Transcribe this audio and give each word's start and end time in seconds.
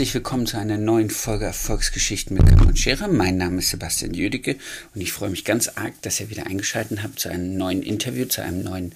Herzlich 0.00 0.14
willkommen 0.14 0.46
zu 0.46 0.56
einer 0.56 0.78
neuen 0.78 1.10
Folge 1.10 1.44
Erfolgsgeschichten 1.44 2.34
mit 2.34 2.48
Kamm 2.48 2.68
und 2.68 2.78
Schere. 2.78 3.06
Mein 3.06 3.36
Name 3.36 3.58
ist 3.58 3.68
Sebastian 3.68 4.14
Jüdicke 4.14 4.56
und 4.94 5.02
ich 5.02 5.12
freue 5.12 5.28
mich 5.28 5.44
ganz 5.44 5.68
arg, 5.68 5.92
dass 6.00 6.20
ihr 6.20 6.30
wieder 6.30 6.46
eingeschaltet 6.46 7.02
habt 7.02 7.20
zu 7.20 7.28
einem 7.28 7.58
neuen 7.58 7.82
Interview, 7.82 8.24
zu 8.24 8.42
einem 8.42 8.62
neuen 8.62 8.94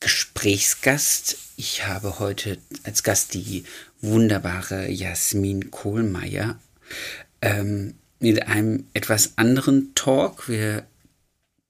Gesprächsgast. 0.00 1.36
Ich 1.58 1.86
habe 1.86 2.18
heute 2.18 2.56
als 2.82 3.02
Gast 3.02 3.34
die 3.34 3.64
wunderbare 4.00 4.90
Jasmin 4.90 5.70
Kohlmeier 5.70 6.58
ähm, 7.42 7.96
mit 8.18 8.46
einem 8.48 8.84
etwas 8.94 9.36
anderen 9.36 9.94
Talk. 9.94 10.48
Wir 10.48 10.86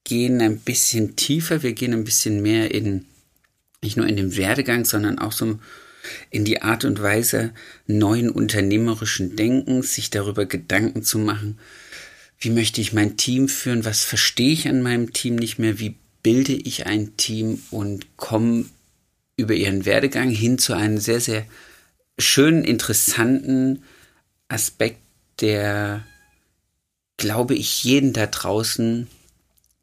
gehen 0.05 0.39
ein 0.39 0.57
bisschen 0.57 1.17
tiefer, 1.17 1.63
wir 1.63 1.73
gehen 1.73 1.91
ein 1.91 2.05
bisschen 2.05 2.41
mehr 2.41 2.73
in, 2.73 3.03
nicht 3.81 3.97
nur 3.97 4.07
in 4.07 4.15
den 4.15 4.37
Werdegang, 4.37 4.85
sondern 4.85 5.19
auch 5.19 5.33
so 5.33 5.43
ein 5.43 5.59
in 6.29 6.45
die 6.45 6.61
Art 6.61 6.85
und 6.85 7.01
Weise 7.01 7.53
neuen 7.87 8.29
unternehmerischen 8.29 9.35
Denkens, 9.35 9.95
sich 9.95 10.09
darüber 10.09 10.45
Gedanken 10.45 11.03
zu 11.03 11.19
machen, 11.19 11.59
wie 12.39 12.49
möchte 12.49 12.81
ich 12.81 12.93
mein 12.93 13.17
Team 13.17 13.49
führen, 13.49 13.85
was 13.85 14.03
verstehe 14.03 14.53
ich 14.53 14.67
an 14.67 14.81
meinem 14.81 15.11
Team 15.13 15.35
nicht 15.35 15.59
mehr, 15.59 15.79
wie 15.79 15.95
bilde 16.23 16.53
ich 16.53 16.85
ein 16.85 17.17
Team 17.17 17.61
und 17.71 18.17
komme 18.17 18.65
über 19.35 19.53
ihren 19.53 19.85
Werdegang 19.85 20.29
hin 20.29 20.57
zu 20.57 20.73
einem 20.73 20.97
sehr, 20.97 21.21
sehr 21.21 21.45
schönen, 22.17 22.63
interessanten 22.63 23.83
Aspekt, 24.47 24.99
der, 25.41 26.05
glaube 27.17 27.55
ich, 27.55 27.83
jeden 27.83 28.11
da 28.11 28.25
draußen 28.25 29.07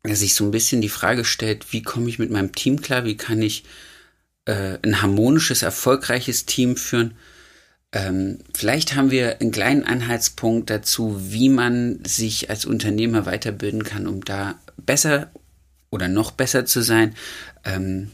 sich 0.04 0.34
so 0.34 0.44
ein 0.44 0.50
bisschen 0.50 0.80
die 0.80 0.88
Frage 0.88 1.24
stellt, 1.24 1.72
wie 1.72 1.82
komme 1.82 2.08
ich 2.08 2.18
mit 2.18 2.30
meinem 2.30 2.54
Team 2.54 2.80
klar, 2.80 3.04
wie 3.04 3.16
kann 3.16 3.42
ich 3.42 3.64
äh, 4.46 4.78
ein 4.82 5.02
harmonisches, 5.02 5.62
erfolgreiches 5.62 6.46
Team 6.46 6.76
führen. 6.76 7.14
Ähm, 7.92 8.38
vielleicht 8.54 8.94
haben 8.94 9.10
wir 9.10 9.40
einen 9.40 9.52
kleinen 9.52 9.84
Anhaltspunkt 9.84 10.70
dazu, 10.70 11.20
wie 11.30 11.48
man 11.48 12.00
sich 12.04 12.50
als 12.50 12.64
Unternehmer 12.64 13.26
weiterbilden 13.26 13.84
kann, 13.84 14.06
um 14.06 14.24
da 14.24 14.58
besser 14.76 15.30
oder 15.90 16.08
noch 16.08 16.30
besser 16.30 16.64
zu 16.64 16.82
sein. 16.82 17.14
Ähm, 17.64 18.10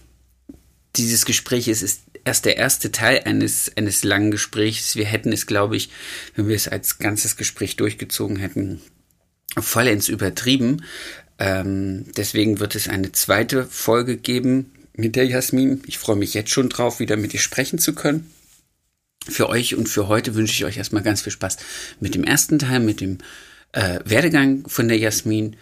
dieses 0.97 1.25
Gespräch 1.25 1.69
ist, 1.69 1.83
ist 1.83 2.03
erst 2.25 2.45
der 2.45 2.57
erste 2.57 2.93
Teil 2.93 3.23
eines, 3.25 3.73
eines 3.77 4.05
langen 4.05 4.31
Gesprächs. 4.31 4.97
Wir 4.97 5.07
hätten 5.07 5.33
es, 5.33 5.47
glaube 5.47 5.77
ich, 5.77 5.91
wenn 6.35 6.49
wir 6.49 6.57
es 6.57 6.69
als 6.69 6.99
ganzes 6.99 7.37
Gespräch 7.37 7.77
durchgezogen 7.77 8.37
hätten, 8.37 8.81
vollends 9.59 10.09
übertrieben. 10.09 10.85
Ähm, 11.39 12.07
deswegen 12.17 12.61
wird 12.61 12.75
es 12.75 12.89
eine 12.89 13.13
zweite 13.13 13.65
Folge 13.65 14.17
geben, 14.17 14.71
mit 14.95 15.17
der 15.17 15.27
Jasmin. 15.27 15.83
Ich 15.87 15.99
freue 15.99 16.17
mich 16.17 16.35
jetzt 16.35 16.51
schon 16.51 16.69
drauf, 16.69 17.01
wieder 17.01 17.17
mit 17.17 17.35
ihr 17.35 17.41
sprechen 17.41 17.79
zu 17.79 17.95
können. 17.95 18.31
Für 19.29 19.49
euch 19.49 19.77
und 19.77 19.89
für 19.89 20.09
heute 20.09 20.35
wünsche 20.35 20.55
ich 20.55 20.65
euch 20.65 20.77
erstmal 20.77 21.03
ganz 21.03 21.23
viel 21.23 21.33
Spaß 21.33 21.57
mit 22.01 22.15
dem 22.15 22.25
ersten 22.25 22.59
Teil, 22.59 22.81
mit 22.81 23.01
dem 23.01 23.19
äh, 23.73 24.01
Werdegang 24.05 24.69
von 24.69 24.89
der 24.89 24.99
Jasmin 24.99 25.57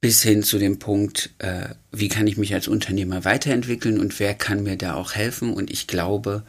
bis 0.00 0.22
hin 0.22 0.42
zu 0.42 0.58
dem 0.58 0.78
Punkt, 0.78 1.30
äh, 1.38 1.70
wie 1.92 2.08
kann 2.08 2.26
ich 2.26 2.36
mich 2.36 2.54
als 2.54 2.68
Unternehmer 2.68 3.24
weiterentwickeln 3.24 3.98
und 3.98 4.18
wer 4.20 4.34
kann 4.34 4.62
mir 4.62 4.76
da 4.76 4.94
auch 4.94 5.14
helfen. 5.14 5.52
Und 5.52 5.70
ich 5.70 5.86
glaube, 5.86 6.44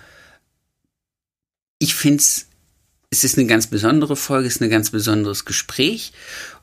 ich 1.80 1.96
finde 1.96 2.20
es, 2.20 2.48
es 3.10 3.24
ist 3.24 3.38
eine 3.38 3.48
ganz 3.48 3.68
besondere 3.68 4.16
Folge, 4.16 4.48
es 4.48 4.56
ist 4.56 4.62
ein 4.62 4.70
ganz 4.70 4.92
besonderes 4.92 5.46
Gespräch. 5.46 6.14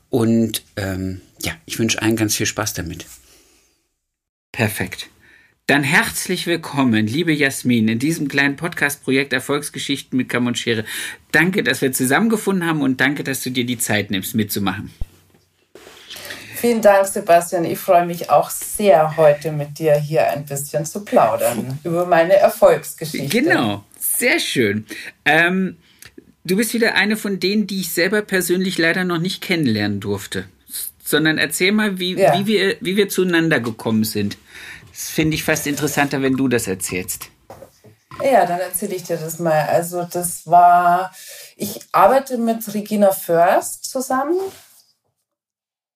Und 0.09 0.63
ähm, 0.77 1.21
ja, 1.41 1.53
ich 1.65 1.77
wünsche 1.77 2.01
allen 2.01 2.15
ganz 2.15 2.35
viel 2.35 2.45
Spaß 2.45 2.73
damit. 2.73 3.05
Perfekt. 4.53 5.09
Dann 5.67 5.83
herzlich 5.83 6.47
willkommen, 6.47 7.07
liebe 7.07 7.33
Jasmin, 7.33 7.89
in 7.89 7.99
diesem 7.99 8.29
kleinen 8.29 8.55
Podcast-Projekt 8.55 9.33
Erfolgsgeschichten 9.33 10.15
mit 10.15 10.29
Kamm 10.29 10.47
und 10.47 10.57
Schere. 10.57 10.85
Danke, 11.33 11.61
dass 11.61 11.81
wir 11.81 11.91
zusammengefunden 11.91 12.65
haben 12.65 12.81
und 12.81 13.01
danke, 13.01 13.25
dass 13.25 13.41
du 13.41 13.49
dir 13.49 13.65
die 13.65 13.77
Zeit 13.77 14.09
nimmst, 14.09 14.33
mitzumachen. 14.33 14.93
Vielen 16.55 16.81
Dank, 16.81 17.05
Sebastian. 17.05 17.65
Ich 17.65 17.79
freue 17.79 18.05
mich 18.05 18.29
auch 18.29 18.49
sehr, 18.49 19.17
heute 19.17 19.51
mit 19.51 19.77
dir 19.77 19.95
hier 19.95 20.29
ein 20.29 20.45
bisschen 20.45 20.85
zu 20.85 21.03
plaudern 21.03 21.77
über 21.83 22.05
meine 22.05 22.37
Erfolgsgeschichte. 22.37 23.27
Genau, 23.27 23.83
sehr 23.99 24.39
schön. 24.39 24.85
Ähm, 25.25 25.75
du 26.45 26.55
bist 26.55 26.73
wieder 26.73 26.95
eine 26.95 27.17
von 27.17 27.41
denen, 27.41 27.67
die 27.67 27.81
ich 27.81 27.91
selber 27.91 28.21
persönlich 28.21 28.77
leider 28.77 29.03
noch 29.03 29.19
nicht 29.19 29.41
kennenlernen 29.41 29.99
durfte. 29.99 30.45
Sondern 31.03 31.37
erzähl 31.37 31.73
mal, 31.73 31.99
wie, 31.99 32.15
ja. 32.15 32.39
wie, 32.39 32.47
wir, 32.47 32.77
wie 32.79 32.95
wir 32.95 33.09
zueinander 33.09 33.59
gekommen 33.59 34.05
sind. 34.05 34.37
Das 34.97 35.09
finde 35.09 35.35
ich 35.35 35.43
fast 35.43 35.67
interessanter, 35.67 36.23
wenn 36.23 36.35
du 36.35 36.47
das 36.47 36.67
erzählst. 36.67 37.27
Ja, 38.23 38.47
dann 38.47 38.59
erzähle 38.59 38.95
ich 38.95 39.03
dir 39.03 39.17
das 39.17 39.37
mal. 39.37 39.67
Also 39.69 40.03
das 40.03 40.47
war, 40.47 41.13
ich 41.55 41.81
arbeite 41.91 42.39
mit 42.39 42.73
Regina 42.73 43.11
First 43.11 43.85
zusammen 43.85 44.39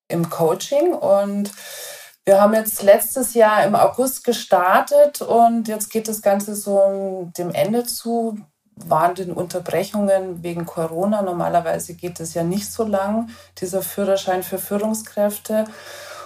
im 0.08 0.30
Coaching 0.30 0.94
und 0.94 1.52
wir 2.26 2.40
haben 2.40 2.54
jetzt 2.54 2.84
letztes 2.84 3.34
Jahr 3.34 3.64
im 3.64 3.74
August 3.74 4.24
gestartet 4.24 5.24
und 5.24 5.68
jetzt 5.68 5.90
geht 5.90 6.08
das 6.08 6.22
Ganze 6.22 6.54
so 6.54 7.32
dem 7.36 7.50
Ende 7.50 7.86
zu. 7.86 8.38
Waren 8.76 9.16
den 9.16 9.32
Unterbrechungen 9.32 10.44
wegen 10.44 10.68
Corona. 10.68 11.24
Normalerweise 11.24 11.96
geht 11.96 12.20
es 12.20 12.36
ja 12.36 12.44
nicht 12.44 12.72
so 12.72 12.84
lang, 12.84 13.30
dieser 13.60 13.82
Führerschein 13.82 14.44
für 14.44 14.60
Führungskräfte. 14.60 15.66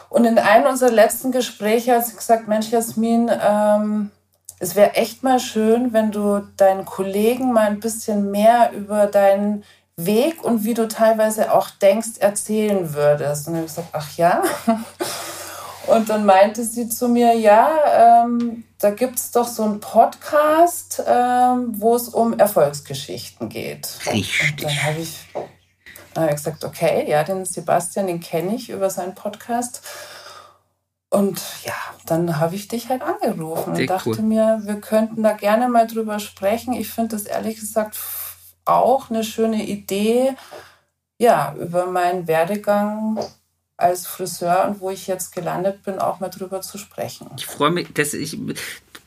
Und 0.09 0.25
in 0.25 0.37
einem 0.37 0.67
unserer 0.67 0.91
letzten 0.91 1.31
Gespräche 1.31 1.95
hat 1.95 2.05
sie 2.05 2.15
gesagt, 2.15 2.47
Mensch, 2.47 2.69
Jasmin, 2.69 3.29
ähm, 3.41 4.11
es 4.59 4.75
wäre 4.75 4.95
echt 4.95 5.23
mal 5.23 5.39
schön, 5.39 5.93
wenn 5.93 6.11
du 6.11 6.41
deinen 6.57 6.85
Kollegen 6.85 7.51
mal 7.51 7.67
ein 7.67 7.79
bisschen 7.79 8.31
mehr 8.31 8.71
über 8.73 9.07
deinen 9.07 9.63
Weg 9.97 10.43
und 10.43 10.63
wie 10.63 10.73
du 10.73 10.87
teilweise 10.87 11.53
auch 11.53 11.69
denkst, 11.69 12.19
erzählen 12.19 12.93
würdest. 12.93 13.47
Und 13.47 13.53
ich 13.55 13.59
habe 13.59 13.67
gesagt, 13.67 13.89
ach 13.93 14.17
ja. 14.17 14.43
Und 15.87 16.09
dann 16.09 16.25
meinte 16.25 16.63
sie 16.63 16.89
zu 16.89 17.07
mir, 17.07 17.33
ja, 17.33 18.23
ähm, 18.25 18.63
da 18.79 18.89
gibt 18.89 19.19
es 19.19 19.31
doch 19.31 19.47
so 19.47 19.63
einen 19.63 19.79
Podcast, 19.79 21.03
ähm, 21.05 21.73
wo 21.79 21.95
es 21.95 22.09
um 22.09 22.37
Erfolgsgeschichten 22.37 23.49
geht. 23.49 23.87
Richtig. 24.11 24.51
Und 24.51 24.63
dann 24.63 24.83
habe 24.83 24.99
ich 24.99 25.27
dann 26.15 26.23
habe 26.23 26.33
ich 26.33 26.43
gesagt, 26.43 26.63
okay, 26.63 27.09
ja, 27.09 27.23
den 27.23 27.43
Sebastian, 27.43 28.07
den 28.07 28.21
kenne 28.21 28.55
ich 28.55 28.69
über 28.69 28.89
seinen 28.89 29.15
Podcast. 29.15 29.81
Und 31.09 31.41
ja, 31.63 31.73
dann 32.05 32.39
habe 32.39 32.55
ich 32.55 32.69
dich 32.69 32.89
halt 32.89 33.01
angerufen 33.01 33.75
Sehr 33.75 33.83
und 33.83 33.89
dachte 33.89 34.09
cool. 34.09 34.21
mir, 34.21 34.61
wir 34.63 34.79
könnten 34.79 35.23
da 35.23 35.33
gerne 35.33 35.67
mal 35.67 35.87
drüber 35.87 36.19
sprechen. 36.19 36.73
Ich 36.73 36.89
finde 36.89 37.17
das 37.17 37.25
ehrlich 37.25 37.59
gesagt 37.59 37.97
auch 38.63 39.09
eine 39.09 39.23
schöne 39.23 39.63
Idee, 39.65 40.35
ja, 41.17 41.53
über 41.59 41.85
meinen 41.85 42.27
Werdegang 42.27 43.19
als 43.77 44.07
Friseur 44.07 44.67
und 44.67 44.79
wo 44.79 44.89
ich 44.89 45.07
jetzt 45.07 45.33
gelandet 45.33 45.83
bin, 45.83 45.99
auch 45.99 46.19
mal 46.19 46.29
drüber 46.29 46.61
zu 46.61 46.77
sprechen. 46.77 47.27
Ich 47.37 47.45
freue 47.45 47.71
mich, 47.71 47.89
dass 47.93 48.13
ich, 48.13 48.37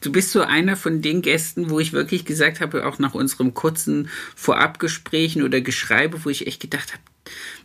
du 0.01 0.12
bist 0.12 0.31
so 0.31 0.43
einer 0.43 0.77
von 0.77 1.01
den 1.01 1.23
Gästen, 1.23 1.71
wo 1.71 1.81
ich 1.81 1.93
wirklich 1.93 2.25
gesagt 2.25 2.61
habe, 2.61 2.87
auch 2.87 2.99
nach 2.99 3.15
unserem 3.15 3.55
kurzen 3.55 4.11
Vorabgesprächen 4.37 5.43
oder 5.43 5.61
Geschreibe, 5.61 6.25
wo 6.25 6.29
ich 6.29 6.47
echt 6.47 6.61
gedacht 6.61 6.93
habe, 6.93 7.03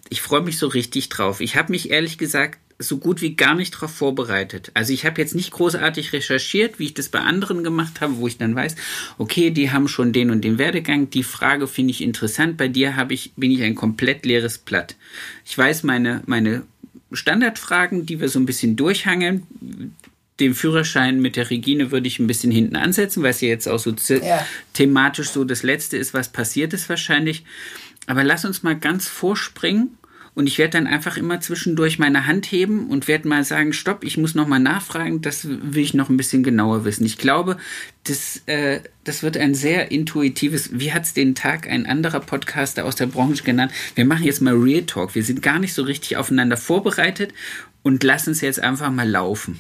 ich 0.09 0.21
freue 0.21 0.41
mich 0.41 0.57
so 0.57 0.67
richtig 0.67 1.09
drauf. 1.09 1.41
Ich 1.41 1.55
habe 1.55 1.71
mich 1.71 1.89
ehrlich 1.89 2.17
gesagt 2.17 2.59
so 2.79 2.97
gut 2.97 3.21
wie 3.21 3.35
gar 3.35 3.55
nicht 3.55 3.75
darauf 3.75 3.91
vorbereitet. 3.91 4.71
Also 4.73 4.93
ich 4.93 5.05
habe 5.05 5.21
jetzt 5.21 5.35
nicht 5.35 5.51
großartig 5.51 6.11
recherchiert, 6.11 6.79
wie 6.79 6.85
ich 6.85 6.93
das 6.93 7.09
bei 7.09 7.19
anderen 7.19 7.63
gemacht 7.63 8.01
habe, 8.01 8.17
wo 8.17 8.27
ich 8.27 8.37
dann 8.37 8.55
weiß, 8.55 8.75
okay, 9.17 9.51
die 9.51 9.71
haben 9.71 9.87
schon 9.87 10.11
den 10.11 10.31
und 10.31 10.41
den 10.41 10.57
Werdegang. 10.57 11.09
Die 11.09 11.23
Frage 11.23 11.67
finde 11.67 11.91
ich 11.91 12.01
interessant. 12.01 12.57
Bei 12.57 12.67
dir 12.67 12.95
habe 12.95 13.13
ich 13.13 13.33
bin 13.35 13.51
ich 13.51 13.61
ein 13.63 13.75
komplett 13.75 14.25
leeres 14.25 14.57
Blatt. 14.57 14.95
Ich 15.45 15.57
weiß 15.57 15.83
meine 15.83 16.23
meine 16.25 16.63
Standardfragen, 17.13 18.05
die 18.05 18.19
wir 18.19 18.29
so 18.29 18.39
ein 18.39 18.45
bisschen 18.45 18.75
durchhangeln, 18.75 19.95
den 20.39 20.55
Führerschein 20.55 21.21
mit 21.21 21.35
der 21.35 21.49
Regine 21.49 21.91
würde 21.91 22.07
ich 22.07 22.19
ein 22.19 22.27
bisschen 22.27 22.51
hinten 22.51 22.75
ansetzen, 22.75 23.21
weil 23.23 23.31
es 23.31 23.41
ja 23.41 23.49
jetzt 23.49 23.67
auch 23.67 23.79
so 23.79 23.93
ja. 24.09 24.45
thematisch 24.73 25.29
so 25.29 25.43
das 25.43 25.63
Letzte 25.63 25.97
ist, 25.97 26.13
was 26.13 26.29
passiert 26.29 26.73
ist 26.73 26.89
wahrscheinlich. 26.89 27.43
Aber 28.07 28.23
lass 28.23 28.43
uns 28.43 28.63
mal 28.63 28.77
ganz 28.77 29.07
vorspringen 29.07 29.97
und 30.35 30.47
ich 30.47 30.57
werde 30.57 30.71
dann 30.71 30.87
einfach 30.87 31.17
immer 31.17 31.39
zwischendurch 31.41 31.99
meine 31.99 32.25
Hand 32.25 32.51
heben 32.51 32.87
und 32.87 33.07
werde 33.07 33.27
mal 33.27 33.43
sagen, 33.43 33.71
stopp, 33.71 34.03
ich 34.03 34.17
muss 34.17 34.33
nochmal 34.33 34.59
nachfragen, 34.59 35.21
das 35.21 35.47
will 35.47 35.83
ich 35.83 35.93
noch 35.93 36.09
ein 36.09 36.17
bisschen 36.17 36.43
genauer 36.43 36.85
wissen. 36.85 37.05
Ich 37.05 37.17
glaube, 37.17 37.57
das, 38.03 38.41
äh, 38.47 38.79
das 39.03 39.21
wird 39.21 39.37
ein 39.37 39.53
sehr 39.53 39.91
intuitives, 39.91 40.69
wie 40.73 40.91
hat 40.91 41.03
es 41.03 41.13
den 41.13 41.35
Tag 41.35 41.69
ein 41.69 41.85
anderer 41.85 42.19
Podcaster 42.19 42.85
aus 42.85 42.95
der 42.95 43.05
Branche 43.05 43.43
genannt? 43.43 43.71
Wir 43.95 44.05
machen 44.05 44.23
jetzt 44.23 44.41
mal 44.41 44.55
Real 44.55 44.83
Talk. 44.83 45.13
Wir 45.13 45.23
sind 45.23 45.41
gar 45.41 45.59
nicht 45.59 45.73
so 45.73 45.83
richtig 45.83 46.17
aufeinander 46.17 46.57
vorbereitet 46.57 47.33
und 47.83 48.03
lassen 48.03 48.31
es 48.31 48.41
jetzt 48.41 48.59
einfach 48.59 48.89
mal 48.89 49.07
laufen. 49.07 49.59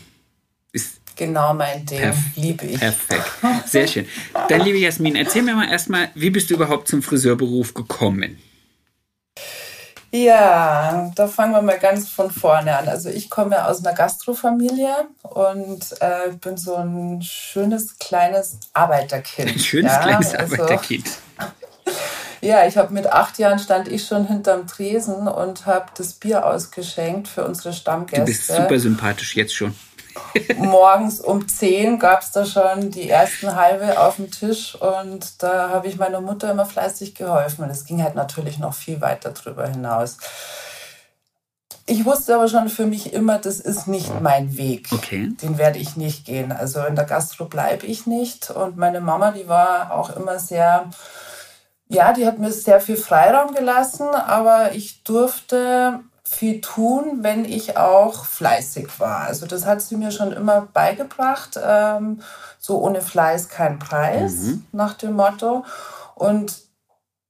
Ist 0.71 1.01
genau 1.15 1.53
mein 1.53 1.85
Ding, 1.85 1.99
Perf 1.99 2.17
liebe 2.35 2.65
ich. 2.65 2.79
Perfekt, 2.79 3.31
sehr 3.67 3.85
schön. 3.85 4.05
Dann, 4.49 4.61
liebe 4.61 4.79
Jasmin, 4.79 5.15
erzähl 5.15 5.43
mir 5.43 5.53
mal 5.53 5.69
erstmal, 5.69 6.09
wie 6.15 6.31
bist 6.31 6.49
du 6.49 6.55
überhaupt 6.55 6.87
zum 6.87 7.03
Friseurberuf 7.03 7.75
gekommen? 7.75 8.37
Ja, 10.15 11.11
da 11.15 11.27
fangen 11.27 11.53
wir 11.53 11.63
mal 11.63 11.79
ganz 11.79 12.07
von 12.07 12.29
vorne 12.29 12.77
an. 12.77 12.87
Also 12.87 13.09
ich 13.09 13.31
komme 13.31 13.67
aus 13.67 13.83
einer 13.83 13.95
Gastrofamilie 13.95 14.93
und 15.23 15.83
äh, 16.01 16.31
bin 16.39 16.55
so 16.55 16.75
ein 16.75 17.19
schönes 17.23 17.97
kleines 17.97 18.59
Arbeiterkind. 18.73 19.49
Ein 19.49 19.59
schönes 19.59 19.91
ja, 19.91 20.03
kleines 20.03 20.35
also, 20.35 20.53
Arbeiterkind. 20.61 21.09
Ja, 22.41 22.67
ich 22.67 22.75
habe 22.75 22.93
mit 22.93 23.07
acht 23.07 23.39
Jahren 23.39 23.57
stand 23.57 23.87
ich 23.87 24.05
schon 24.05 24.27
hinterm 24.27 24.67
Tresen 24.67 25.29
und 25.29 25.65
habe 25.65 25.85
das 25.97 26.11
Bier 26.11 26.45
ausgeschenkt 26.45 27.29
für 27.29 27.45
unsere 27.45 27.71
Stammgäste. 27.71 28.19
Du 28.19 28.25
bist 28.25 28.47
super 28.47 28.79
sympathisch 28.79 29.37
jetzt 29.37 29.55
schon. 29.55 29.73
Morgens 30.57 31.19
um 31.19 31.47
10 31.47 31.99
gab 31.99 32.21
es 32.21 32.31
da 32.31 32.45
schon 32.45 32.91
die 32.91 33.09
ersten 33.09 33.55
halbe 33.55 33.99
auf 33.99 34.17
dem 34.17 34.31
Tisch 34.31 34.75
und 34.75 35.41
da 35.41 35.69
habe 35.69 35.87
ich 35.87 35.97
meiner 35.97 36.21
Mutter 36.21 36.51
immer 36.51 36.65
fleißig 36.65 37.15
geholfen. 37.15 37.63
Und 37.63 37.69
es 37.69 37.85
ging 37.85 38.01
halt 38.01 38.15
natürlich 38.15 38.59
noch 38.59 38.73
viel 38.73 39.01
weiter 39.01 39.31
drüber 39.31 39.67
hinaus. 39.67 40.17
Ich 41.85 42.05
wusste 42.05 42.35
aber 42.35 42.47
schon 42.47 42.69
für 42.69 42.85
mich 42.85 43.11
immer, 43.11 43.39
das 43.39 43.59
ist 43.59 43.87
nicht 43.87 44.21
mein 44.21 44.57
Weg. 44.57 44.87
Okay. 44.91 45.33
Den 45.41 45.57
werde 45.57 45.79
ich 45.79 45.97
nicht 45.97 46.25
gehen. 46.25 46.53
Also 46.53 46.85
in 46.85 46.95
der 46.95 47.05
Gastro 47.05 47.45
bleibe 47.45 47.85
ich 47.85 48.07
nicht. 48.07 48.51
Und 48.51 48.77
meine 48.77 49.01
Mama, 49.01 49.31
die 49.31 49.49
war 49.49 49.91
auch 49.91 50.15
immer 50.15 50.39
sehr, 50.39 50.89
ja, 51.89 52.13
die 52.13 52.25
hat 52.25 52.39
mir 52.39 52.51
sehr 52.51 52.79
viel 52.79 52.95
Freiraum 52.95 53.53
gelassen, 53.53 54.07
aber 54.07 54.73
ich 54.73 55.03
durfte 55.03 55.99
viel 56.23 56.61
tun, 56.61 57.19
wenn 57.21 57.45
ich 57.45 57.77
auch 57.77 58.25
fleißig 58.25 58.99
war. 58.99 59.21
Also 59.21 59.45
das 59.45 59.65
hat 59.65 59.81
sie 59.81 59.97
mir 59.97 60.11
schon 60.11 60.31
immer 60.31 60.67
beigebracht. 60.73 61.59
Ähm, 61.61 62.21
so 62.59 62.79
ohne 62.79 63.01
Fleiß 63.01 63.49
kein 63.49 63.77
Preis, 63.77 64.33
mhm. 64.35 64.65
nach 64.71 64.93
dem 64.93 65.13
Motto. 65.13 65.65
Und 66.15 66.61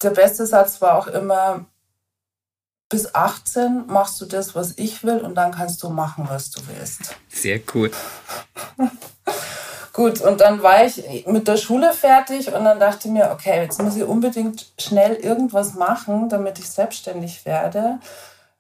der 0.04 0.12
beste 0.12 0.46
Satz 0.46 0.80
war 0.82 0.98
auch 0.98 1.08
immer, 1.08 1.66
bis 2.88 3.16
18 3.16 3.88
machst 3.88 4.22
du 4.22 4.26
das, 4.26 4.54
was 4.54 4.78
ich 4.78 5.04
will 5.04 5.18
und 5.18 5.34
dann 5.34 5.52
kannst 5.52 5.82
du 5.82 5.90
machen, 5.90 6.28
was 6.30 6.52
du 6.52 6.62
willst. 6.68 7.16
Sehr 7.30 7.60
cool. 7.74 7.90
Gut, 9.94 10.22
und 10.22 10.42
dann 10.42 10.62
war 10.62 10.86
ich 10.86 11.26
mit 11.28 11.48
der 11.48 11.58
Schule 11.58 11.94
fertig 11.94 12.54
und 12.54 12.64
dann 12.64 12.80
dachte 12.80 13.08
ich 13.08 13.14
mir, 13.14 13.32
okay, 13.32 13.62
jetzt 13.62 13.82
muss 13.82 13.96
ich 13.96 14.04
unbedingt 14.04 14.72
schnell 14.80 15.16
irgendwas 15.16 15.74
machen, 15.74 16.30
damit 16.30 16.60
ich 16.60 16.70
selbstständig 16.70 17.46
werde. 17.46 18.00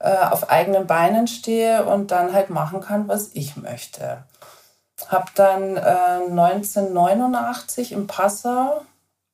Äh, 0.04 0.18
auf 0.18 0.50
eigenen 0.50 0.86
Beinen 0.86 1.28
stehe 1.28 1.86
und 1.86 2.12
dann 2.12 2.34
halt 2.34 2.50
machen 2.50 2.82
kann, 2.82 3.08
was 3.08 3.30
ich 3.36 3.56
möchte. 3.56 4.26
Habe 5.08 5.32
dann 5.36 5.78
äh, 5.78 6.26
1989 6.30 7.94
in 7.94 8.06
Passau 8.06 8.82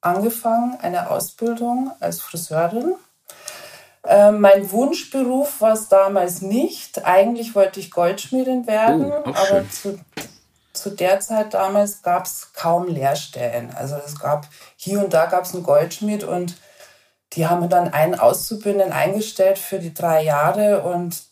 angefangen, 0.01 0.77
eine 0.80 1.10
Ausbildung 1.10 1.89
als 2.00 2.21
Friseurin. 2.21 2.94
Äh, 4.04 4.31
mein 4.31 4.71
Wunschberuf 4.71 5.60
war 5.60 5.74
es 5.74 5.88
damals 5.88 6.44
nicht. 6.44 7.04
Eigentlich 7.04 7.56
wollte 7.56 7.80
ich 7.80 7.89
Goldschmiedin 7.89 8.68
werden, 8.68 9.12
oh, 9.12 9.24
aber 9.25 9.68
zu, 9.72 10.00
zu 10.72 10.92
der 10.92 11.19
Zeit 11.19 11.56
damals 11.56 12.04
gab 12.04 12.27
es 12.27 12.54
kaum 12.54 12.86
Lehrstellen. 12.86 13.74
Also 13.75 13.95
es 14.06 14.19
gab 14.19 14.45
hier 14.75 15.04
und 15.04 15.15
da 15.15 15.25
gab 15.25 15.45
es 15.45 15.56
einen 15.56 15.63
Goldschmied 15.63 16.24
und 16.24 16.57
die 17.33 17.47
haben 17.47 17.69
dann 17.69 17.93
einen 17.93 18.15
Auszubildenden 18.15 18.91
eingestellt 18.91 19.57
für 19.57 19.79
die 19.79 19.93
drei 19.93 20.23
Jahre 20.23 20.81
und 20.81 21.23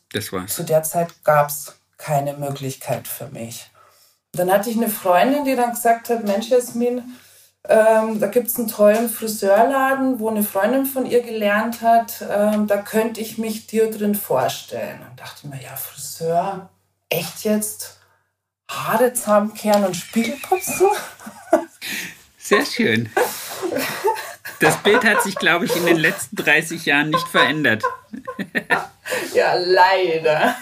zu 0.47 0.63
der 0.63 0.83
Zeit 0.83 1.23
gab 1.23 1.49
es 1.49 1.75
keine 1.97 2.33
Möglichkeit 2.33 3.07
für 3.07 3.27
mich. 3.27 3.69
dann 4.33 4.51
hatte 4.51 4.69
ich 4.69 4.77
eine 4.77 4.89
Freundin, 4.89 5.45
die 5.45 5.55
dann 5.55 5.71
gesagt 5.71 6.09
hat, 6.09 6.23
Mensch 6.23 6.49
Jasmin, 6.49 7.01
ähm, 7.67 8.19
da 8.19 8.27
gibt 8.27 8.47
es 8.47 8.57
einen 8.57 8.67
tollen 8.67 9.09
Friseurladen, 9.09 10.19
wo 10.19 10.29
eine 10.29 10.43
Freundin 10.43 10.85
von 10.85 11.05
ihr 11.05 11.21
gelernt 11.21 11.81
hat, 11.81 12.23
ähm, 12.29 12.67
da 12.67 12.77
könnte 12.77 13.19
ich 13.19 13.37
mich 13.37 13.67
dir 13.67 13.91
drin 13.91 14.15
vorstellen. 14.15 15.01
Und 15.09 15.19
dachte 15.19 15.47
mir, 15.47 15.61
ja, 15.61 15.75
Friseur, 15.75 16.69
echt 17.09 17.43
jetzt? 17.43 17.97
Haare 18.69 19.13
zusammenkehren 19.13 19.85
und 19.85 19.95
Spiegel 19.95 20.37
putzen? 20.47 20.87
Sehr 22.37 22.65
schön. 22.65 23.09
Das 24.59 24.77
Bild 24.77 25.03
hat 25.03 25.21
sich, 25.21 25.35
glaube 25.35 25.65
ich, 25.65 25.75
in 25.75 25.85
den 25.85 25.97
letzten 25.97 26.35
30 26.35 26.85
Jahren 26.85 27.09
nicht 27.09 27.27
verändert. 27.27 27.83
ja, 29.33 29.53
leider. 29.55 30.55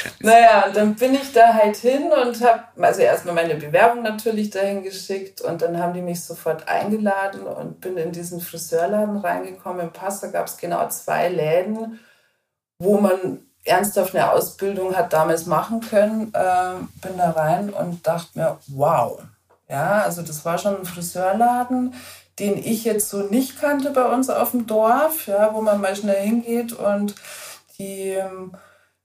Scheiße. 0.00 0.14
Naja, 0.20 0.66
und 0.66 0.76
dann 0.76 0.94
bin 0.94 1.14
ich 1.14 1.32
da 1.32 1.52
halt 1.52 1.76
hin 1.76 2.10
und 2.10 2.42
habe 2.42 2.64
also 2.80 3.02
erstmal 3.02 3.34
meine 3.34 3.54
Bewerbung 3.54 4.02
natürlich 4.02 4.50
dahin 4.50 4.82
geschickt 4.82 5.40
und 5.40 5.62
dann 5.62 5.78
haben 5.78 5.92
die 5.94 6.00
mich 6.00 6.24
sofort 6.24 6.66
eingeladen 6.68 7.42
und 7.42 7.80
bin 7.80 7.96
in 7.96 8.12
diesen 8.12 8.40
Friseurladen 8.40 9.18
reingekommen. 9.18 9.82
Im 9.82 9.92
Pass, 9.92 10.20
da 10.20 10.28
gab 10.28 10.46
es 10.46 10.56
genau 10.56 10.88
zwei 10.88 11.28
Läden, 11.28 12.00
wo 12.78 12.98
man 12.98 13.40
ernsthaft 13.64 14.14
eine 14.14 14.32
Ausbildung 14.32 14.96
hat 14.96 15.12
damals 15.12 15.46
machen 15.46 15.80
können. 15.80 16.32
Äh, 16.34 17.06
bin 17.06 17.18
da 17.18 17.30
rein 17.32 17.70
und 17.70 18.06
dachte 18.06 18.38
mir, 18.38 18.58
wow. 18.68 19.20
Ja, 19.68 20.02
also 20.02 20.22
das 20.22 20.44
war 20.44 20.58
schon 20.58 20.78
ein 20.78 20.84
Friseurladen 20.84 21.94
den 22.40 22.56
ich 22.56 22.84
jetzt 22.84 23.10
so 23.10 23.22
nicht 23.22 23.60
kannte 23.60 23.90
bei 23.90 24.06
uns 24.06 24.30
auf 24.30 24.52
dem 24.52 24.66
Dorf, 24.66 25.26
ja, 25.26 25.54
wo 25.54 25.60
man 25.60 25.80
mal 25.80 25.94
schnell 25.94 26.22
hingeht 26.22 26.72
und 26.72 27.14
die 27.78 28.10
ähm, 28.10 28.52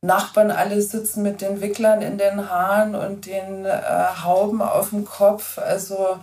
Nachbarn 0.02 0.52
alle 0.52 0.82
sitzen 0.82 1.22
mit 1.24 1.42
den 1.42 1.62
Wicklern 1.62 2.02
in 2.02 2.18
den 2.18 2.50
Haaren 2.50 2.96
und 2.96 3.26
den 3.26 3.66
äh, 3.66 3.80
Hauben 4.24 4.62
auf 4.62 4.90
dem 4.90 5.06
Kopf. 5.06 5.58
Also 5.58 6.20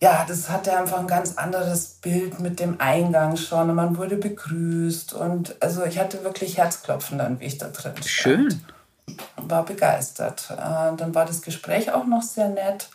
ja, 0.00 0.24
das 0.28 0.50
hatte 0.50 0.76
einfach 0.76 0.98
ein 0.98 1.06
ganz 1.06 1.38
anderes 1.38 1.98
Bild 2.02 2.40
mit 2.40 2.60
dem 2.60 2.80
Eingang 2.80 3.36
schon 3.36 3.70
und 3.70 3.76
man 3.76 3.96
wurde 3.96 4.16
begrüßt 4.16 5.14
und 5.14 5.56
also 5.60 5.84
ich 5.84 5.98
hatte 5.98 6.24
wirklich 6.24 6.58
Herzklopfen 6.58 7.18
dann, 7.18 7.40
wie 7.40 7.46
ich 7.46 7.58
da 7.58 7.68
drin 7.68 7.94
stand. 7.96 8.06
Schön. 8.06 8.64
War 9.36 9.64
begeistert. 9.64 10.50
Äh, 10.50 10.96
dann 10.96 11.14
war 11.14 11.26
das 11.26 11.42
Gespräch 11.42 11.92
auch 11.92 12.06
noch 12.06 12.22
sehr 12.22 12.48
nett 12.48 12.90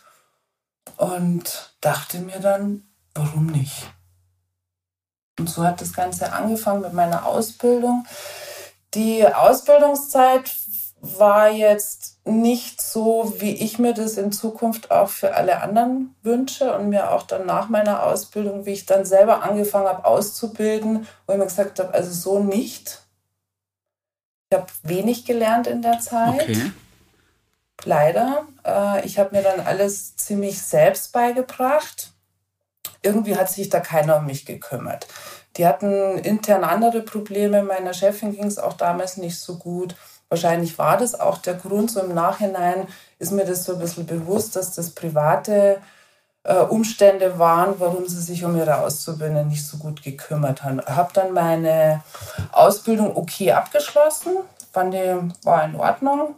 und 0.96 1.74
dachte 1.80 2.18
mir 2.18 2.40
dann, 2.40 2.89
warum 3.14 3.46
nicht? 3.46 3.90
Und 5.38 5.48
so 5.48 5.64
hat 5.64 5.80
das 5.80 5.92
Ganze 5.92 6.32
angefangen 6.32 6.82
mit 6.82 6.92
meiner 6.92 7.26
Ausbildung. 7.26 8.06
Die 8.94 9.26
Ausbildungszeit 9.26 10.52
war 11.00 11.50
jetzt 11.50 12.18
nicht 12.26 12.82
so, 12.82 13.32
wie 13.38 13.54
ich 13.54 13.78
mir 13.78 13.94
das 13.94 14.18
in 14.18 14.32
Zukunft 14.32 14.90
auch 14.90 15.08
für 15.08 15.34
alle 15.34 15.62
anderen 15.62 16.14
wünsche 16.22 16.76
und 16.76 16.90
mir 16.90 17.10
auch 17.10 17.22
dann 17.22 17.46
nach 17.46 17.70
meiner 17.70 18.02
Ausbildung, 18.02 18.66
wie 18.66 18.72
ich 18.72 18.84
dann 18.84 19.06
selber 19.06 19.42
angefangen 19.42 19.88
habe 19.88 20.04
auszubilden, 20.04 21.06
wo 21.26 21.32
ich 21.32 21.38
mir 21.38 21.46
gesagt 21.46 21.78
habe, 21.78 21.94
also 21.94 22.12
so 22.12 22.40
nicht. 22.40 23.00
Ich 24.50 24.58
habe 24.58 24.66
wenig 24.82 25.24
gelernt 25.24 25.66
in 25.66 25.80
der 25.80 26.00
Zeit. 26.00 26.42
Okay. 26.42 26.72
Leider. 27.84 28.46
Äh, 28.66 29.06
ich 29.06 29.18
habe 29.18 29.34
mir 29.34 29.42
dann 29.42 29.60
alles 29.60 30.16
ziemlich 30.16 30.60
selbst 30.60 31.12
beigebracht 31.12 32.09
irgendwie 33.02 33.36
hat 33.36 33.50
sich 33.50 33.68
da 33.68 33.80
keiner 33.80 34.18
um 34.18 34.26
mich 34.26 34.46
gekümmert. 34.46 35.06
Die 35.56 35.66
hatten 35.66 36.18
intern 36.18 36.64
andere 36.64 37.02
Probleme. 37.02 37.62
Meiner 37.62 37.94
Chefin 37.94 38.32
ging 38.32 38.46
es 38.46 38.58
auch 38.58 38.74
damals 38.74 39.16
nicht 39.16 39.38
so 39.38 39.56
gut. 39.56 39.96
Wahrscheinlich 40.28 40.78
war 40.78 40.96
das 40.96 41.18
auch 41.18 41.38
der 41.38 41.54
Grund. 41.54 41.90
So 41.90 42.00
im 42.00 42.14
Nachhinein 42.14 42.86
ist 43.18 43.32
mir 43.32 43.44
das 43.44 43.64
so 43.64 43.74
ein 43.74 43.80
bisschen 43.80 44.06
bewusst, 44.06 44.54
dass 44.54 44.74
das 44.74 44.90
private 44.90 45.80
äh, 46.44 46.54
Umstände 46.54 47.38
waren, 47.38 47.74
warum 47.78 48.06
sie 48.06 48.20
sich 48.20 48.44
um 48.44 48.56
ihre 48.56 48.78
Auszubildenden 48.78 49.48
nicht 49.48 49.66
so 49.66 49.76
gut 49.76 50.02
gekümmert 50.02 50.62
haben. 50.62 50.80
Habe 50.82 51.10
dann 51.12 51.32
meine 51.32 52.02
Ausbildung 52.52 53.16
okay 53.16 53.52
abgeschlossen, 53.52 54.36
fand 54.72 54.94
die 54.94 55.16
war 55.42 55.64
in 55.64 55.76
Ordnung 55.76 56.36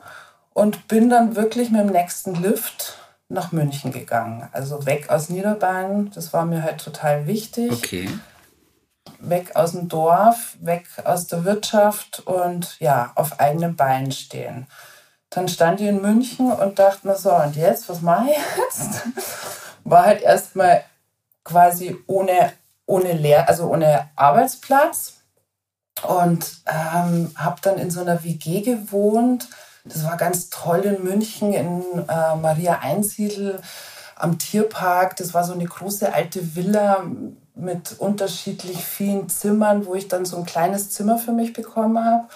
und 0.55 0.89
bin 0.89 1.11
dann 1.11 1.37
wirklich 1.37 1.71
mit 1.71 1.83
dem 1.83 1.93
nächsten 1.93 2.35
Lift 2.35 2.99
nach 3.33 3.53
München 3.53 3.93
gegangen. 3.93 4.49
Also 4.53 4.87
weg 4.87 5.11
aus 5.11 5.29
Niederbayern, 5.29 6.11
das 6.15 6.33
war 6.33 6.45
mir 6.45 6.63
halt 6.63 6.83
total 6.83 7.27
wichtig. 7.27 7.73
Okay. 7.73 8.09
Weg 9.19 9.57
aus 9.57 9.73
dem 9.73 9.89
Dorf, 9.89 10.57
weg 10.61 10.87
aus 11.05 11.27
der 11.27 11.45
Wirtschaft 11.45 12.21
und 12.27 12.79
ja, 12.81 13.13
auf 13.15 13.41
eigenen 13.41 13.77
Beinen 13.77 14.13
stehen. 14.13 14.67
Dann 15.31 15.49
stand 15.49 15.81
ich 15.81 15.89
in 15.89 16.03
München 16.03 16.53
und 16.53 16.79
dachte 16.79 17.07
mir 17.07 17.17
so, 17.17 17.35
und 17.35 17.57
jetzt, 17.57 17.89
was 17.89 18.03
mache 18.03 18.31
ich 18.31 18.37
jetzt? 18.59 19.03
War 19.85 20.05
halt 20.05 20.23
erstmal 20.23 20.85
quasi 21.45 21.97
ohne, 22.07 22.53
ohne 22.87 23.13
Lehr, 23.13 23.49
also 23.49 23.69
ohne 23.69 24.11
Arbeitsplatz. 24.15 25.15
und 26.07 26.63
ähm, 26.67 27.33
habe 27.37 27.61
dann 27.63 27.79
in 27.79 27.91
so 27.91 28.01
einer 28.01 28.23
WG 28.25 28.61
gewohnt. 28.61 29.49
Das 29.85 30.05
war 30.05 30.17
ganz 30.17 30.49
toll 30.51 30.81
in 30.81 31.03
München, 31.03 31.53
in 31.53 31.83
äh, 32.09 32.37
Maria 32.37 32.81
Einsiedel 32.81 33.61
am 34.17 34.39
Tierpark. 34.39 35.17
Das 35.17 35.35
war 35.35 35.45
so 35.45 35.53
eine 35.53 35.65
große 35.65 36.13
alte 36.13 36.55
Villa 36.55 37.05
mit 37.55 37.97
unterschiedlich 37.99 38.85
vielen 38.85 39.29
Zimmern, 39.29 39.87
wo 39.87 39.95
ich 39.95 40.09
dann 40.09 40.25
so 40.25 40.37
ein 40.37 40.47
kleines 40.47 40.91
Zimmer 40.91 41.19
für 41.19 41.33
mich 41.33 41.53
bekommen 41.53 42.03
habe. 42.05 42.29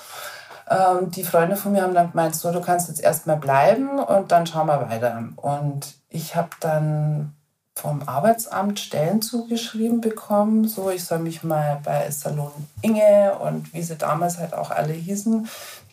Ähm, 0.68 1.10
die 1.10 1.24
Freunde 1.24 1.56
von 1.56 1.72
mir 1.72 1.82
haben 1.82 1.94
dann 1.94 2.10
gemeint, 2.10 2.34
so, 2.34 2.50
du 2.50 2.60
kannst 2.60 2.88
jetzt 2.88 3.00
erstmal 3.00 3.36
bleiben 3.36 3.98
und 3.98 4.32
dann 4.32 4.46
schauen 4.46 4.66
wir 4.66 4.88
weiter. 4.88 5.22
Und 5.36 5.94
ich 6.08 6.34
habe 6.34 6.50
dann 6.60 7.32
vom 7.76 8.02
Arbeitsamt 8.08 8.80
Stellen 8.80 9.20
zugeschrieben 9.20 10.00
bekommen, 10.00 10.66
so 10.66 10.88
ich 10.88 11.04
soll 11.04 11.18
mich 11.18 11.44
mal 11.44 11.78
bei 11.84 12.10
Salon 12.10 12.50
Inge 12.80 13.38
und 13.38 13.74
wie 13.74 13.82
sie 13.82 13.96
damals 13.96 14.38
halt 14.38 14.54
auch 14.54 14.70
alle 14.70 14.94
hießen, 14.94 15.46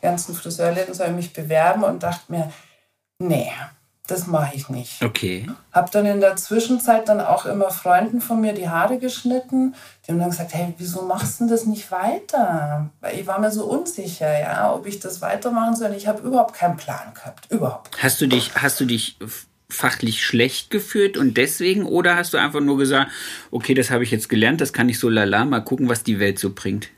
ganzen 0.04 0.36
Friseurläden, 0.36 0.94
soll 0.94 1.08
ich 1.08 1.16
mich 1.16 1.34
bewerben 1.34 1.84
und 1.84 2.04
dachte 2.04 2.32
mir, 2.32 2.52
nee, 3.18 3.52
das 4.06 4.28
mache 4.28 4.56
ich 4.56 4.70
nicht. 4.70 5.02
Okay. 5.02 5.50
Hab 5.72 5.90
dann 5.92 6.06
in 6.06 6.20
der 6.20 6.36
Zwischenzeit 6.36 7.08
dann 7.08 7.22
auch 7.22 7.46
immer 7.46 7.72
Freunden 7.72 8.20
von 8.20 8.42
mir 8.42 8.54
die 8.54 8.68
Haare 8.68 9.00
geschnitten. 9.00 9.76
Die 10.06 10.12
haben 10.12 10.20
dann 10.20 10.30
gesagt, 10.30 10.54
hey, 10.54 10.74
wieso 10.78 11.04
machst 11.04 11.40
du 11.40 11.48
das 11.48 11.66
nicht 11.66 11.90
weiter? 11.90 12.90
Weil 13.00 13.20
ich 13.20 13.26
war 13.26 13.40
mir 13.40 13.50
so 13.50 13.64
unsicher, 13.64 14.38
ja, 14.38 14.74
ob 14.74 14.86
ich 14.86 15.00
das 15.00 15.22
weitermachen 15.22 15.76
soll. 15.76 15.94
Ich 15.94 16.06
habe 16.06 16.22
überhaupt 16.22 16.54
keinen 16.54 16.76
Plan 16.76 17.14
gehabt, 17.14 17.50
überhaupt. 17.50 17.98
Hast 18.04 18.20
du 18.20 18.28
dich, 18.28 18.52
hast 18.56 18.80
du 18.82 18.86
dich 18.86 19.18
fachlich 19.70 20.24
schlecht 20.24 20.70
gefühlt 20.70 21.18
und 21.18 21.38
deswegen 21.38 21.86
oder 21.86 22.18
hast 22.18 22.34
du 22.34 22.38
einfach 22.38 22.60
nur 22.60 22.78
gesagt, 22.78 23.10
okay, 23.52 23.74
das 23.74 23.90
habe 23.90 24.04
ich 24.04 24.12
jetzt 24.12 24.30
gelernt, 24.30 24.62
das 24.62 24.74
kann 24.74 24.90
ich 24.90 25.00
so 25.00 25.10
lala, 25.10 25.46
mal 25.46 25.62
gucken, 25.62 25.90
was 25.90 26.04
die 26.04 26.20
Welt 26.20 26.38
so 26.38 26.52
bringt? 26.54 26.90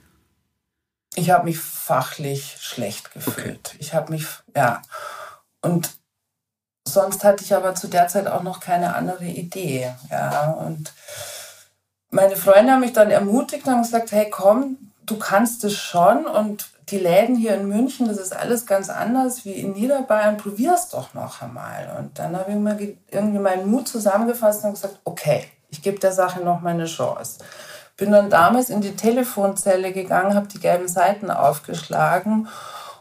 Ich 1.16 1.32
habe 1.32 1.46
mich 1.46 1.60
fachlich 1.60 2.58
schlecht 2.60 3.12
gefühlt. 3.12 3.68
Okay. 3.68 3.78
Ich 3.80 3.94
habe 3.94 4.12
mich, 4.12 4.26
ja. 4.56 4.82
Und 5.62 5.92
sonst 6.88 7.24
hatte 7.24 7.44
ich 7.44 7.56
aber 7.56 7.76
zu 7.76 7.88
der 7.88 8.08
Zeit 8.08 8.28
auch 8.28 8.44
noch 8.44 8.60
keine 8.60 8.96
andere 8.96 9.26
Idee. 9.26 9.94
Ja, 10.10 10.52
und 10.52 10.94
meine 12.12 12.36
Freunde 12.36 12.74
haben 12.74 12.82
mich 12.82 12.94
dann 12.94 13.12
ermutigt 13.12 13.66
und 13.66 13.74
haben 13.74 13.82
gesagt, 13.82 14.12
hey 14.12 14.30
komm, 14.30 14.78
du 15.06 15.18
kannst 15.18 15.64
es 15.64 15.76
schon 15.76 16.26
und 16.26 16.68
die 16.90 17.00
Läden 17.00 17.36
hier 17.36 17.56
in 17.56 17.68
München, 17.68 18.08
das 18.08 18.18
ist 18.18 18.36
alles 18.36 18.66
ganz 18.66 18.90
anders 18.90 19.44
wie 19.44 19.54
in 19.54 19.74
Niederbayern, 19.74 20.38
probier 20.38 20.76
es 20.76 20.90
doch 20.90 21.14
noch 21.14 21.42
einmal. 21.42 21.96
Und 21.98 22.20
dann 22.20 22.38
habe 22.38 22.52
ich 22.52 22.58
mir 22.58 22.78
irgendwie 23.10 23.40
meinen 23.40 23.70
Mut 23.70 23.88
zusammengefasst 23.88 24.64
und 24.64 24.74
gesagt, 24.74 25.00
okay, 25.04 25.46
ich 25.70 25.82
gebe 25.82 26.00
der 26.00 26.12
Sache 26.12 26.42
noch 26.42 26.62
mal 26.62 26.74
eine 26.74 26.86
Chance. 26.86 27.40
Bin 27.98 28.12
dann 28.12 28.30
damals 28.30 28.70
in 28.70 28.82
die 28.82 28.96
Telefonzelle 28.96 29.94
gegangen, 29.94 30.36
habe 30.36 30.48
die 30.48 30.60
gelben 30.60 30.88
Seiten 30.88 31.32
aufgeschlagen 31.32 32.48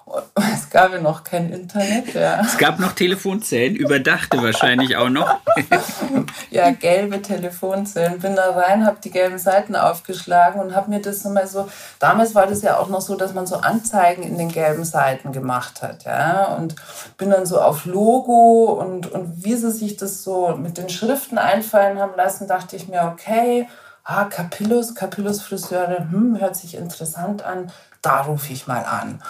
es 0.55 0.69
gab 0.71 0.93
ja 0.93 1.01
noch 1.01 1.25
kein 1.25 1.51
Internet, 1.51 2.15
ja. 2.15 2.41
Es 2.41 2.59
gab 2.59 2.79
noch 2.79 2.93
Telefonzellen, 2.93 3.75
überdachte 3.75 4.43
wahrscheinlich 4.43 4.97
auch 4.97 5.09
noch. 5.09 5.41
ja, 6.51 6.71
gelbe 6.71 7.23
Telefonzellen. 7.23 8.19
Bin 8.21 8.37
da 8.37 8.51
rein, 8.51 8.85
habe 8.87 8.99
die 9.03 9.11
gelben 9.11 9.39
Seiten 9.39 9.77
aufgeschlagen 9.77 10.61
und 10.61 10.75
habe 10.77 10.91
mir 10.91 11.01
das 11.01 11.25
mal 11.25 11.47
so. 11.47 11.69
Damals 11.99 12.35
war 12.35 12.47
das 12.47 12.63
ja 12.63 12.79
auch 12.79 12.89
noch 12.89 13.01
so, 13.01 13.17
dass 13.17 13.35
man 13.35 13.47
so 13.47 13.57
Anzeigen 13.57 14.23
in 14.23 14.37
den 14.37 14.51
gelben 14.51 14.85
Seiten 14.85 15.33
gemacht 15.33 15.83
hat, 15.83 16.05
ja. 16.05 16.55
Und 16.57 16.77
bin 17.17 17.31
dann 17.31 17.47
so 17.47 17.61
auf 17.61 17.87
Logo 17.87 18.79
und, 18.81 19.11
und 19.11 19.45
wie 19.45 19.55
sie 19.55 19.71
sich 19.71 19.97
das 19.97 20.23
so 20.23 20.57
mit 20.57 20.77
den 20.77 20.91
Schriften 20.91 21.39
einfallen 21.39 21.99
haben 21.99 22.15
lassen, 22.17 22.47
dachte 22.47 22.77
ich 22.77 22.89
mir, 22.89 23.11
okay, 23.13 23.67
ah, 24.05 24.25
Capillus, 24.25 24.95
Capillus 24.95 25.43
Friseure, 25.43 26.11
hm, 26.11 26.39
hört 26.39 26.57
sich 26.57 26.77
interessant 26.77 27.43
an, 27.43 27.73
da 28.03 28.23
rufe 28.23 28.53
ich 28.53 28.67
mal 28.67 28.85
an. 28.85 29.21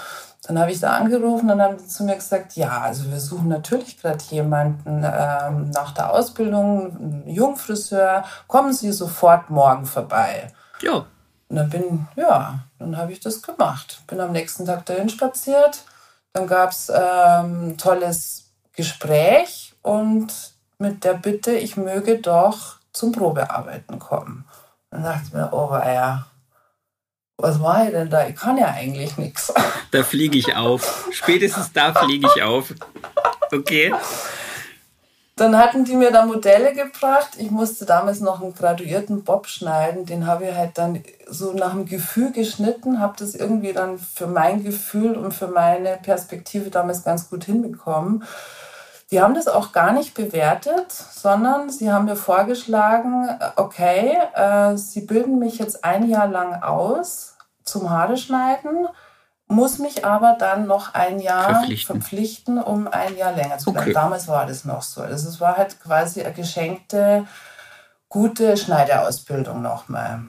Dann 0.46 0.58
habe 0.58 0.72
ich 0.72 0.80
da 0.80 0.94
angerufen 0.96 1.50
und 1.50 1.62
haben 1.62 1.78
sie 1.78 1.88
zu 1.88 2.04
mir 2.04 2.16
gesagt, 2.16 2.54
ja, 2.54 2.82
also 2.82 3.10
wir 3.10 3.20
suchen 3.20 3.48
natürlich 3.48 3.98
gerade 3.98 4.22
jemanden 4.28 5.02
ähm, 5.02 5.70
nach 5.70 5.92
der 5.92 6.12
Ausbildung, 6.12 6.96
einen 6.96 7.28
Jungfriseur, 7.28 8.24
kommen 8.46 8.74
Sie 8.74 8.92
sofort 8.92 9.48
morgen 9.48 9.86
vorbei. 9.86 10.52
Ja. 10.82 11.06
Und 11.48 11.56
dann 11.56 11.70
bin, 11.70 12.06
ja, 12.16 12.58
dann 12.78 12.96
habe 12.96 13.12
ich 13.12 13.20
das 13.20 13.40
gemacht. 13.40 14.02
Bin 14.06 14.20
am 14.20 14.32
nächsten 14.32 14.66
Tag 14.66 14.84
dahin 14.84 15.08
spaziert. 15.08 15.84
Dann 16.34 16.46
gab 16.46 16.72
es 16.72 16.90
ähm, 16.90 17.68
ein 17.68 17.78
tolles 17.78 18.50
Gespräch 18.74 19.74
und 19.82 20.52
mit 20.78 21.04
der 21.04 21.14
Bitte, 21.14 21.52
ich 21.52 21.76
möge 21.76 22.18
doch 22.18 22.76
zum 22.92 23.12
Probearbeiten 23.12 23.98
kommen. 23.98 24.44
Dann 24.94 25.02
dachte 25.02 25.22
ich 25.26 25.32
mir, 25.32 25.52
oh, 25.52 25.72
ja, 25.72 26.24
was 27.36 27.60
war 27.60 27.84
ich 27.84 27.90
denn 27.90 28.10
da? 28.10 28.28
Ich 28.28 28.36
kann 28.36 28.56
ja 28.56 28.68
eigentlich 28.68 29.16
nichts. 29.16 29.52
Da 29.90 30.02
fliege 30.02 30.36
ich 30.36 30.56
auf. 30.56 31.08
Spätestens 31.12 31.72
da 31.72 31.94
fliege 31.94 32.28
ich 32.34 32.42
auf. 32.42 32.74
Okay. 33.52 33.94
Dann 35.36 35.56
hatten 35.56 35.84
die 35.84 35.94
mir 35.94 36.10
da 36.10 36.26
Modelle 36.26 36.74
gebracht. 36.74 37.30
Ich 37.38 37.52
musste 37.52 37.84
damals 37.86 38.18
noch 38.20 38.42
einen 38.42 38.54
graduierten 38.54 39.22
Bob 39.22 39.46
schneiden. 39.46 40.04
Den 40.04 40.26
habe 40.26 40.46
ich 40.46 40.54
halt 40.54 40.78
dann 40.78 41.04
so 41.28 41.52
nach 41.52 41.72
dem 41.72 41.86
Gefühl 41.86 42.32
geschnitten, 42.32 42.98
habe 42.98 43.14
das 43.18 43.36
irgendwie 43.36 43.72
dann 43.72 43.98
für 43.98 44.26
mein 44.26 44.64
Gefühl 44.64 45.16
und 45.16 45.32
für 45.32 45.48
meine 45.48 45.96
Perspektive 46.02 46.70
damals 46.70 47.04
ganz 47.04 47.30
gut 47.30 47.44
hinbekommen. 47.44 48.24
Die 49.10 49.20
haben 49.20 49.34
das 49.34 49.48
auch 49.48 49.72
gar 49.72 49.92
nicht 49.92 50.14
bewertet, 50.14 50.90
sondern 50.90 51.70
sie 51.70 51.92
haben 51.92 52.06
mir 52.06 52.16
vorgeschlagen, 52.16 53.28
okay, 53.56 54.16
äh, 54.34 54.76
sie 54.76 55.02
bilden 55.02 55.38
mich 55.38 55.58
jetzt 55.58 55.84
ein 55.84 56.08
Jahr 56.08 56.26
lang 56.26 56.62
aus 56.62 57.36
zum 57.64 57.90
Haare 57.90 58.16
schneiden, 58.16 58.88
muss 59.46 59.78
mich 59.78 60.04
aber 60.04 60.36
dann 60.38 60.66
noch 60.66 60.94
ein 60.94 61.20
Jahr 61.20 61.50
verpflichten, 61.56 62.00
verpflichten 62.00 62.62
um 62.62 62.88
ein 62.88 63.16
Jahr 63.16 63.32
länger 63.32 63.58
zu 63.58 63.72
bleiben. 63.72 63.90
Okay. 63.90 63.94
Damals 63.94 64.26
war 64.26 64.46
das 64.46 64.64
noch 64.64 64.82
so. 64.82 65.02
Also 65.02 65.28
es 65.28 65.40
war 65.40 65.56
halt 65.56 65.80
quasi 65.80 66.22
eine 66.22 66.32
geschenkte, 66.32 67.26
gute 68.08 68.56
Schneideausbildung 68.56 69.60
nochmal. 69.60 70.22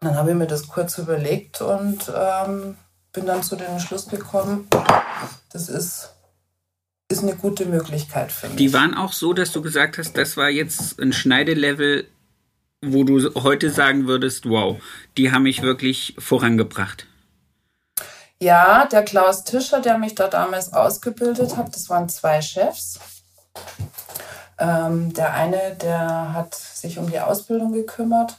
Dann 0.00 0.16
habe 0.16 0.30
ich 0.30 0.36
mir 0.36 0.46
das 0.46 0.68
kurz 0.68 0.98
überlegt 0.98 1.62
und 1.62 2.12
ähm, 2.14 2.76
bin 3.12 3.26
dann 3.26 3.42
zu 3.42 3.56
dem 3.56 3.78
Schluss 3.78 4.08
gekommen, 4.08 4.68
das 5.52 5.68
ist 5.68 6.13
ist 7.08 7.22
eine 7.22 7.36
gute 7.36 7.66
Möglichkeit 7.66 8.32
für 8.32 8.48
mich. 8.48 8.56
Die 8.56 8.72
waren 8.72 8.94
auch 8.94 9.12
so, 9.12 9.32
dass 9.32 9.52
du 9.52 9.62
gesagt 9.62 9.98
hast, 9.98 10.16
das 10.16 10.36
war 10.36 10.48
jetzt 10.48 10.98
ein 11.00 11.12
Schneidelevel, 11.12 12.08
wo 12.82 13.04
du 13.04 13.34
heute 13.42 13.70
sagen 13.70 14.06
würdest, 14.06 14.48
wow, 14.48 14.80
die 15.16 15.32
haben 15.32 15.44
mich 15.44 15.62
wirklich 15.62 16.14
vorangebracht. 16.18 17.06
Ja, 18.40 18.86
der 18.86 19.04
Klaus 19.04 19.44
Tischer, 19.44 19.80
der 19.80 19.98
mich 19.98 20.14
da 20.14 20.28
damals 20.28 20.72
ausgebildet 20.72 21.56
hat, 21.56 21.74
das 21.74 21.88
waren 21.88 22.08
zwei 22.08 22.42
Chefs. 22.42 22.98
Ähm, 24.58 25.12
der 25.14 25.32
eine, 25.34 25.76
der 25.80 26.32
hat 26.32 26.54
sich 26.54 26.98
um 26.98 27.10
die 27.10 27.20
Ausbildung 27.20 27.72
gekümmert 27.72 28.36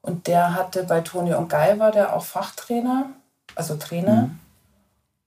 und 0.00 0.26
der 0.26 0.54
hatte 0.54 0.84
bei 0.84 1.00
Toni 1.00 1.34
und 1.34 1.48
Guy 1.48 1.78
war 1.78 1.92
der 1.92 2.14
auch 2.14 2.24
Fachtrainer, 2.24 3.10
also 3.54 3.76
Trainer. 3.76 4.22
Mhm. 4.22 4.38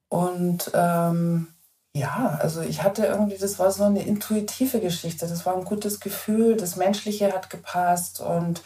Und 0.10 0.72
ähm, 0.74 1.48
ja, 1.96 2.38
also 2.42 2.62
ich 2.62 2.84
hatte 2.84 3.06
irgendwie, 3.06 3.38
das 3.38 3.58
war 3.58 3.72
so 3.72 3.86
eine 3.86 4.04
intuitive 4.04 4.82
Geschichte, 4.82 5.28
das 5.28 5.46
war 5.46 5.56
ein 5.56 5.64
gutes 5.64 6.02
Gefühl, 6.02 6.58
das 6.58 6.75
Menschliche 6.75 7.32
hat 7.32 7.50
gepasst 7.50 8.20
und 8.20 8.62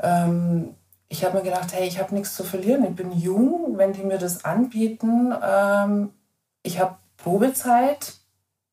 ähm, 0.00 0.74
ich 1.08 1.22
habe 1.22 1.36
mir 1.36 1.44
gedacht, 1.44 1.74
hey, 1.74 1.86
ich 1.86 2.00
habe 2.00 2.14
nichts 2.14 2.34
zu 2.34 2.44
verlieren, 2.44 2.86
ich 2.86 2.96
bin 2.96 3.12
jung, 3.12 3.76
wenn 3.76 3.92
die 3.92 4.04
mir 4.04 4.16
das 4.16 4.46
anbieten, 4.46 5.34
ähm, 5.46 6.14
ich 6.62 6.80
habe 6.80 6.96
Probezeit, 7.18 8.14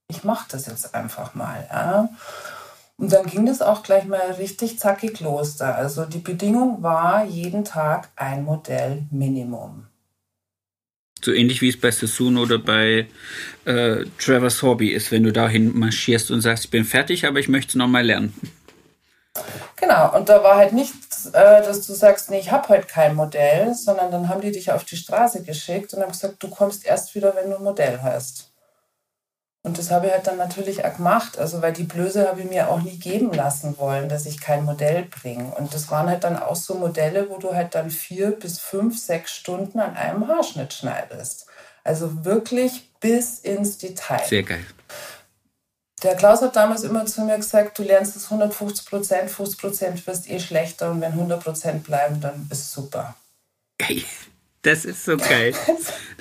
ich 0.08 0.24
mache 0.24 0.46
das 0.50 0.66
jetzt 0.68 0.96
einfach 0.96 1.36
mal. 1.36 1.68
Ja. 1.70 2.08
Und 2.98 3.12
dann 3.12 3.25
ging 3.25 3.46
das 3.46 3.62
auch 3.62 3.84
gleich 3.84 4.06
mal 4.06 4.32
richtig 4.38 4.80
zackig 4.80 5.20
los 5.20 5.58
da. 5.58 5.74
Also 5.74 6.06
die 6.06 6.20
Bedingung 6.20 6.84
war 6.84 7.25
jeden 7.25 7.66
Tag 7.66 8.08
ein 8.16 8.46
Modell 8.46 9.08
Minimum. 9.12 9.88
So 11.24 11.32
ähnlich 11.32 11.62
wie 11.62 11.70
es 11.70 11.80
bei 11.80 11.92
Sassoon 11.92 12.38
oder 12.38 12.60
bei 12.60 13.08
äh, 13.65 14.06
Trevor 14.20 14.50
Hobby 14.62 14.89
ist, 14.89 15.12
wenn 15.12 15.24
du 15.24 15.32
dahin 15.32 15.77
marschierst 15.77 16.32
und 16.32 16.42
sagst, 16.42 16.65
ich 16.65 16.72
bin 16.72 16.86
fertig, 16.86 17.25
aber 17.25 17.39
ich 17.39 17.48
möchte 17.48 17.70
es 17.70 17.75
nochmal 17.75 18.06
lernen. 18.06 18.34
Genau, 19.77 20.15
und 20.15 20.30
da 20.30 20.44
war 20.44 20.58
halt 20.58 20.74
nicht, 20.74 20.94
äh, 21.30 21.32
dass 21.32 21.86
du 21.86 21.94
sagst, 21.94 22.30
nee, 22.30 22.39
ich 22.39 22.51
habe 22.51 22.70
heute 22.70 22.88
kein 22.88 23.15
Modell, 23.15 23.74
sondern 23.74 24.12
dann 24.12 24.30
haben 24.30 24.42
die 24.42 24.51
dich 24.51 24.72
auf 24.72 24.86
die 24.86 24.96
Straße 24.96 25.44
geschickt 25.44 25.94
und 25.94 26.01
haben 26.01 26.12
gesagt, 26.12 26.42
du 26.42 26.50
kommst 26.50 26.86
erst 26.86 27.15
wieder, 27.15 27.36
wenn 27.36 27.50
du 27.50 27.58
ein 27.58 27.63
Modell 27.63 28.00
hast. 28.01 28.52
Und 29.65 29.77
das 29.77 29.91
habe 29.91 30.08
ich 30.08 30.13
halt 30.13 30.27
dann 30.27 30.36
natürlich 30.38 30.84
auch 30.84 30.98
gemacht, 30.98 31.39
also 31.39 31.62
weil 31.62 31.72
die 31.72 31.86
Blöße 31.86 32.27
habe 32.27 32.41
ich 32.41 32.50
mir 32.50 32.70
auch 32.70 32.82
nie 32.82 32.98
geben 32.98 33.32
lassen 33.32 33.77
wollen, 33.77 34.10
dass 34.10 34.25
ich 34.25 34.41
kein 34.41 34.65
Modell 34.65 35.05
bringe. 35.05 35.55
Und 35.55 35.74
das 35.74 35.89
waren 35.89 36.10
halt 36.10 36.25
dann 36.25 36.38
auch 36.38 36.58
so 36.58 36.75
Modelle, 36.75 37.29
wo 37.29 37.38
du 37.38 37.55
halt 37.55 37.74
dann 37.74 37.89
vier 37.89 38.32
bis 38.32 38.60
fünf, 38.60 39.00
sechs 39.00 39.32
Stunden 39.32 39.79
an 39.79 39.96
einem 39.96 40.27
Haarschnitt 40.27 40.74
schneidest. 40.74 41.46
Also 41.86 42.25
wirklich 42.25 42.91
bis 43.00 43.39
ins 43.39 43.77
Detail. 43.77 44.27
Sehr 44.27 44.43
geil. 44.43 44.65
Der 46.03 46.15
Klaus 46.15 46.41
hat 46.41 46.58
damals 46.58 46.84
immer 46.84 47.05
zu 47.05 47.22
mir 47.22 47.38
gesagt, 47.38 47.79
du 47.79 47.84
lernst 47.84 48.17
es 48.17 48.25
150 48.25 48.86
Prozent, 48.86 49.32
50 49.32 49.58
Prozent 49.58 50.08
wirst 50.08 50.29
eh 50.29 50.41
schlechter 50.41 50.91
und 50.91 51.00
wenn 51.00 51.13
100 51.13 51.41
Prozent 51.41 51.84
bleiben, 51.86 52.20
dann 52.20 52.50
ist 52.51 52.74
super. 52.74 53.15
Geil. 53.77 54.03
Das 54.63 54.86
ist 54.86 55.05
so 55.05 55.17
geil. 55.17 55.53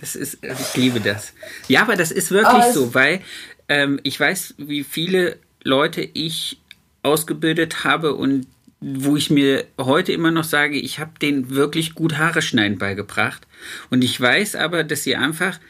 Das 0.00 0.16
ist, 0.16 0.38
ich 0.42 0.76
liebe 0.76 1.00
das. 1.00 1.32
Ja, 1.68 1.82
aber 1.82 1.94
das 1.96 2.10
ist 2.10 2.32
wirklich 2.32 2.64
so, 2.74 2.92
weil 2.92 3.20
ähm, 3.68 4.00
ich 4.02 4.18
weiß, 4.18 4.54
wie 4.58 4.82
viele 4.84 5.38
Leute 5.62 6.02
ich 6.02 6.60
ausgebildet 7.02 7.84
habe 7.84 8.14
und 8.14 8.46
wo 8.80 9.16
ich 9.16 9.30
mir 9.30 9.64
heute 9.78 10.12
immer 10.12 10.32
noch 10.32 10.42
sage, 10.42 10.76
ich 10.76 10.98
habe 10.98 11.12
denen 11.20 11.50
wirklich 11.50 11.94
gut 11.94 12.18
Haare 12.18 12.42
schneiden 12.42 12.78
beigebracht. 12.78 13.46
Und 13.90 14.02
ich 14.02 14.20
weiß 14.20 14.56
aber, 14.56 14.82
dass 14.82 15.04
sie 15.04 15.14
einfach 15.14 15.60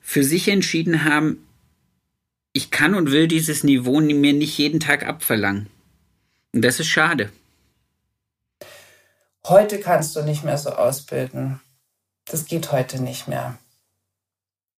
für 0.00 0.24
sich 0.24 0.48
entschieden 0.48 1.04
haben, 1.04 1.46
ich 2.54 2.70
kann 2.70 2.94
und 2.94 3.10
will 3.10 3.28
dieses 3.28 3.64
Niveau 3.64 4.00
mir 4.00 4.32
nicht 4.32 4.56
jeden 4.56 4.80
Tag 4.80 5.06
abverlangen. 5.06 5.66
Und 6.52 6.62
das 6.62 6.80
ist 6.80 6.86
schade. 6.86 7.30
Heute 9.46 9.78
kannst 9.78 10.16
du 10.16 10.22
nicht 10.22 10.42
mehr 10.42 10.56
so 10.56 10.70
ausbilden. 10.70 11.60
Das 12.26 12.46
geht 12.46 12.72
heute 12.72 13.02
nicht 13.02 13.28
mehr. 13.28 13.58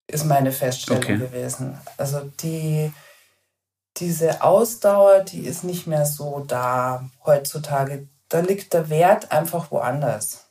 Ist 0.08 0.24
meine 0.24 0.52
Feststellung 0.52 1.02
okay. 1.02 1.18
gewesen. 1.18 1.78
Also 1.96 2.20
die, 2.42 2.92
diese 3.96 4.42
Ausdauer, 4.42 5.20
die 5.20 5.46
ist 5.46 5.64
nicht 5.64 5.86
mehr 5.86 6.06
so 6.06 6.44
da 6.46 7.08
heutzutage. 7.24 8.08
Da 8.28 8.40
liegt 8.40 8.72
der 8.72 8.88
Wert 8.88 9.32
einfach 9.32 9.70
woanders. 9.70 10.46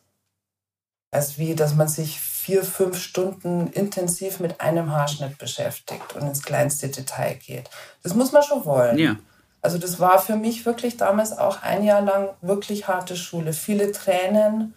Als 1.11 1.37
wie, 1.37 1.55
dass 1.55 1.75
man 1.75 1.87
sich 1.87 2.19
vier, 2.19 2.63
fünf 2.63 2.99
Stunden 2.99 3.67
intensiv 3.67 4.39
mit 4.39 4.61
einem 4.61 4.91
Haarschnitt 4.91 5.37
beschäftigt 5.37 6.13
und 6.13 6.27
ins 6.27 6.43
kleinste 6.43 6.89
Detail 6.89 7.35
geht. 7.35 7.69
Das 8.03 8.13
muss 8.13 8.31
man 8.31 8.43
schon 8.43 8.65
wollen. 8.65 8.99
Ja. 8.99 9.15
Also 9.61 9.79
das 9.79 9.99
war 9.99 10.19
für 10.19 10.35
mich 10.35 10.63
wirklich 10.65 10.95
damals 10.97 11.35
auch 11.35 11.63
ein 11.63 11.83
Jahr 11.83 12.01
lang 12.01 12.29
wirklich 12.41 12.87
harte 12.87 13.15
Schule. 13.15 13.51
Viele 13.51 13.91
Tränen 13.91 14.75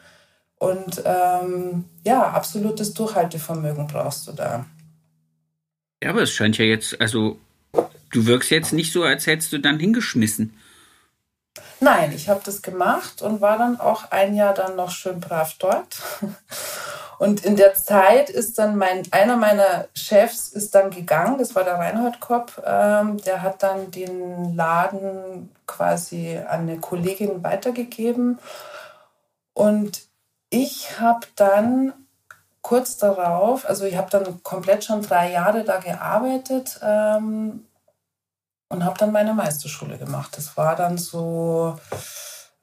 und 0.59 1.03
ähm, 1.05 1.85
ja, 2.05 2.31
absolutes 2.31 2.95
Durchhaltevermögen 2.95 3.87
brauchst 3.87 4.27
du 4.27 4.33
da. 4.33 4.67
Ja, 6.03 6.11
aber 6.11 6.23
es 6.23 6.33
scheint 6.33 6.59
ja 6.59 6.65
jetzt, 6.65 7.01
also 7.01 7.39
du 8.13 8.27
wirkst 8.27 8.51
jetzt 8.51 8.73
nicht 8.73 8.93
so, 8.93 9.03
als 9.03 9.27
hättest 9.27 9.53
du 9.53 9.59
dann 9.59 9.79
hingeschmissen. 9.79 10.55
Nein, 11.81 12.13
ich 12.15 12.29
habe 12.29 12.41
das 12.45 12.63
gemacht 12.63 13.23
und 13.23 13.41
war 13.41 13.57
dann 13.57 13.79
auch 13.79 14.11
ein 14.11 14.35
Jahr 14.35 14.55
dann 14.55 14.75
noch 14.75 14.91
schön 14.91 15.21
brav 15.21 15.55
dort. 15.59 15.99
Und 17.19 17.45
in 17.45 17.57
der 17.57 17.75
Zeit 17.75 18.31
ist 18.31 18.59
dann 18.59 18.77
mein, 18.77 19.03
einer 19.11 19.37
meiner 19.37 19.89
Chefs 19.93 20.49
ist 20.51 20.75
dann 20.77 20.91
gegangen, 20.91 21.37
das 21.39 21.57
war 21.57 21.65
der 21.65 21.75
Reinhold 21.75 22.21
Kopp, 22.21 22.63
ähm, 22.65 23.17
der 23.19 23.43
hat 23.43 23.65
dann 23.65 23.91
den 23.91 24.55
Laden 24.55 25.51
quasi 25.67 26.39
an 26.39 26.61
eine 26.61 26.79
Kollegin 26.79 27.43
weitergegeben. 27.43 28.39
Und 29.53 30.08
ich 30.51 31.01
habe 31.01 31.27
dann 31.37 31.93
kurz 32.63 32.97
darauf, 32.97 33.67
also 33.69 33.85
ich 33.85 33.97
habe 33.97 34.11
dann 34.11 34.43
komplett 34.43 34.85
schon 34.85 35.03
drei 35.03 35.33
Jahre 35.33 35.65
da 35.65 35.79
gearbeitet 35.79 36.79
ähm, 36.83 37.65
und 38.69 38.85
habe 38.85 38.99
dann 38.99 39.13
meine 39.13 39.33
Meisterschule 39.33 39.97
gemacht. 39.97 40.37
Das 40.37 40.57
war 40.57 40.77
dann 40.77 40.99
so 40.99 41.79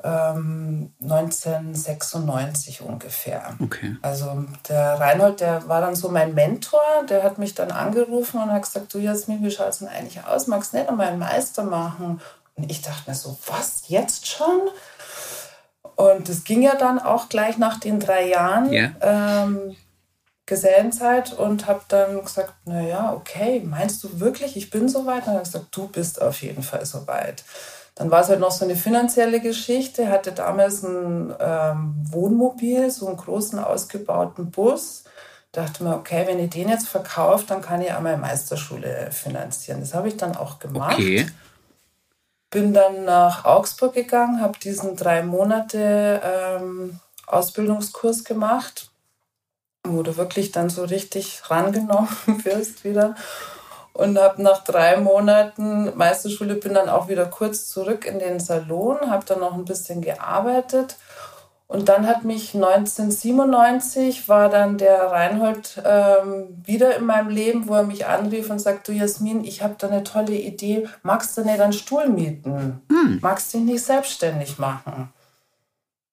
ähm, 0.03 0.93
1996 1.01 2.81
ungefähr. 2.81 3.55
Okay. 3.59 3.97
Also 4.01 4.45
der 4.69 4.99
Reinhold, 4.99 5.39
der 5.39 5.67
war 5.67 5.81
dann 5.81 5.95
so 5.95 6.09
mein 6.09 6.35
Mentor, 6.35 6.81
der 7.09 7.23
hat 7.23 7.39
mich 7.39 7.55
dann 7.55 7.71
angerufen 7.71 8.41
und 8.41 8.51
hat 8.51 8.63
gesagt, 8.63 8.93
du 8.93 8.99
Jasmin, 8.99 9.43
wie 9.43 9.49
schaut 9.49 9.69
es 9.69 9.79
denn 9.79 9.87
eigentlich 9.87 10.23
aus? 10.23 10.47
Magst 10.47 10.73
du 10.73 10.77
nicht 10.77 10.89
noch 10.89 10.97
mal 10.97 11.07
einen 11.07 11.19
Meister 11.19 11.63
machen? 11.63 12.21
Und 12.55 12.71
ich 12.71 12.81
dachte 12.81 13.09
mir 13.09 13.15
so, 13.15 13.37
was, 13.47 13.83
jetzt 13.87 14.27
schon? 14.27 14.69
Und 15.95 16.29
es 16.29 16.43
ging 16.43 16.61
ja 16.61 16.75
dann 16.75 16.99
auch 16.99 17.29
gleich 17.29 17.57
nach 17.57 17.79
den 17.79 17.99
drei 17.99 18.27
Jahren 18.27 18.71
yeah. 18.71 18.91
ähm, 19.01 19.75
Gesellenzeit 20.45 21.33
und 21.33 21.67
habe 21.67 21.81
dann 21.87 22.21
gesagt, 22.21 22.53
naja, 22.65 23.13
okay, 23.13 23.63
meinst 23.65 24.03
du 24.03 24.19
wirklich, 24.19 24.55
ich 24.57 24.69
bin 24.69 24.89
soweit? 24.89 25.19
Und 25.21 25.27
dann 25.27 25.35
hat 25.35 25.41
er 25.41 25.45
gesagt, 25.45 25.67
du 25.71 25.87
bist 25.87 26.21
auf 26.21 26.41
jeden 26.41 26.63
Fall 26.63 26.85
soweit. 26.85 27.43
Dann 27.95 28.11
war 28.11 28.21
es 28.21 28.29
halt 28.29 28.41
noch 28.41 28.51
so 28.51 28.65
eine 28.65 28.75
finanzielle 28.75 29.39
Geschichte. 29.39 30.09
Hatte 30.09 30.33
damals 30.33 30.83
ein 30.83 31.33
ähm, 31.39 31.95
Wohnmobil, 32.11 32.91
so 32.91 33.07
einen 33.07 33.15
großen 33.15 33.57
ausgebauten 33.57 34.51
Bus. 34.51 35.05
Dachte 35.53 35.85
mir, 35.85 35.95
okay, 35.95 36.25
wenn 36.27 36.39
ich 36.39 36.49
den 36.49 36.67
jetzt 36.67 36.89
verkaufe, 36.89 37.45
dann 37.47 37.61
kann 37.61 37.81
ich 37.81 37.93
auch 37.93 38.01
meine 38.01 38.17
Meisterschule 38.17 39.09
finanzieren. 39.11 39.79
Das 39.79 39.93
habe 39.93 40.09
ich 40.09 40.17
dann 40.17 40.35
auch 40.35 40.59
gemacht. 40.59 40.95
Okay. 40.95 41.25
Bin 42.55 42.73
dann 42.73 43.03
nach 43.03 43.43
Augsburg 43.43 43.95
gegangen, 43.95 44.39
habe 44.39 44.57
diesen 44.57 44.95
drei 44.95 45.23
Monate 45.23 46.21
ähm, 46.23 47.01
Ausbildungskurs 47.27 48.23
gemacht, 48.23 48.91
wo 49.83 50.03
du 50.03 50.15
wirklich 50.15 50.53
dann 50.53 50.69
so 50.69 50.85
richtig 50.85 51.41
rangenommen 51.49 52.07
wirst 52.45 52.85
wieder. 52.85 53.15
Und 53.91 54.17
habe 54.17 54.41
nach 54.41 54.63
drei 54.63 54.95
Monaten 54.95 55.97
Meisterschule 55.97 56.55
bin 56.55 56.73
dann 56.73 56.87
auch 56.87 57.09
wieder 57.09 57.25
kurz 57.25 57.67
zurück 57.67 58.05
in 58.05 58.19
den 58.19 58.39
Salon, 58.39 59.11
habe 59.11 59.25
dann 59.25 59.41
noch 59.41 59.55
ein 59.55 59.65
bisschen 59.65 59.99
gearbeitet 59.99 60.95
und 61.75 61.89
dann 61.89 62.07
hat 62.07 62.23
mich 62.23 62.55
1997 62.55 64.29
war 64.29 64.49
dann 64.49 64.77
der 64.77 65.11
Reinhold 65.11 65.81
ähm, 65.83 66.47
wieder 66.63 66.95
in 66.95 67.05
meinem 67.05 67.27
Leben, 67.27 67.67
wo 67.67 67.73
er 67.73 67.83
mich 67.83 68.05
anrief 68.05 68.49
und 68.49 68.59
sagt, 68.59 68.87
du 68.87 68.93
Jasmin, 68.93 69.43
ich 69.43 69.61
habe 69.61 69.75
da 69.77 69.87
eine 69.87 70.05
tolle 70.05 70.35
Idee, 70.35 70.87
magst 71.03 71.37
du 71.37 71.43
nicht 71.43 71.59
einen 71.59 71.73
Stuhl 71.73 72.07
mieten? 72.07 72.81
Hm. 72.89 73.19
Magst 73.21 73.53
du 73.53 73.57
dich 73.57 73.67
nicht 73.67 73.83
selbstständig 73.83 74.57
machen? 74.57 75.11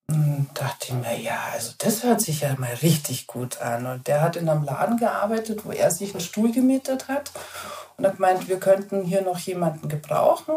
Und 0.08 0.48
dachte 0.54 0.88
ich 0.88 0.94
mir, 0.94 1.16
ja, 1.20 1.38
also 1.52 1.74
das 1.78 2.02
hört 2.02 2.20
sich 2.20 2.40
ja 2.40 2.56
mal 2.58 2.74
richtig 2.82 3.28
gut 3.28 3.60
an. 3.62 3.86
Und 3.86 4.08
der 4.08 4.20
hat 4.20 4.34
in 4.34 4.48
einem 4.48 4.64
Laden 4.64 4.96
gearbeitet, 4.96 5.64
wo 5.64 5.70
er 5.70 5.92
sich 5.92 6.12
einen 6.12 6.20
Stuhl 6.20 6.50
gemietet 6.50 7.06
hat 7.06 7.30
und 7.96 8.04
hat 8.04 8.16
gemeint, 8.16 8.48
wir 8.48 8.58
könnten 8.58 9.02
hier 9.04 9.22
noch 9.22 9.38
jemanden 9.38 9.88
gebrauchen. 9.88 10.54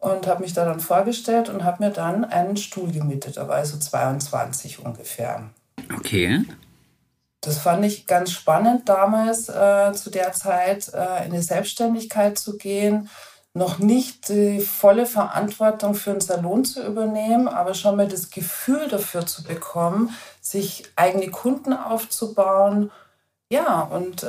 Und 0.00 0.26
habe 0.26 0.42
mich 0.42 0.54
da 0.54 0.64
dann 0.64 0.80
vorgestellt 0.80 1.48
und 1.48 1.62
habe 1.62 1.84
mir 1.84 1.90
dann 1.90 2.24
einen 2.24 2.56
Stuhl 2.56 2.90
gemietet. 2.90 3.36
Da 3.36 3.46
war 3.48 3.56
also 3.56 3.78
22 3.78 4.84
ungefähr. 4.84 5.50
Okay. 5.96 6.44
Das 7.42 7.58
fand 7.58 7.84
ich 7.84 8.06
ganz 8.06 8.32
spannend 8.32 8.88
damals, 8.88 9.48
äh, 9.48 9.92
zu 9.92 10.10
der 10.10 10.32
Zeit 10.32 10.92
äh, 10.92 11.26
in 11.26 11.32
die 11.32 11.42
Selbstständigkeit 11.42 12.38
zu 12.38 12.56
gehen 12.56 13.08
noch 13.52 13.78
nicht 13.78 14.28
die 14.28 14.60
volle 14.60 15.06
Verantwortung 15.06 15.94
für 15.94 16.12
einen 16.12 16.20
Salon 16.20 16.64
zu 16.64 16.86
übernehmen, 16.86 17.48
aber 17.48 17.74
schon 17.74 17.96
mal 17.96 18.06
das 18.06 18.30
Gefühl 18.30 18.88
dafür 18.88 19.26
zu 19.26 19.42
bekommen, 19.42 20.14
sich 20.40 20.84
eigene 20.94 21.30
Kunden 21.30 21.72
aufzubauen. 21.72 22.92
Ja, 23.52 23.80
und 23.80 24.22
äh, 24.22 24.28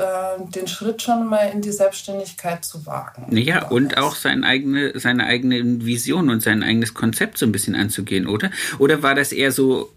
den 0.55 0.67
Schritt 0.67 1.03
schon 1.03 1.27
mal 1.27 1.51
in 1.53 1.61
die 1.61 1.71
Selbstständigkeit 1.71 2.65
zu 2.65 2.87
wagen. 2.87 3.37
Ja, 3.37 3.67
und 3.67 3.97
auch 3.97 4.15
seine 4.15 4.45
eigene, 4.47 4.99
seine 4.99 5.25
eigene 5.25 5.85
Vision 5.85 6.29
und 6.29 6.41
sein 6.41 6.63
eigenes 6.63 6.95
Konzept 6.95 7.37
so 7.37 7.45
ein 7.45 7.51
bisschen 7.51 7.75
anzugehen, 7.75 8.25
oder? 8.25 8.49
Oder 8.79 9.03
war 9.03 9.13
das 9.13 9.31
eher 9.31 9.51
so 9.51 9.91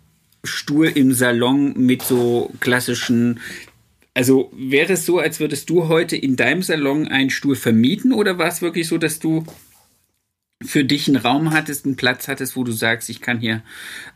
Stuhl 0.45 0.89
im 0.89 1.15
Salon 1.15 1.73
mit 1.75 2.03
so 2.03 2.51
klassischen 2.61 3.41
also 4.17 4.53
wäre 4.55 4.93
es 4.93 5.07
so, 5.07 5.19
als 5.19 5.41
würdest 5.41 5.69
du 5.69 5.89
heute 5.89 6.17
in 6.17 6.37
deinem 6.37 6.63
Salon 6.63 7.09
einen 7.09 7.31
Stuhl 7.31 7.57
vermieten 7.57 8.13
oder 8.13 8.39
war 8.39 8.47
es 8.47 8.63
wirklich 8.63 8.87
so, 8.87 8.97
dass 8.97 9.19
du 9.19 9.45
für 10.65 10.85
dich 10.85 11.09
einen 11.09 11.17
Raum 11.17 11.51
hattest, 11.51 11.85
einen 11.85 11.97
Platz 11.97 12.29
hattest, 12.29 12.57
wo 12.57 12.63
du 12.63 12.71
sagst, 12.71 13.11
ich 13.11 13.21
kann 13.21 13.41
hier 13.41 13.63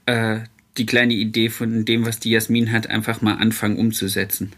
äh, 0.06 0.38
die 0.76 0.86
kleine 0.86 1.14
Idee 1.14 1.48
von 1.48 1.84
dem, 1.84 2.06
was 2.06 2.20
die 2.20 2.30
Jasmin 2.30 2.70
hat, 2.70 2.88
einfach 2.88 3.22
mal 3.22 3.34
anfangen 3.34 3.76
umzusetzen? 3.76 4.52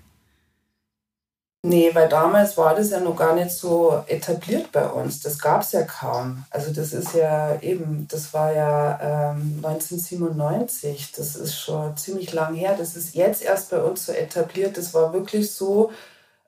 Nee, 1.62 1.90
weil 1.94 2.08
damals 2.08 2.56
war 2.56 2.74
das 2.74 2.88
ja 2.88 3.00
noch 3.00 3.16
gar 3.16 3.34
nicht 3.34 3.50
so 3.50 4.02
etabliert 4.06 4.72
bei 4.72 4.86
uns. 4.86 5.20
Das 5.20 5.38
gab 5.38 5.60
es 5.60 5.72
ja 5.72 5.82
kaum. 5.82 6.44
Also 6.48 6.72
das 6.72 6.94
ist 6.94 7.14
ja 7.14 7.60
eben, 7.60 8.08
das 8.08 8.32
war 8.32 8.54
ja 8.54 9.32
ähm, 9.32 9.56
1997. 9.62 11.12
Das 11.14 11.36
ist 11.36 11.58
schon 11.58 11.94
ziemlich 11.98 12.32
lang 12.32 12.54
her. 12.54 12.76
Das 12.78 12.96
ist 12.96 13.14
jetzt 13.14 13.42
erst 13.42 13.70
bei 13.70 13.82
uns 13.82 14.06
so 14.06 14.12
etabliert. 14.12 14.78
Das 14.78 14.94
war 14.94 15.12
wirklich 15.12 15.52
so 15.52 15.92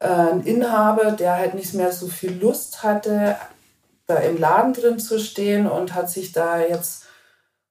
äh, 0.01 0.07
ein 0.07 0.45
Inhaber, 0.45 1.13
der 1.13 1.37
halt 1.37 1.55
nicht 1.55 1.75
mehr 1.75 1.93
so 1.93 2.09
viel 2.09 2.33
Lust 2.33 2.83
hatte, 2.83 3.37
da 4.07 4.17
im 4.17 4.39
Laden 4.39 4.73
drin 4.73 4.99
zu 4.99 5.19
stehen 5.21 5.67
und 5.69 5.95
hat 5.95 6.09
sich 6.11 6.33
da 6.33 6.59
jetzt 6.61 7.05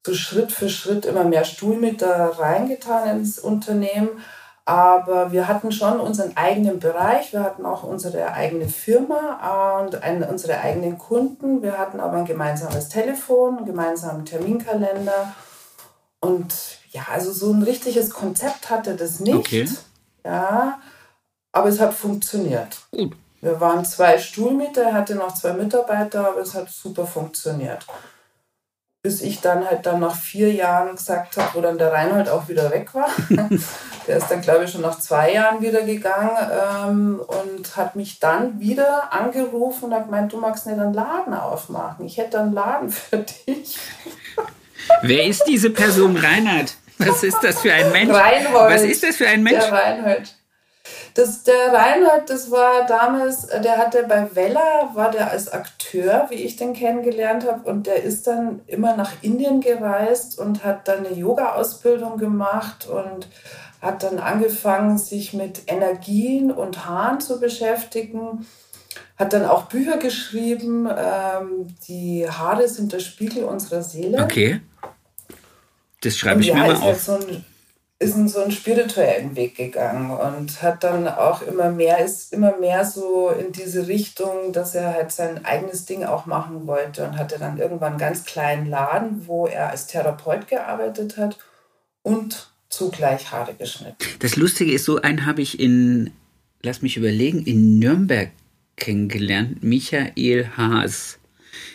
so 0.05 0.13
Schritt 0.13 0.51
für 0.51 0.69
Schritt 0.69 1.05
immer 1.05 1.23
mehr 1.23 1.45
Stuhlmeter 1.45 2.37
reingetan 2.39 3.17
ins 3.19 3.39
Unternehmen 3.39 4.09
aber 4.65 5.31
wir 5.31 5.47
hatten 5.47 5.71
schon 5.71 5.99
unseren 5.99 6.37
eigenen 6.37 6.79
Bereich, 6.79 7.33
wir 7.33 7.43
hatten 7.43 7.65
auch 7.65 7.83
unsere 7.83 8.31
eigene 8.33 8.67
Firma 8.67 9.79
und 9.81 10.03
einen, 10.03 10.23
unsere 10.23 10.59
eigenen 10.59 10.97
Kunden. 10.97 11.61
Wir 11.61 11.77
hatten 11.77 11.99
aber 11.99 12.17
ein 12.17 12.25
gemeinsames 12.25 12.89
Telefon, 12.89 13.57
einen 13.57 13.65
gemeinsamen 13.65 14.25
Terminkalender. 14.25 15.33
Und 16.19 16.53
ja, 16.91 17.03
also 17.11 17.31
so 17.31 17.51
ein 17.51 17.63
richtiges 17.63 18.11
Konzept 18.11 18.69
hatte 18.69 18.95
das 18.95 19.19
nicht. 19.19 19.35
Okay. 19.35 19.67
Ja, 20.23 20.79
aber 21.51 21.69
es 21.69 21.79
hat 21.79 21.93
funktioniert. 21.93 22.77
Gut. 22.91 23.15
Wir 23.41 23.59
waren 23.59 23.83
zwei 23.83 24.19
Stuhlmieter, 24.19 24.83
er 24.83 24.93
hatte 24.93 25.15
noch 25.15 25.33
zwei 25.33 25.53
Mitarbeiter, 25.53 26.27
aber 26.29 26.41
es 26.41 26.53
hat 26.53 26.69
super 26.69 27.07
funktioniert. 27.07 27.87
Bis 29.03 29.21
ich 29.21 29.41
dann 29.41 29.65
halt 29.65 29.85
dann 29.87 29.99
nach 29.99 30.15
vier 30.15 30.53
Jahren 30.53 30.95
gesagt 30.95 31.35
habe, 31.37 31.49
wo 31.53 31.61
dann 31.61 31.79
der 31.79 31.91
Reinhold 31.91 32.29
auch 32.29 32.47
wieder 32.47 32.69
weg 32.69 32.93
war. 32.93 33.09
der 34.07 34.17
ist 34.17 34.29
dann, 34.29 34.41
glaube 34.41 34.65
ich, 34.65 34.71
schon 34.71 34.81
nach 34.81 34.99
zwei 34.99 35.33
Jahren 35.33 35.61
wieder 35.61 35.81
gegangen 35.81 36.37
ähm, 36.87 37.19
und 37.19 37.75
hat 37.75 37.95
mich 37.95 38.19
dann 38.19 38.59
wieder 38.59 39.11
angerufen 39.11 39.85
und 39.85 39.93
hat 39.95 40.05
gemeint, 40.05 40.31
du 40.31 40.37
magst 40.37 40.67
nicht 40.67 40.79
einen 40.79 40.93
Laden 40.93 41.33
aufmachen. 41.33 42.05
Ich 42.05 42.17
hätte 42.17 42.39
einen 42.39 42.53
Laden 42.53 42.91
für 42.91 43.17
dich. 43.17 43.79
Wer 45.01 45.25
ist 45.25 45.43
diese 45.47 45.71
Person, 45.71 46.15
Reinhard? 46.15 46.75
Was 46.99 47.23
ist 47.23 47.39
das 47.41 47.59
für 47.59 47.73
ein 47.73 47.91
Mensch? 47.91 48.13
Reinhold. 48.13 48.71
Was 48.71 48.81
ist 48.83 49.03
das 49.03 49.15
für 49.15 49.27
ein 49.27 49.41
Mensch? 49.41 49.63
Der 49.63 49.71
Reinhold. 49.71 50.35
Das, 51.13 51.43
der 51.43 51.73
Reinhold, 51.73 52.29
das 52.29 52.51
war 52.51 52.85
damals, 52.85 53.47
der 53.47 53.77
hatte 53.77 54.03
bei 54.07 54.33
Wella, 54.33 54.91
war 54.93 55.11
der 55.11 55.31
als 55.31 55.51
Akteur, 55.51 56.27
wie 56.29 56.35
ich 56.35 56.55
den 56.55 56.73
kennengelernt 56.73 57.45
habe, 57.45 57.69
und 57.69 57.87
der 57.87 58.03
ist 58.03 58.27
dann 58.27 58.61
immer 58.67 58.95
nach 58.95 59.11
Indien 59.21 59.59
gereist 59.59 60.39
und 60.39 60.63
hat 60.63 60.87
dann 60.87 61.05
eine 61.05 61.15
Yoga-Ausbildung 61.15 62.17
gemacht 62.17 62.87
und 62.87 63.27
hat 63.81 64.03
dann 64.03 64.19
angefangen, 64.19 64.97
sich 64.97 65.33
mit 65.33 65.63
Energien 65.67 66.51
und 66.51 66.85
Haaren 66.85 67.19
zu 67.19 67.39
beschäftigen. 67.39 68.45
Hat 69.17 69.33
dann 69.33 69.45
auch 69.45 69.63
Bücher 69.63 69.97
geschrieben, 69.97 70.87
ähm, 70.87 71.75
die 71.87 72.27
Haare 72.29 72.67
sind 72.67 72.93
der 72.93 72.99
Spiegel 72.99 73.43
unserer 73.43 73.83
Seele. 73.83 74.23
Okay. 74.23 74.61
Das 76.01 76.17
schreibe 76.17 76.41
ich 76.41 76.47
ja, 76.47 76.55
mir 76.55 76.73
mal 76.73 76.75
auf. 76.75 77.01
So 77.01 77.13
ein, 77.13 77.45
ist 78.01 78.15
in 78.15 78.27
so 78.27 78.41
einen 78.41 78.51
spirituellen 78.51 79.35
Weg 79.35 79.55
gegangen 79.55 80.09
und 80.09 80.63
hat 80.63 80.83
dann 80.83 81.07
auch 81.07 81.43
immer 81.43 81.69
mehr, 81.69 82.03
ist 82.03 82.33
immer 82.33 82.57
mehr 82.57 82.83
so 82.83 83.29
in 83.29 83.51
diese 83.51 83.87
Richtung, 83.87 84.51
dass 84.53 84.73
er 84.73 84.95
halt 84.95 85.11
sein 85.11 85.45
eigenes 85.45 85.85
Ding 85.85 86.03
auch 86.03 86.25
machen 86.25 86.65
wollte 86.65 87.03
und 87.05 87.17
hatte 87.17 87.37
dann 87.37 87.59
irgendwann 87.59 87.91
einen 87.91 87.99
ganz 87.99 88.25
kleinen 88.25 88.67
Laden, 88.67 89.27
wo 89.27 89.45
er 89.45 89.69
als 89.69 89.85
Therapeut 89.85 90.47
gearbeitet 90.47 91.17
hat 91.17 91.37
und 92.01 92.49
zugleich 92.69 93.31
Haare 93.31 93.53
geschnitten. 93.53 93.97
Das 94.17 94.35
Lustige 94.35 94.71
ist, 94.71 94.85
so 94.85 94.99
einen 94.99 95.27
habe 95.27 95.43
ich 95.43 95.59
in, 95.59 96.09
lass 96.63 96.81
mich 96.81 96.97
überlegen, 96.97 97.43
in 97.45 97.77
Nürnberg 97.77 98.31
kennengelernt. 98.77 99.63
Michael 99.63 100.49
Haas 100.57 101.19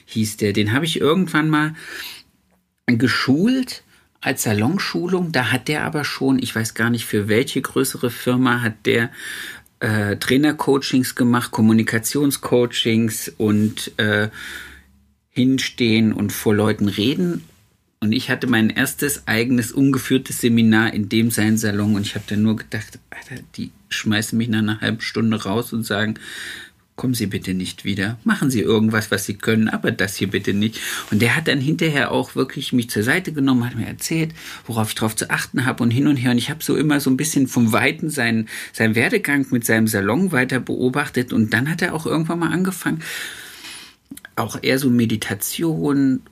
hieß 0.06 0.38
der. 0.38 0.52
Den 0.52 0.72
habe 0.72 0.86
ich 0.86 1.00
irgendwann 1.00 1.48
mal 1.48 1.74
geschult 2.86 3.84
als 4.20 4.42
Salonschulung. 4.42 5.32
Da 5.32 5.52
hat 5.52 5.68
der 5.68 5.84
aber 5.84 6.04
schon, 6.04 6.38
ich 6.38 6.54
weiß 6.54 6.74
gar 6.74 6.90
nicht 6.90 7.06
für 7.06 7.28
welche 7.28 7.60
größere 7.60 8.10
Firma, 8.10 8.62
hat 8.62 8.74
der 8.84 9.10
äh, 9.80 10.16
Trainercoachings 10.16 11.14
gemacht, 11.14 11.50
Kommunikationscoachings 11.50 13.32
und 13.36 13.92
äh, 13.98 14.28
hinstehen 15.30 16.12
und 16.12 16.32
vor 16.32 16.54
Leuten 16.54 16.88
reden. 16.88 17.44
Und 18.00 18.12
ich 18.12 18.30
hatte 18.30 18.46
mein 18.46 18.70
erstes 18.70 19.26
eigenes 19.26 19.72
ungeführtes 19.72 20.40
Seminar 20.40 20.92
in 20.92 21.08
dem 21.08 21.30
sein 21.30 21.56
Salon 21.56 21.94
und 21.94 22.02
ich 22.02 22.14
habe 22.14 22.24
dann 22.28 22.42
nur 22.42 22.56
gedacht, 22.56 22.98
Alter, 23.10 23.42
die 23.56 23.70
schmeißen 23.88 24.36
mich 24.36 24.48
nach 24.48 24.58
einer 24.58 24.80
halben 24.80 25.00
Stunde 25.00 25.42
raus 25.42 25.72
und 25.72 25.84
sagen, 25.84 26.14
kommen 26.96 27.14
Sie 27.14 27.26
bitte 27.26 27.54
nicht 27.54 27.84
wieder, 27.84 28.18
machen 28.24 28.50
Sie 28.50 28.60
irgendwas, 28.60 29.10
was 29.10 29.26
Sie 29.26 29.34
können, 29.34 29.68
aber 29.68 29.92
das 29.92 30.16
hier 30.16 30.30
bitte 30.30 30.54
nicht. 30.54 30.80
Und 31.10 31.20
der 31.20 31.36
hat 31.36 31.46
dann 31.46 31.60
hinterher 31.60 32.10
auch 32.10 32.34
wirklich 32.34 32.72
mich 32.72 32.90
zur 32.90 33.02
Seite 33.02 33.32
genommen, 33.32 33.66
hat 33.66 33.76
mir 33.76 33.86
erzählt, 33.86 34.34
worauf 34.66 34.88
ich 34.88 34.94
drauf 34.94 35.14
zu 35.14 35.30
achten 35.30 35.66
habe 35.66 35.82
und 35.82 35.90
hin 35.90 36.08
und 36.08 36.16
her. 36.16 36.30
Und 36.30 36.38
ich 36.38 36.50
habe 36.50 36.64
so 36.64 36.74
immer 36.76 36.98
so 37.00 37.10
ein 37.10 37.16
bisschen 37.16 37.46
vom 37.48 37.72
Weiten 37.72 38.08
seinen, 38.08 38.48
seinen 38.72 38.94
Werdegang 38.94 39.46
mit 39.50 39.66
seinem 39.66 39.86
Salon 39.86 40.32
weiter 40.32 40.58
beobachtet. 40.58 41.32
Und 41.32 41.52
dann 41.52 41.70
hat 41.70 41.82
er 41.82 41.94
auch 41.94 42.06
irgendwann 42.06 42.38
mal 42.38 42.52
angefangen, 42.52 43.02
auch 44.34 44.58
eher 44.62 44.78
so 44.78 44.90
Meditation 44.90 46.22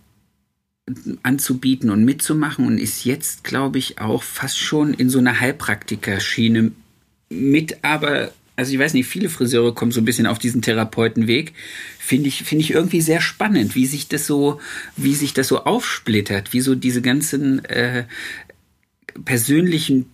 anzubieten 1.22 1.90
und 1.90 2.04
mitzumachen 2.04 2.66
und 2.66 2.78
ist 2.78 3.04
jetzt, 3.04 3.44
glaube 3.44 3.78
ich, 3.78 4.00
auch 4.00 4.22
fast 4.22 4.58
schon 4.58 4.92
in 4.92 5.08
so 5.08 5.18
einer 5.18 5.40
Heilpraktikerschiene 5.40 6.72
mit 7.30 7.82
aber 7.82 8.32
also 8.56 8.72
ich 8.72 8.78
weiß 8.78 8.94
nicht, 8.94 9.06
viele 9.06 9.28
Friseure 9.28 9.74
kommen 9.74 9.92
so 9.92 10.00
ein 10.00 10.04
bisschen 10.04 10.26
auf 10.26 10.38
diesen 10.38 10.62
Therapeutenweg. 10.62 11.52
Finde 11.98 12.28
ich, 12.28 12.44
finde 12.44 12.62
ich 12.62 12.70
irgendwie 12.70 13.00
sehr 13.00 13.20
spannend, 13.20 13.74
wie 13.74 13.86
sich 13.86 14.08
das 14.08 14.26
so, 14.26 14.60
wie 14.96 15.14
sich 15.14 15.34
das 15.34 15.48
so 15.48 15.64
aufsplittert, 15.64 16.52
wie 16.52 16.60
so 16.60 16.74
diese 16.74 17.02
ganzen 17.02 17.64
äh, 17.64 18.04
persönlichen 19.24 20.10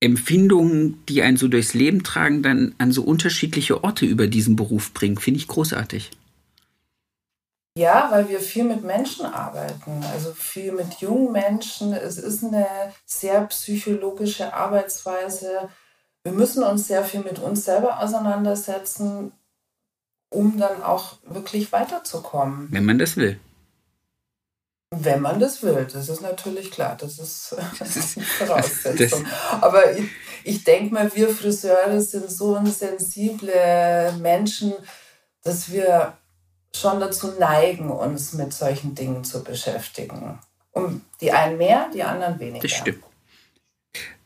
Empfindungen, 0.00 1.04
die 1.08 1.22
einen 1.22 1.36
so 1.36 1.48
durchs 1.48 1.74
Leben 1.74 2.02
tragen, 2.04 2.42
dann 2.42 2.74
an 2.78 2.92
so 2.92 3.02
unterschiedliche 3.02 3.84
Orte 3.84 4.06
über 4.06 4.26
diesen 4.26 4.56
Beruf 4.56 4.94
bringen. 4.94 5.18
Finde 5.18 5.38
ich 5.38 5.48
großartig. 5.48 6.10
Ja, 7.76 8.08
weil 8.10 8.28
wir 8.28 8.40
viel 8.40 8.64
mit 8.64 8.82
Menschen 8.82 9.26
arbeiten, 9.26 10.04
also 10.12 10.32
viel 10.32 10.72
mit 10.72 10.94
jungen 11.00 11.32
Menschen. 11.32 11.92
Es 11.92 12.18
ist 12.18 12.42
eine 12.42 12.66
sehr 13.06 13.42
psychologische 13.46 14.52
Arbeitsweise 14.52 15.68
wir 16.24 16.32
müssen 16.32 16.62
uns 16.62 16.86
sehr 16.86 17.04
viel 17.04 17.20
mit 17.20 17.38
uns 17.38 17.64
selber 17.64 18.02
auseinandersetzen, 18.02 19.32
um 20.30 20.58
dann 20.58 20.82
auch 20.82 21.16
wirklich 21.24 21.72
weiterzukommen. 21.72 22.68
Wenn 22.70 22.84
man 22.84 22.98
das 22.98 23.16
will. 23.16 23.38
Wenn 24.92 25.20
man 25.20 25.38
das 25.38 25.62
will, 25.62 25.86
das 25.90 26.08
ist 26.08 26.20
natürlich 26.20 26.72
klar, 26.72 26.96
das 26.98 27.18
ist, 27.18 27.54
das 27.78 27.96
ist 27.96 28.16
eine 28.16 28.26
Voraussetzung. 28.26 29.24
Aber 29.60 29.96
ich, 29.96 30.08
ich 30.42 30.64
denke 30.64 30.92
mal, 30.92 31.14
wir 31.14 31.28
Friseure 31.28 32.00
sind 32.00 32.30
so 32.30 32.60
sensible 32.64 34.12
Menschen, 34.20 34.72
dass 35.42 35.70
wir 35.70 36.14
schon 36.74 37.00
dazu 37.00 37.32
neigen, 37.38 37.90
uns 37.90 38.32
mit 38.32 38.52
solchen 38.52 38.94
Dingen 38.94 39.24
zu 39.24 39.42
beschäftigen. 39.42 40.38
Um 40.72 41.02
die 41.20 41.32
einen 41.32 41.56
mehr, 41.56 41.88
die 41.92 42.02
anderen 42.02 42.38
weniger. 42.38 42.62
Das 42.66 42.72
stimmt. 42.76 43.04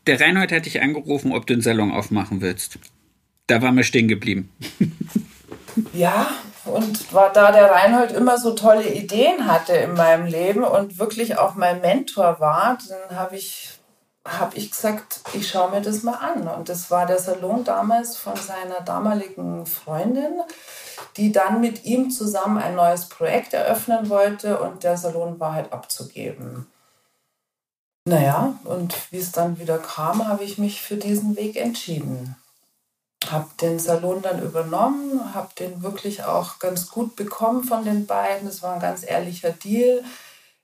Der 0.07 0.21
Reinhold 0.21 0.51
hat 0.51 0.65
dich 0.65 0.81
angerufen, 0.81 1.33
ob 1.33 1.47
du 1.47 1.53
einen 1.53 1.61
Salon 1.61 1.91
aufmachen 1.91 2.41
willst. 2.41 2.77
Da 3.47 3.61
waren 3.61 3.75
wir 3.75 3.83
stehen 3.83 4.07
geblieben. 4.07 4.51
Ja, 5.91 6.27
und 6.63 7.13
war 7.13 7.33
da 7.33 7.51
der 7.51 7.69
Reinhold 7.69 8.11
immer 8.11 8.37
so 8.37 8.53
tolle 8.53 8.87
Ideen 8.93 9.45
hatte 9.45 9.73
in 9.73 9.93
meinem 9.93 10.25
Leben 10.25 10.63
und 10.63 10.99
wirklich 10.99 11.37
auch 11.37 11.55
mein 11.55 11.81
Mentor 11.81 12.39
war, 12.39 12.77
dann 12.87 13.17
habe 13.17 13.35
ich, 13.35 13.77
hab 14.23 14.55
ich 14.55 14.71
gesagt, 14.71 15.19
ich 15.33 15.49
schaue 15.49 15.71
mir 15.71 15.81
das 15.81 16.03
mal 16.03 16.13
an. 16.15 16.47
Und 16.47 16.69
das 16.69 16.89
war 16.91 17.05
der 17.05 17.19
Salon 17.19 17.63
damals 17.65 18.15
von 18.15 18.35
seiner 18.35 18.81
damaligen 18.85 19.65
Freundin, 19.65 20.41
die 21.17 21.31
dann 21.31 21.59
mit 21.59 21.83
ihm 21.83 22.09
zusammen 22.09 22.57
ein 22.57 22.75
neues 22.75 23.09
Projekt 23.09 23.53
eröffnen 23.53 24.09
wollte 24.09 24.59
und 24.59 24.83
der 24.83 24.97
Salon 24.97 25.39
war 25.39 25.53
halt 25.53 25.73
abzugeben. 25.73 26.67
Naja, 28.07 28.59
und 28.65 28.95
wie 29.11 29.17
es 29.17 29.31
dann 29.31 29.59
wieder 29.59 29.79
kam, 29.79 30.27
habe 30.27 30.43
ich 30.43 30.59
mich 30.59 30.81
für 30.81 30.95
diesen 30.95 31.35
Weg 31.35 31.55
entschieden. 31.55 32.35
Habe 33.27 33.49
den 33.59 33.79
Salon 33.79 34.21
dann 34.21 34.43
übernommen, 34.43 35.33
habe 35.33 35.49
den 35.57 35.81
wirklich 35.81 36.23
auch 36.23 36.59
ganz 36.59 36.91
gut 36.91 37.15
bekommen 37.15 37.63
von 37.63 37.83
den 37.83 38.05
beiden. 38.05 38.47
Es 38.47 38.61
war 38.61 38.75
ein 38.75 38.79
ganz 38.79 39.03
ehrlicher 39.03 39.49
Deal 39.49 40.03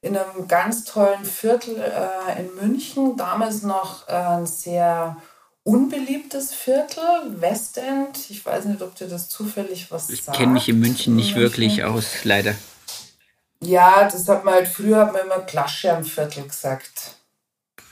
in 0.02 0.16
einem 0.16 0.48
ganz 0.48 0.84
tollen 0.86 1.26
Viertel 1.26 1.78
äh, 1.78 2.40
in 2.40 2.54
München. 2.56 3.18
Damals 3.18 3.64
noch 3.64 4.08
äh, 4.08 4.14
ein 4.14 4.46
sehr 4.46 5.18
unbeliebtes 5.64 6.54
Viertel, 6.54 7.04
Westend. 7.42 8.30
Ich 8.30 8.46
weiß 8.46 8.66
nicht, 8.66 8.84
ob 8.84 8.94
dir 8.94 9.08
das 9.08 9.30
zufällig 9.30 9.90
was 9.90 10.12
ich 10.12 10.24
sagt. 10.24 10.38
Ich 10.38 10.40
kenne 10.40 10.54
mich 10.54 10.70
in 10.70 10.80
München 10.80 11.16
nicht 11.16 11.36
München. 11.36 11.42
wirklich 11.42 11.84
aus, 11.84 12.24
leider. 12.24 12.54
Ja, 13.64 14.08
das 14.08 14.28
hat 14.28 14.46
man 14.46 14.56
halt 14.56 14.68
früher 14.68 14.98
hat 14.98 15.14
man 15.14 15.24
immer 15.24 15.40
Glasschermviertel 15.40 16.48
gesagt. 16.48 17.16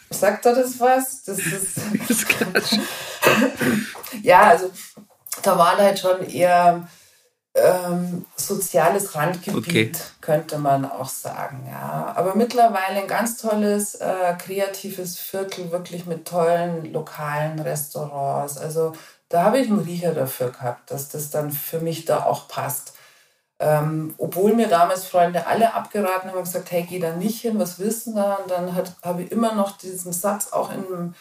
Sagt 0.09 0.45
er 0.45 0.55
das 0.55 0.79
was? 0.79 1.23
Das 1.23 1.39
ist. 1.39 1.79
ja, 4.23 4.41
also 4.41 4.71
da 5.43 5.57
war 5.57 5.77
halt 5.77 5.99
schon 5.99 6.27
eher 6.27 6.87
ähm, 7.55 8.25
soziales 8.35 9.15
Randgebiet, 9.15 9.67
okay. 9.67 9.91
könnte 10.21 10.57
man 10.57 10.89
auch 10.89 11.09
sagen. 11.09 11.67
Ja. 11.69 12.13
Aber 12.15 12.35
mittlerweile 12.35 13.01
ein 13.01 13.07
ganz 13.07 13.37
tolles, 13.37 13.95
äh, 13.95 14.35
kreatives 14.37 15.17
Viertel, 15.17 15.71
wirklich 15.71 16.05
mit 16.05 16.27
tollen 16.27 16.91
lokalen 16.91 17.59
Restaurants. 17.59 18.57
Also 18.57 18.93
da 19.29 19.43
habe 19.43 19.59
ich 19.59 19.69
einen 19.69 19.79
Riecher 19.79 20.13
dafür 20.13 20.51
gehabt, 20.51 20.91
dass 20.91 21.09
das 21.09 21.29
dann 21.29 21.51
für 21.51 21.79
mich 21.79 22.05
da 22.05 22.23
auch 22.23 22.47
passt. 22.47 22.93
Ähm, 23.61 24.15
obwohl 24.17 24.53
mir 24.53 24.69
damals 24.69 25.05
Freunde 25.05 25.45
alle 25.45 25.73
abgeraten 25.73 26.29
haben 26.29 26.37
und 26.37 26.45
gesagt, 26.45 26.71
hey, 26.71 26.83
geh 26.89 26.99
da 26.99 27.13
nicht 27.13 27.41
hin, 27.41 27.59
was 27.59 27.77
willst 27.77 28.07
du 28.07 28.15
da? 28.15 28.35
Und 28.35 28.49
dann 28.49 28.73
habe 28.73 29.23
ich 29.23 29.31
immer 29.33 29.53
noch 29.53 29.77
diesen 29.77 30.13
Satz 30.13 30.53
auch 30.53 30.71
in, 30.71 31.13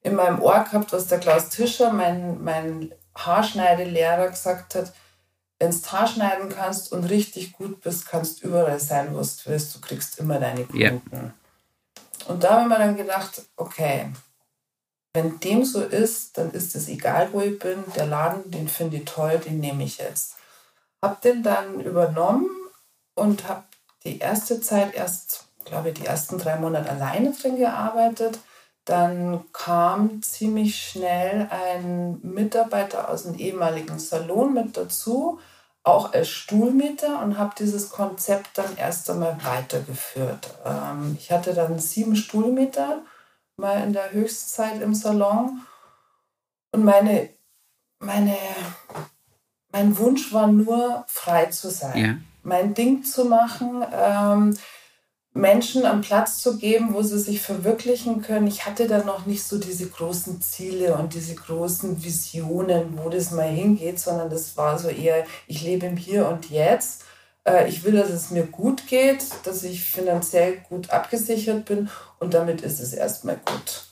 in 0.00 0.14
meinem 0.14 0.40
Ohr 0.40 0.64
gehabt, 0.64 0.92
was 0.94 1.08
der 1.08 1.20
Klaus 1.20 1.50
Tischer, 1.50 1.92
mein, 1.92 2.42
mein 2.42 2.94
Haarschneidelehrer, 3.14 4.28
gesagt 4.28 4.74
hat, 4.74 4.92
wenn 5.58 5.70
du 5.70 5.76
Haarschneiden 5.76 6.48
kannst 6.48 6.92
und 6.92 7.04
richtig 7.04 7.52
gut 7.52 7.82
bist, 7.82 8.08
kannst 8.08 8.42
du 8.42 8.48
überall 8.48 8.80
sein, 8.80 9.14
wo 9.14 9.20
du 9.20 9.26
willst. 9.44 9.74
Du 9.74 9.80
kriegst 9.80 10.18
immer 10.18 10.40
deine 10.40 10.64
Kunden. 10.64 10.80
Yeah. 10.80 11.34
Und 12.26 12.42
da 12.42 12.52
habe 12.52 12.62
ich 12.62 12.68
mir 12.68 12.78
dann 12.78 12.96
gedacht, 12.96 13.42
okay, 13.56 14.10
wenn 15.12 15.38
dem 15.40 15.64
so 15.64 15.82
ist, 15.82 16.38
dann 16.38 16.52
ist 16.52 16.74
es 16.74 16.88
egal, 16.88 17.28
wo 17.32 17.42
ich 17.42 17.58
bin. 17.58 17.84
Der 17.94 18.06
Laden, 18.06 18.50
den 18.50 18.66
finde 18.66 18.96
ich 18.96 19.04
toll, 19.04 19.38
den 19.38 19.60
nehme 19.60 19.84
ich 19.84 19.98
jetzt 19.98 20.36
habe 21.02 21.16
den 21.22 21.42
dann 21.42 21.80
übernommen 21.80 22.48
und 23.14 23.48
habe 23.48 23.64
die 24.04 24.18
erste 24.18 24.60
Zeit 24.60 24.94
erst, 24.94 25.46
glaube 25.64 25.90
ich, 25.90 25.94
die 25.94 26.06
ersten 26.06 26.38
drei 26.38 26.56
Monate 26.56 26.90
alleine 26.90 27.32
drin 27.32 27.56
gearbeitet. 27.56 28.38
Dann 28.84 29.44
kam 29.52 30.22
ziemlich 30.22 30.76
schnell 30.76 31.48
ein 31.50 32.18
Mitarbeiter 32.22 33.10
aus 33.10 33.24
dem 33.24 33.36
ehemaligen 33.36 33.98
Salon 33.98 34.54
mit 34.54 34.76
dazu, 34.76 35.38
auch 35.84 36.12
als 36.12 36.28
Stuhlmieter 36.28 37.20
und 37.22 37.38
habe 37.38 37.54
dieses 37.58 37.90
Konzept 37.90 38.58
dann 38.58 38.76
erst 38.76 39.10
einmal 39.10 39.38
weitergeführt. 39.44 40.54
Ähm, 40.64 41.16
ich 41.18 41.30
hatte 41.30 41.54
dann 41.54 41.78
sieben 41.78 42.16
Stuhlmieter 42.16 43.02
mal 43.56 43.82
in 43.82 43.92
der 43.92 44.12
Höchstzeit 44.12 44.80
im 44.80 44.94
Salon 44.94 45.60
und 46.72 46.84
meine, 46.84 47.30
meine, 47.98 48.36
mein 49.72 49.96
Wunsch 49.98 50.32
war 50.32 50.46
nur, 50.46 51.04
frei 51.08 51.46
zu 51.46 51.70
sein, 51.70 51.98
ja. 51.98 52.16
mein 52.42 52.74
Ding 52.74 53.04
zu 53.04 53.24
machen. 53.24 53.84
Ähm, 53.92 54.56
Menschen 55.34 55.86
am 55.86 56.02
Platz 56.02 56.42
zu 56.42 56.58
geben, 56.58 56.92
wo 56.92 57.00
sie 57.02 57.18
sich 57.18 57.40
verwirklichen 57.40 58.20
können. 58.20 58.46
Ich 58.46 58.66
hatte 58.66 58.86
da 58.86 59.02
noch 59.02 59.24
nicht 59.24 59.42
so 59.42 59.58
diese 59.58 59.88
großen 59.88 60.42
Ziele 60.42 60.94
und 60.96 61.14
diese 61.14 61.34
großen 61.34 62.04
Visionen, 62.04 62.98
wo 62.98 63.08
das 63.08 63.30
mal 63.30 63.48
hingeht, 63.48 63.98
sondern 63.98 64.28
das 64.28 64.58
war 64.58 64.78
so 64.78 64.88
eher, 64.88 65.24
ich 65.46 65.62
lebe 65.62 65.86
im 65.86 65.96
Hier 65.96 66.28
und 66.28 66.50
Jetzt. 66.50 67.04
Äh, 67.44 67.66
ich 67.68 67.82
will, 67.82 67.94
dass 67.94 68.10
es 68.10 68.30
mir 68.30 68.44
gut 68.44 68.86
geht, 68.88 69.24
dass 69.44 69.62
ich 69.62 69.82
finanziell 69.82 70.58
gut 70.68 70.90
abgesichert 70.90 71.64
bin 71.64 71.88
und 72.18 72.34
damit 72.34 72.60
ist 72.60 72.80
es 72.80 72.92
erstmal 72.92 73.36
gut 73.36 73.91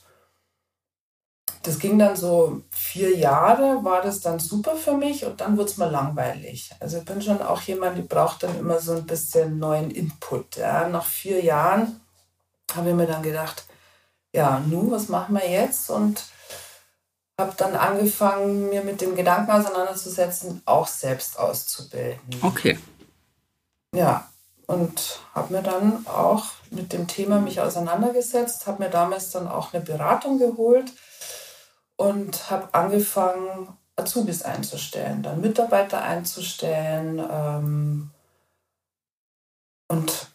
das 1.63 1.79
ging 1.79 1.99
dann 1.99 2.15
so 2.15 2.61
vier 2.71 3.15
Jahre, 3.15 3.83
war 3.83 4.01
das 4.01 4.21
dann 4.21 4.39
super 4.39 4.75
für 4.75 4.93
mich 4.93 5.25
und 5.25 5.41
dann 5.41 5.57
wurde 5.57 5.69
es 5.69 5.77
mal 5.77 5.91
langweilig. 5.91 6.71
Also 6.79 6.97
ich 6.97 7.05
bin 7.05 7.21
schon 7.21 7.41
auch 7.41 7.61
jemand, 7.61 7.97
die 7.97 8.03
braucht 8.03 8.43
dann 8.43 8.57
immer 8.57 8.79
so 8.79 8.93
ein 8.93 9.05
bisschen 9.05 9.59
neuen 9.59 9.91
Input. 9.91 10.57
Ja. 10.57 10.87
Nach 10.87 11.05
vier 11.05 11.43
Jahren 11.43 12.01
habe 12.75 12.89
ich 12.89 12.95
mir 12.95 13.05
dann 13.05 13.21
gedacht, 13.21 13.65
ja, 14.33 14.59
nun, 14.65 14.91
was 14.91 15.09
machen 15.09 15.35
wir 15.35 15.47
jetzt? 15.47 15.89
Und 15.89 16.23
habe 17.39 17.53
dann 17.57 17.75
angefangen, 17.75 18.69
mir 18.69 18.83
mit 18.83 19.01
dem 19.01 19.15
Gedanken 19.15 19.51
auseinanderzusetzen, 19.51 20.61
auch 20.65 20.87
selbst 20.87 21.37
auszubilden. 21.37 22.19
Okay. 22.41 22.79
Ja, 23.93 24.29
und 24.67 25.19
habe 25.35 25.53
mir 25.53 25.61
dann 25.61 26.05
auch 26.07 26.45
mit 26.69 26.93
dem 26.93 27.07
Thema 27.07 27.39
mich 27.39 27.59
auseinandergesetzt, 27.59 28.67
habe 28.67 28.83
mir 28.83 28.89
damals 28.89 29.31
dann 29.31 29.47
auch 29.47 29.73
eine 29.73 29.83
Beratung 29.83 30.39
geholt 30.39 30.93
und 32.01 32.49
habe 32.49 32.73
angefangen, 32.73 33.67
Azubis 33.95 34.41
einzustellen, 34.41 35.21
dann 35.21 35.39
Mitarbeiter 35.39 36.01
einzustellen 36.01 37.19
ähm, 37.19 38.09
und 39.87 40.27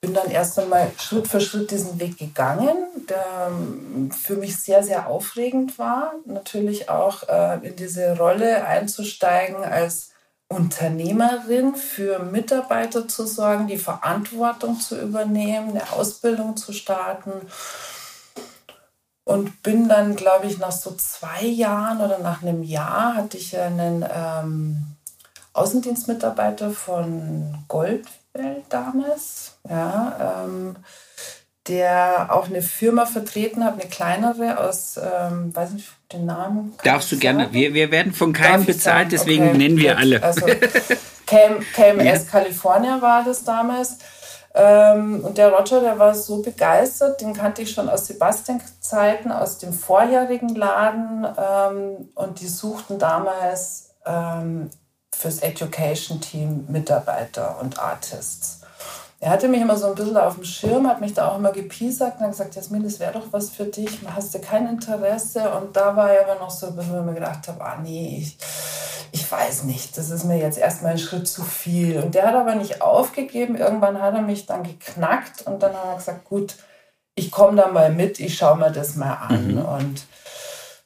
bin 0.00 0.12
dann 0.12 0.28
erst 0.28 0.58
einmal 0.58 0.90
Schritt 0.98 1.28
für 1.28 1.40
Schritt 1.40 1.70
diesen 1.70 2.00
Weg 2.00 2.18
gegangen, 2.18 2.76
der 3.08 3.46
ähm, 3.46 4.10
für 4.10 4.34
mich 4.34 4.56
sehr, 4.56 4.82
sehr 4.82 5.06
aufregend 5.06 5.78
war. 5.78 6.14
Natürlich 6.26 6.88
auch 6.88 7.28
äh, 7.28 7.64
in 7.64 7.76
diese 7.76 8.18
Rolle 8.18 8.66
einzusteigen 8.66 9.62
als 9.62 10.10
Unternehmerin 10.48 11.76
für 11.76 12.18
Mitarbeiter 12.18 13.06
zu 13.06 13.24
sorgen, 13.24 13.68
die 13.68 13.78
Verantwortung 13.78 14.80
zu 14.80 15.00
übernehmen, 15.00 15.70
eine 15.70 15.92
Ausbildung 15.92 16.56
zu 16.56 16.72
starten 16.72 17.32
und 19.24 19.62
bin 19.62 19.88
dann, 19.88 20.16
glaube 20.16 20.46
ich, 20.46 20.58
nach 20.58 20.72
so 20.72 20.94
zwei 20.96 21.44
Jahren 21.44 22.00
oder 22.00 22.18
nach 22.18 22.42
einem 22.42 22.62
Jahr 22.62 23.16
hatte 23.16 23.38
ich 23.38 23.58
einen 23.58 24.04
ähm, 24.14 24.86
Außendienstmitarbeiter 25.54 26.70
von 26.70 27.64
Goldwelt 27.68 28.64
damals, 28.68 29.56
ja, 29.68 30.44
ähm, 30.44 30.76
der 31.68 32.28
auch 32.30 32.46
eine 32.46 32.60
Firma 32.60 33.06
vertreten 33.06 33.64
hat, 33.64 33.80
eine 33.80 33.88
kleinere 33.88 34.58
aus, 34.58 34.98
ähm, 34.98 35.56
weiß 35.56 35.70
nicht 35.70 35.88
den 36.12 36.26
Namen. 36.26 36.74
Darfst 36.82 37.10
du 37.10 37.18
gerne, 37.18 37.52
wir, 37.52 37.72
wir 37.72 37.90
werden 37.90 38.12
von 38.12 38.34
keinem 38.34 38.66
bezahlt, 38.66 39.12
deswegen 39.12 39.48
okay, 39.48 39.56
nennen 39.56 39.78
wir 39.78 39.96
alle. 39.96 40.22
Also 40.22 40.44
KMS 41.26 41.64
ja. 42.04 42.18
California 42.30 43.00
war 43.00 43.24
das 43.24 43.44
damals. 43.44 43.98
Ähm, 44.54 45.24
und 45.24 45.36
der 45.36 45.52
Roger, 45.52 45.80
der 45.80 45.98
war 45.98 46.14
so 46.14 46.40
begeistert, 46.40 47.20
den 47.20 47.34
kannte 47.34 47.62
ich 47.62 47.72
schon 47.72 47.88
aus 47.88 48.06
Sebastian-Zeiten, 48.06 49.32
aus 49.32 49.58
dem 49.58 49.72
vorherigen 49.72 50.54
Laden. 50.54 51.26
Ähm, 51.36 52.08
und 52.14 52.40
die 52.40 52.48
suchten 52.48 52.98
damals 52.98 53.90
ähm, 54.06 54.70
fürs 55.12 55.40
Education-Team 55.40 56.66
Mitarbeiter 56.68 57.58
und 57.60 57.78
Artists. 57.80 58.60
Er 59.24 59.30
hatte 59.30 59.48
mich 59.48 59.62
immer 59.62 59.76
so 59.76 59.86
ein 59.86 59.94
bisschen 59.94 60.18
auf 60.18 60.34
dem 60.34 60.44
Schirm, 60.44 60.86
hat 60.86 61.00
mich 61.00 61.14
da 61.14 61.28
auch 61.28 61.38
immer 61.38 61.50
gepiesackt 61.50 62.18
und 62.18 62.24
hat 62.24 62.32
gesagt, 62.32 62.56
Jasmin, 62.56 62.82
das 62.82 63.00
wäre 63.00 63.12
doch 63.12 63.26
was 63.30 63.48
für 63.48 63.64
dich, 63.64 64.00
hast 64.14 64.34
du 64.34 64.38
kein 64.38 64.68
Interesse? 64.68 65.50
Und 65.50 65.74
da 65.74 65.96
war 65.96 66.12
er 66.12 66.28
aber 66.28 66.38
noch 66.38 66.50
so, 66.50 66.76
wo 66.76 66.80
ich 66.80 66.88
mir 66.88 67.14
gedacht 67.14 67.48
habe, 67.48 67.64
ah 67.64 67.78
nee, 67.82 68.18
ich, 68.20 68.36
ich 69.14 69.30
weiß 69.30 69.62
nicht, 69.62 69.96
das 69.96 70.10
ist 70.10 70.24
mir 70.24 70.38
jetzt 70.38 70.58
erstmal 70.58 70.90
ein 70.90 70.98
Schritt 70.98 71.28
zu 71.28 71.44
viel. 71.44 72.00
Und 72.00 72.16
der 72.16 72.26
hat 72.26 72.34
aber 72.34 72.56
nicht 72.56 72.82
aufgegeben. 72.82 73.54
Irgendwann 73.54 74.02
hat 74.02 74.12
er 74.14 74.22
mich 74.22 74.46
dann 74.46 74.64
geknackt 74.64 75.42
und 75.46 75.62
dann 75.62 75.72
hat 75.72 75.84
er 75.86 75.96
gesagt, 75.98 76.24
gut, 76.24 76.56
ich 77.14 77.30
komme 77.30 77.56
da 77.56 77.68
mal 77.68 77.92
mit, 77.92 78.18
ich 78.18 78.36
schaue 78.36 78.58
mir 78.58 78.72
das 78.72 78.96
mal 78.96 79.14
an. 79.14 79.52
Mhm. 79.52 79.64
Und 79.64 80.06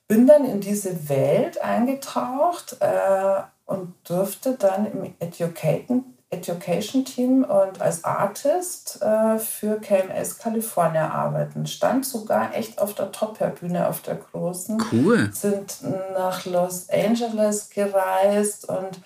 bin 0.09 0.27
dann 0.27 0.45
in 0.45 0.61
diese 0.61 1.09
Welt 1.09 1.63
eingetaucht 1.63 2.77
äh, 2.81 3.41
und 3.65 3.95
durfte 4.05 4.57
dann 4.59 4.85
im 4.93 5.15
Educaten 5.21 6.18
Education 6.31 7.05
Team 7.07 7.43
und 7.43 7.81
als 7.81 8.05
Artist 8.05 9.01
äh, 9.01 9.39
für 9.39 9.81
KMS 9.81 10.39
California 10.39 11.11
arbeiten. 11.11 11.67
Stand 11.67 12.05
sogar 12.05 12.55
echt 12.55 12.79
auf 12.79 12.95
der 12.95 13.13
Top-Bühne, 13.13 13.89
auf 13.89 14.03
der 14.03 14.17
großen. 14.17 14.83
Cool. 14.93 15.33
Sind 15.33 15.79
nach 16.13 16.45
Los 16.45 16.91
Angeles 16.91 17.71
gereist 17.71 18.69
und 18.69 19.01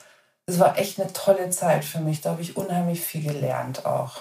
es 0.47 0.59
war 0.59 0.77
echt 0.79 1.01
eine 1.01 1.13
tolle 1.13 1.51
Zeit 1.51 1.85
für 1.85 2.01
mich. 2.01 2.21
Da 2.21 2.31
habe 2.31 2.43
ich 2.43 2.57
unheimlich 2.57 3.01
viel 3.01 3.23
gelernt 3.23 3.87
auch. 3.87 4.21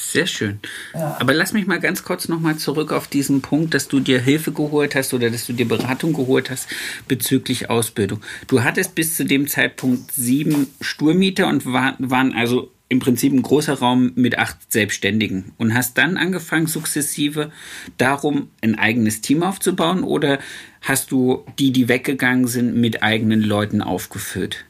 Sehr 0.00 0.26
schön. 0.26 0.60
Ja. 0.94 1.16
Aber 1.18 1.34
lass 1.34 1.52
mich 1.52 1.66
mal 1.66 1.80
ganz 1.80 2.04
kurz 2.04 2.28
nochmal 2.28 2.56
zurück 2.56 2.92
auf 2.92 3.08
diesen 3.08 3.42
Punkt, 3.42 3.74
dass 3.74 3.88
du 3.88 3.98
dir 3.98 4.20
Hilfe 4.20 4.52
geholt 4.52 4.94
hast 4.94 5.12
oder 5.12 5.28
dass 5.28 5.46
du 5.46 5.52
dir 5.52 5.66
Beratung 5.66 6.12
geholt 6.12 6.50
hast 6.50 6.68
bezüglich 7.08 7.68
Ausbildung. 7.68 8.22
Du 8.46 8.62
hattest 8.62 8.94
bis 8.94 9.16
zu 9.16 9.24
dem 9.24 9.48
Zeitpunkt 9.48 10.12
sieben 10.12 10.68
Sturmieter 10.80 11.48
und 11.48 11.66
war, 11.66 11.96
waren 11.98 12.32
also 12.32 12.70
im 12.88 13.00
Prinzip 13.00 13.32
ein 13.32 13.42
großer 13.42 13.74
Raum 13.74 14.12
mit 14.14 14.38
acht 14.38 14.72
Selbstständigen 14.72 15.52
und 15.58 15.74
hast 15.74 15.98
dann 15.98 16.16
angefangen, 16.16 16.66
sukzessive 16.66 17.50
darum 17.98 18.50
ein 18.62 18.78
eigenes 18.78 19.20
Team 19.20 19.42
aufzubauen 19.42 20.04
oder 20.04 20.38
hast 20.80 21.10
du 21.10 21.44
die, 21.58 21.72
die 21.72 21.88
weggegangen 21.88 22.46
sind, 22.46 22.74
mit 22.76 23.02
eigenen 23.02 23.42
Leuten 23.42 23.82
aufgefüllt? 23.82 24.64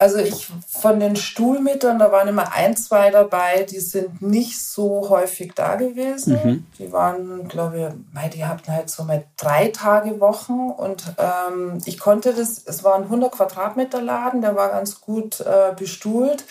Also 0.00 0.16
ich 0.16 0.48
von 0.66 0.98
den 0.98 1.14
Stuhlmietern, 1.14 1.98
da 1.98 2.10
waren 2.10 2.26
immer 2.26 2.54
ein, 2.54 2.74
zwei 2.74 3.10
dabei, 3.10 3.64
die 3.64 3.80
sind 3.80 4.22
nicht 4.22 4.58
so 4.58 5.10
häufig 5.10 5.52
da 5.54 5.74
gewesen. 5.76 6.40
Mhm. 6.42 6.66
Die 6.78 6.90
waren, 6.90 7.48
glaube 7.48 7.92
ich, 8.14 8.30
die 8.30 8.46
hatten 8.46 8.72
halt 8.72 8.88
so 8.88 9.04
mal 9.04 9.24
drei 9.36 9.68
Tage 9.68 10.18
Wochen 10.18 10.70
und 10.70 11.04
ähm, 11.18 11.82
ich 11.84 11.98
konnte 11.98 12.32
das, 12.32 12.62
es 12.64 12.82
war 12.82 12.94
ein 12.94 13.02
100 13.02 13.30
Quadratmeter 13.30 14.00
Laden, 14.00 14.40
der 14.40 14.56
war 14.56 14.70
ganz 14.70 15.02
gut 15.02 15.40
äh, 15.40 15.74
bestuhlt. 15.76 16.46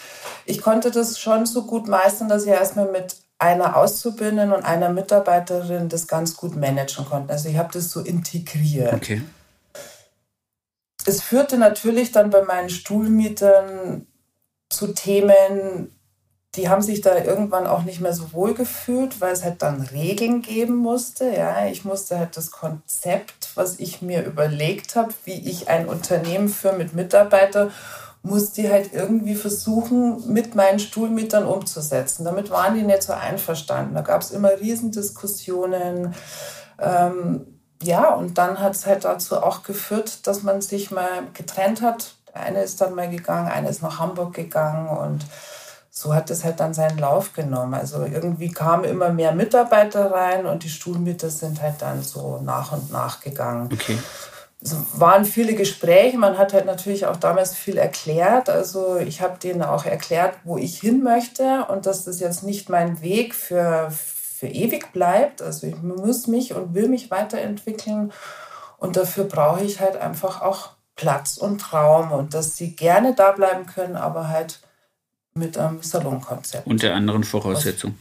Ich 0.46 0.62
konnte 0.62 0.92
das 0.92 1.18
schon 1.18 1.48
so 1.48 1.64
gut 1.64 1.88
meistern, 1.88 2.30
dass 2.30 2.44
ich 2.44 2.50
erstmal 2.50 2.92
mit 2.92 3.16
einer 3.40 3.78
Auszubildenden 3.78 4.54
und 4.54 4.64
einer 4.64 4.90
Mitarbeiterin 4.90 5.90
das 5.90 6.08
ganz 6.08 6.38
gut 6.38 6.56
managen 6.56 7.04
konnte. 7.04 7.34
Also 7.34 7.50
ich 7.50 7.58
habe 7.58 7.70
das 7.74 7.90
so 7.90 8.02
integriert. 8.02 8.94
Okay 8.94 9.24
es 11.10 11.22
führte 11.22 11.58
natürlich 11.58 12.12
dann 12.12 12.30
bei 12.30 12.44
meinen 12.44 12.70
Stuhlmietern 12.70 14.06
zu 14.70 14.94
Themen, 14.94 15.96
die 16.56 16.70
haben 16.70 16.82
sich 16.82 17.02
da 17.02 17.18
irgendwann 17.24 17.68
auch 17.68 17.84
nicht 17.84 18.00
mehr 18.00 18.14
so 18.14 18.32
wohl 18.34 18.54
gefühlt, 18.54 19.20
weil 19.20 19.34
es 19.34 19.44
halt 19.44 19.62
dann 19.62 19.82
Regeln 19.82 20.42
geben 20.42 20.76
musste. 20.76 21.32
Ja, 21.32 21.66
ich 21.66 21.84
musste 21.84 22.18
halt 22.18 22.38
das 22.38 22.52
Konzept, 22.52 23.50
was 23.56 23.80
ich 23.80 24.02
mir 24.02 24.24
überlegt 24.24 24.96
habe, 24.96 25.14
wie 25.26 25.50
ich 25.50 25.68
ein 25.68 25.88
Unternehmen 25.88 26.50
führe 26.50 26.76
mit 26.76 26.94
Mitarbeitern, 26.94 27.72
musste 28.22 28.70
halt 28.70 28.94
irgendwie 28.94 29.36
versuchen, 29.36 30.32
mit 30.32 30.54
meinen 30.54 30.80
Stuhlmietern 30.80 31.46
umzusetzen. 31.46 32.26
Damit 32.26 32.50
waren 32.50 32.76
die 32.76 32.84
nicht 32.84 33.04
so 33.04 33.14
einverstanden. 33.14 33.96
Da 33.96 34.02
gab 34.02 34.22
es 34.22 34.32
immer 34.32 34.60
Riesendiskussionen. 34.60 36.14
Ähm, 36.80 37.59
ja, 37.82 38.14
und 38.14 38.38
dann 38.38 38.60
hat 38.60 38.76
es 38.76 38.86
halt 38.86 39.06
dazu 39.06 39.38
auch 39.42 39.64
geführt, 39.64 40.28
dass 40.28 40.44
man 40.44 40.62
sich 40.62 40.92
mal 40.92 41.24
getrennt 41.34 41.82
hat. 41.82 42.14
Der 42.34 42.42
eine 42.42 42.62
ist 42.62 42.82
dann 42.82 42.94
mal 42.94 43.10
gegangen, 43.10 43.48
eine 43.48 43.70
ist 43.70 43.82
nach 43.82 44.00
Hamburg 44.00 44.34
gegangen 44.34 44.90
und 44.90 45.26
so 45.90 46.14
hat 46.14 46.30
es 46.30 46.44
halt 46.44 46.60
dann 46.60 46.74
seinen 46.74 46.98
Lauf 46.98 47.34
genommen. 47.34 47.74
Also 47.74 48.06
irgendwie 48.06 48.52
kamen 48.52 48.84
immer 48.84 49.10
mehr 49.10 49.34
Mitarbeiter 49.34 50.12
rein 50.12 50.46
und 50.46 50.64
die 50.64 50.70
Stuhlmieter 50.70 51.30
sind 51.30 51.62
halt 51.62 51.82
dann 51.82 52.04
so 52.04 52.40
nach 52.44 52.72
und 52.72 52.92
nach 52.92 53.22
gegangen. 53.22 53.70
Okay. 53.72 53.98
es 54.62 54.76
waren 54.94 55.26
viele 55.26 55.56
Gespräche. 55.56 56.18
Man 56.18 56.38
hat 56.38 56.54
halt 56.54 56.66
natürlich 56.66 57.06
auch 57.06 57.18
damals 57.18 57.56
viel 57.56 57.78
erklärt. 57.78 58.50
Also 58.50 58.98
ich 58.98 59.22
habe 59.22 59.40
denen 59.40 59.64
auch 59.64 59.86
erklärt, 59.86 60.36
wo 60.44 60.58
ich 60.58 60.80
hin 60.80 61.02
möchte 61.02 61.66
und 61.70 61.86
dass 61.86 62.06
das 62.06 62.20
jetzt 62.20 62.44
nicht 62.44 62.70
mein 62.70 63.02
Weg 63.02 63.34
für, 63.34 63.90
für 63.92 64.19
ewig 64.48 64.92
bleibt. 64.94 65.42
Also 65.42 65.68
ich 65.68 65.76
muss 65.82 66.28
mich 66.28 66.54
und 66.54 66.74
will 66.74 66.88
mich 66.88 67.12
weiterentwickeln. 67.12 68.12
Und 68.78 68.96
dafür 68.96 69.26
brauche 69.26 69.64
ich 69.64 69.80
halt 69.80 69.98
einfach 69.98 70.42
auch 70.42 70.72
Platz 70.96 71.38
und 71.38 71.74
Raum 71.74 72.12
und 72.12 72.34
dass 72.34 72.58
sie 72.58 72.76
gerne 72.76 73.14
da 73.16 73.32
bleiben 73.32 73.66
können, 73.66 73.96
aber 73.96 74.28
halt 74.28 74.60
mit 75.34 75.58
einem 75.58 75.82
Salonkonzept. 75.82 76.68
Unter 76.68 76.94
anderen 76.94 77.24
Voraussetzungen. 77.24 77.98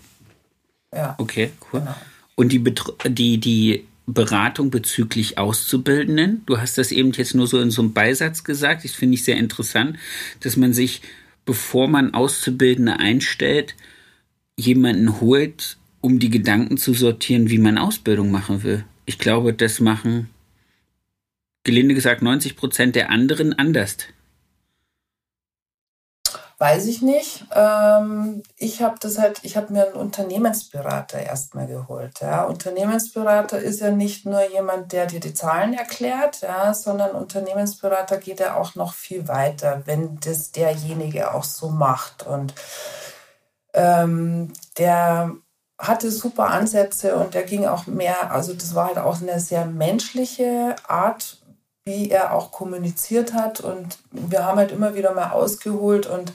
Ja. 0.95 1.15
Okay, 1.19 1.53
cool. 1.73 1.81
Genau. 1.81 1.95
Und 2.35 2.53
die, 2.53 2.63
die, 3.09 3.39
die 3.39 3.89
Beratung 4.07 4.71
bezüglich 4.71 5.39
Auszubildenden. 5.39 6.43
Du 6.47 6.59
hast 6.59 6.79
das 6.79 6.93
eben 6.93 7.13
jetzt 7.13 7.35
nur 7.35 7.47
so 7.47 7.61
in 7.61 7.71
so 7.71 7.83
einem 7.83 7.93
Beisatz 7.93 8.43
gesagt. 8.43 8.85
Das 8.85 8.93
finde 8.93 9.15
ich 9.15 9.25
sehr 9.25 9.37
interessant, 9.37 9.99
dass 10.41 10.57
man 10.57 10.73
sich, 10.73 11.03
bevor 11.45 11.89
man 11.89 12.15
Auszubildende 12.15 12.99
einstellt, 12.99 13.75
jemanden 14.57 15.21
holt, 15.21 15.78
um 16.01 16.19
die 16.19 16.31
Gedanken 16.31 16.77
zu 16.77 16.95
sortieren, 16.95 17.49
wie 17.51 17.59
man 17.59 17.79
Ausbildung 17.79 18.31
machen 18.31 18.63
will. 18.63 18.85
Ich 19.05 19.19
glaube, 19.19 19.53
das 19.53 19.81
machen, 19.81 20.31
gelinde 21.65 21.95
gesagt, 21.95 22.23
90 22.23 22.57
Prozent 22.57 22.97
der 22.97 23.11
anderen 23.11 23.53
anders. 23.53 23.99
Weiß 26.61 26.87
ich 26.87 27.03
nicht. 27.03 27.45
Ähm, 27.55 28.43
ich 28.57 28.83
habe 28.83 28.97
das 29.01 29.17
halt, 29.19 29.39
ich 29.45 29.57
habe 29.57 29.73
mir 29.73 29.87
einen 29.87 29.95
Unternehmensberater 29.95 31.21
erstmal 31.21 31.69
geholt. 31.69 32.19
Ja. 32.21 32.47
Unternehmensberater 32.47 33.61
ist 33.61 33.81
ja 33.81 33.93
nicht 33.93 34.27
nur 34.27 34.43
jemand, 34.51 34.91
der 34.93 35.07
dir 35.07 35.21
die 35.21 35.35
Zahlen 35.35 35.73
erklärt, 35.73 36.41
ja, 36.41 36.75
sondern 36.75 37.13
Unternehmensberater 37.13 38.19
geht 38.19 38.41
ja 38.41 38.57
auch 38.57 38.75
noch 38.75 38.95
viel 38.95 39.29
weiter, 39.29 39.83
wenn 39.85 40.19
das 40.19 40.51
derjenige 40.51 41.33
auch 41.33 41.45
so 41.45 41.69
macht. 41.69 42.27
Und 42.27 42.55
ähm, 43.73 44.53
der 44.79 45.37
hatte 45.79 46.11
super 46.11 46.49
Ansätze 46.49 47.17
und 47.17 47.35
der 47.35 47.45
ging 47.45 47.67
auch 47.67 47.87
mehr, 47.87 48.33
also 48.33 48.53
das 48.53 48.75
war 48.75 48.89
halt 48.89 48.99
auch 48.99 49.21
eine 49.23 49.39
sehr 49.39 49.65
menschliche 49.65 50.75
Art 50.87 51.39
wie 51.89 52.11
er 52.11 52.35
auch 52.35 52.53
kommuniziert 52.53 53.33
hat. 53.33 53.61
Und 53.61 53.99
wir 54.11 54.45
haben 54.45 54.59
halt 54.59 54.73
immer 54.73 54.95
wieder 54.95 55.15
mal 55.15 55.31
ausgeholt 55.31 56.07
und 56.07 56.33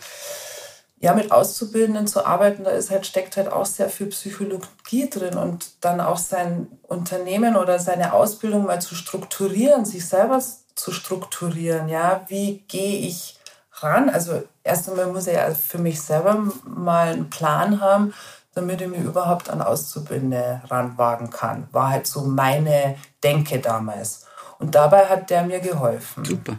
ja, 0.99 1.13
mit 1.13 1.31
Auszubildenden 1.31 2.07
zu 2.07 2.25
arbeiten, 2.25 2.63
da 2.63 2.71
ist 2.71 2.89
halt, 2.89 3.05
steckt 3.05 3.35
halt 3.35 3.51
auch 3.51 3.65
sehr 3.65 3.89
viel 3.89 4.07
Psychologie 4.07 5.09
drin 5.09 5.37
und 5.37 5.71
dann 5.81 5.99
auch 5.99 6.17
sein 6.17 6.67
Unternehmen 6.81 7.57
oder 7.57 7.77
seine 7.77 8.13
Ausbildung 8.13 8.65
mal 8.65 8.81
zu 8.81 8.95
strukturieren, 8.95 9.83
sich 9.83 10.07
selber 10.07 10.41
zu 10.75 10.91
strukturieren. 10.91 11.89
Ja, 11.89 12.23
wie 12.29 12.63
gehe 12.69 12.99
ich 12.99 13.37
ran? 13.73 14.09
Also 14.09 14.43
erst 14.63 14.89
einmal 14.89 15.07
muss 15.07 15.27
er 15.27 15.49
ja 15.49 15.53
für 15.53 15.77
mich 15.77 16.01
selber 16.01 16.41
mal 16.65 17.09
einen 17.09 17.29
Plan 17.29 17.81
haben, 17.81 18.13
damit 18.55 18.81
ich 18.81 18.87
mir 18.87 19.03
überhaupt 19.03 19.49
an 19.49 19.61
Auszubildende 19.61 20.61
ranwagen 20.67 21.29
kann. 21.29 21.67
War 21.71 21.89
halt 21.89 22.07
so 22.07 22.23
meine 22.23 22.95
Denke 23.23 23.59
damals. 23.59 24.27
Und 24.59 24.75
dabei 24.75 25.05
hat 25.05 25.29
der 25.29 25.43
mir 25.43 25.59
geholfen. 25.59 26.23
Super. 26.23 26.57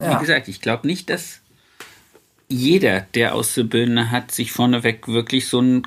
Ja. 0.00 0.16
Wie 0.16 0.20
gesagt, 0.20 0.48
ich 0.48 0.60
glaube 0.60 0.86
nicht, 0.86 1.08
dass 1.10 1.40
jeder, 2.48 3.02
der 3.14 3.34
Auszubildende 3.34 4.10
hat, 4.10 4.30
sich 4.30 4.52
vorneweg 4.52 5.08
wirklich 5.08 5.48
so 5.48 5.58
einen 5.58 5.86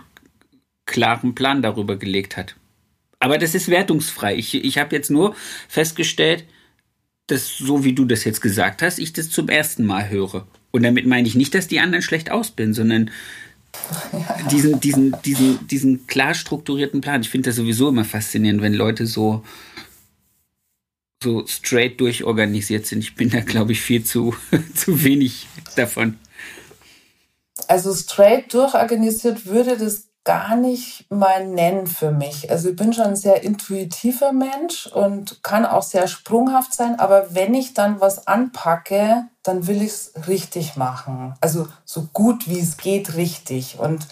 klaren 0.86 1.36
Plan 1.36 1.62
darüber 1.62 1.98
gelegt 1.98 2.38
hat. 2.38 2.56
Aber 3.20 3.38
das 3.38 3.56
ist 3.56 3.70
wertungsfrei. 3.70 4.36
Ich, 4.36 4.54
ich 4.56 4.78
habe 4.78 4.96
jetzt 4.96 5.12
nur 5.12 5.36
festgestellt, 5.68 6.46
dass 7.28 7.58
so 7.58 7.84
wie 7.84 7.94
du 7.94 8.06
das 8.06 8.24
jetzt 8.24 8.42
gesagt 8.42 8.82
hast, 8.82 9.00
ich 9.00 9.14
das 9.14 9.30
zum 9.30 9.50
ersten 9.50 9.86
Mal 9.86 10.10
höre. 10.10 10.48
Und 10.72 10.84
damit 10.84 11.06
meine 11.06 11.28
ich 11.28 11.36
nicht, 11.36 11.54
dass 11.54 11.68
die 11.68 11.80
anderen 11.80 12.02
schlecht 12.02 12.32
ausbilden, 12.32 12.74
sondern 12.74 13.12
ja. 14.14 14.48
diesen, 14.52 14.80
diesen, 14.80 15.16
diesen, 15.24 15.68
diesen 15.68 16.08
klar 16.08 16.34
strukturierten 16.34 17.02
Plan. 17.02 17.22
Ich 17.22 17.30
finde 17.30 17.50
das 17.50 17.56
sowieso 17.56 17.90
immer 17.90 18.06
faszinierend, 18.06 18.62
wenn 18.62 18.74
Leute 18.74 19.06
so 19.06 19.44
so 21.24 21.46
straight 21.48 22.00
durchorganisiert 22.00 22.86
sind. 22.86 23.00
Ich 23.00 23.16
bin 23.16 23.30
da, 23.30 23.40
glaube 23.40 23.72
ich, 23.72 23.82
viel 23.82 24.04
zu, 24.04 24.36
zu 24.76 25.04
wenig 25.04 25.48
davon. 25.76 26.20
Also 27.68 27.94
straight 27.94 28.54
durchorganisiert 28.54 29.46
würde 29.48 29.78
das 29.78 30.07
gar 30.28 30.58
nicht 30.58 31.10
mal 31.10 31.48
nennen 31.48 31.88
für 31.88 32.12
mich. 32.12 32.52
Also 32.52 32.70
ich 32.70 32.76
bin 32.76 32.92
schon 32.92 33.06
ein 33.06 33.16
sehr 33.16 33.44
intuitiver 33.44 34.34
Mensch 34.34 34.86
und 34.88 35.42
kann 35.42 35.66
auch 35.66 35.84
sehr 35.84 36.10
sprunghaft 36.10 36.74
sein, 36.74 37.00
aber 37.00 37.34
wenn 37.34 37.54
ich 37.54 37.74
dann 37.74 38.02
was 38.02 38.28
anpacke, 38.28 39.24
dann 39.42 39.68
will 39.68 39.82
ich 39.82 39.92
es 39.92 40.12
richtig 40.28 40.76
machen. 40.76 41.34
Also 41.40 41.70
so 41.86 42.10
gut 42.12 42.50
wie 42.50 42.60
es 42.60 42.76
geht 42.76 43.16
richtig. 43.16 43.80
Und 43.80 44.06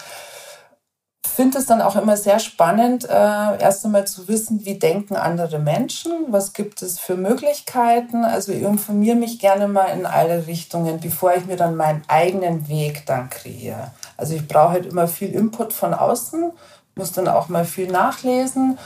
finde 1.35 1.57
es 1.57 1.65
dann 1.65 1.81
auch 1.81 1.97
immer 1.97 2.15
sehr 2.15 2.39
spannend, 2.39 3.03
äh, 3.03 3.09
erst 3.11 3.83
einmal 3.83 4.07
zu 4.07 4.29
wissen, 4.29 4.65
wie 4.65 4.79
denken 4.79 5.17
andere 5.17 5.59
Menschen, 5.59 6.11
was 6.29 6.53
gibt 6.53 6.81
es 6.81 6.97
für 6.97 7.17
Möglichkeiten. 7.17 8.23
Also 8.23 8.53
ich 8.53 8.61
informiere 8.61 9.17
mich 9.17 9.39
gerne 9.39 9.67
mal 9.67 9.87
in 9.87 10.05
alle 10.05 10.47
Richtungen, 10.47 11.01
bevor 11.01 11.35
ich 11.35 11.45
mir 11.45 11.57
dann 11.57 11.75
meinen 11.75 12.03
eigenen 12.07 12.69
Weg 12.69 13.05
dann 13.05 13.29
kreiere. 13.29 13.91
Also 14.17 14.35
ich 14.35 14.47
brauche 14.47 14.71
halt 14.71 14.85
immer 14.85 15.07
viel 15.07 15.31
Input 15.31 15.73
von 15.73 15.93
außen, 15.93 16.51
muss 16.95 17.11
dann 17.11 17.27
auch 17.27 17.49
mal 17.49 17.65
viel 17.65 17.87
nachlesen 17.87 18.77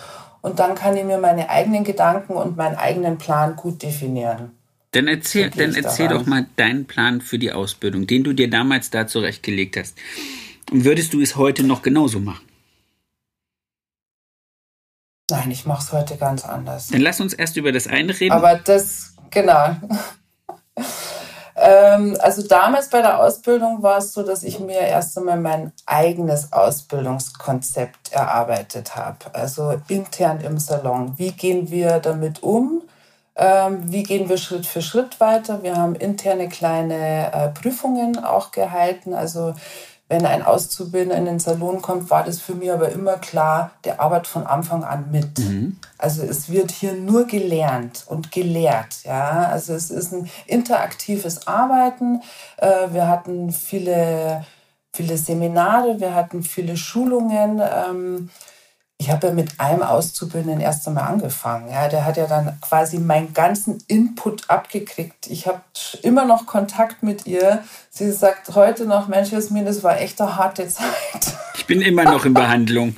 und 0.42 0.60
dann 0.60 0.76
kann 0.76 0.96
ich 0.98 1.04
mir 1.04 1.18
meine 1.18 1.50
eigenen 1.50 1.84
Gedanken 1.84 2.34
und 2.34 2.58
meinen 2.58 2.76
eigenen 2.76 3.18
Plan 3.18 3.56
gut 3.56 3.84
definieren. 3.84 4.52
Dann 4.92 5.08
erzähl, 5.08 5.52
dann 5.52 5.76
erzähl 5.76 6.08
doch 6.08 6.26
mal 6.26 6.48
deinen 6.56 6.86
Plan 6.86 7.22
für 7.22 7.38
die 7.38 7.52
Ausbildung, 7.52 8.08
den 8.08 8.24
du 8.24 8.34
dir 8.34 8.50
damals 8.50 8.89
da 8.89 9.06
zurechtgelegt 9.06 9.78
hast. 9.78 9.96
Würdest 10.72 11.13
du 11.13 11.22
es 11.22 11.36
heute 11.36 11.63
noch 11.63 11.84
genauso 11.84 12.20
machen? 12.20 12.46
Nein, 15.30 15.52
ich 15.52 15.65
mache 15.65 15.84
es 15.84 15.92
heute 15.92 16.18
ganz 16.18 16.44
anders. 16.44 16.88
Dann 16.88 17.02
lass 17.02 17.22
uns 17.22 17.34
erst 17.34 17.56
über 17.56 17.72
das 17.72 17.86
eine 17.86 18.20
reden. 18.20 18.32
Aber 18.32 18.56
das, 18.56 19.13
genau. 19.30 19.76
Ähm, 21.62 22.17
also 22.19 22.48
damals 22.48 22.89
bei 22.89 23.02
der 23.02 23.19
Ausbildung 23.19 23.84
war 23.84 23.98
es 23.98 24.13
so, 24.13 24.24
dass 24.24 24.43
ich 24.43 24.60
mir 24.60 24.80
erst 24.80 25.17
einmal 25.17 25.39
mein 25.39 25.74
eigenes 25.86 26.54
Ausbildungskonzept 26.54 28.13
erarbeitet 28.13 28.95
habe. 28.95 29.17
Also 29.34 29.76
intern 29.88 30.39
im 30.41 30.58
Salon. 30.58 31.13
Wie 31.17 31.32
gehen 31.32 31.69
wir 31.69 32.00
damit 32.00 32.43
um? 32.43 32.84
Ähm, 33.36 33.84
wie 33.86 34.04
gehen 34.04 34.28
wir 34.30 34.38
Schritt 34.38 34.65
für 34.65 34.82
Schritt 34.82 35.19
weiter? 35.19 35.63
Wir 35.63 35.76
haben 35.78 35.95
interne 35.95 36.50
kleine 36.50 37.32
äh, 37.34 37.50
Prüfungen 37.50 38.24
auch 38.24 38.52
gehalten. 38.52 39.13
Also 39.13 39.54
wenn 40.10 40.26
ein 40.26 40.41
Auszubildender 40.41 41.15
in 41.15 41.26
den 41.26 41.39
Salon 41.39 41.84
kommt, 41.84 42.10
war 42.10 42.24
das 42.24 42.41
für 42.41 42.56
mich 42.56 42.72
aber 42.72 42.89
immer 42.89 43.17
klar, 43.17 43.72
der 43.84 44.02
arbeitet 44.02 44.28
von 44.28 44.48
Anfang 44.48 44.84
an 44.84 45.12
mit. 45.12 45.38
Mhm. 45.38 45.78
Also 46.00 46.24
es 46.24 46.50
wird 46.50 46.72
hier 46.72 46.93
nur 46.93 47.28
gelernt 47.28 48.06
und 48.08 48.32
gelehrt. 48.32 49.04
Ja? 49.04 49.48
Also 49.50 49.74
es 49.74 49.91
ist 49.91 50.12
ein 50.12 50.28
interaktives 50.48 51.45
Arbeiten. 51.48 52.24
Äh, 52.58 52.91
wir 52.91 53.08
hatten 53.08 53.52
viele, 53.52 54.45
viele 54.91 55.15
Seminare, 55.15 56.00
wir 56.00 56.15
hatten 56.15 56.41
viele 56.41 56.76
Schulungen. 56.76 57.62
Ich 59.02 59.10
habe 59.10 59.28
ja 59.28 59.34
mit 59.34 59.62
einem 59.62 59.82
Auszubildenden 59.82 60.60
erst 60.60 60.86
einmal 60.86 61.06
angefangen. 61.06 61.72
Ja, 61.72 61.88
der 61.88 62.04
hat 62.04 62.18
ja 62.18 62.28
dann 62.28 62.60
quasi 62.60 62.98
meinen 63.00 63.34
ganzen 63.34 63.82
Input 63.88 64.50
abgekriegt. 64.50 65.28
Ich 65.28 65.48
habe 65.48 65.62
immer 66.02 66.26
noch 66.26 66.46
Kontakt 66.46 67.02
mit 67.02 67.26
ihr. 67.26 67.64
Sie 67.90 68.12
sagt 68.12 68.56
heute 68.56 68.86
noch, 68.86 69.08
Mensch, 69.08 69.32
Jasmin, 69.32 69.64
das 69.64 69.84
war 69.84 70.02
echt 70.02 70.20
eine 70.20 70.36
harte 70.36 70.68
Zeit. 70.68 70.86
Ich 71.56 71.66
bin 71.66 71.82
immer 71.82 72.04
noch 72.04 72.26
in 72.26 72.34
Behandlung. 72.34 72.94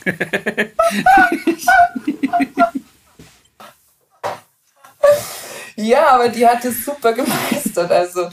ja, 5.76 6.08
aber 6.08 6.30
die 6.30 6.48
hat 6.48 6.66
es 6.66 6.84
super 6.84 7.14
gemeistert. 7.14 7.92
Also 7.92 8.28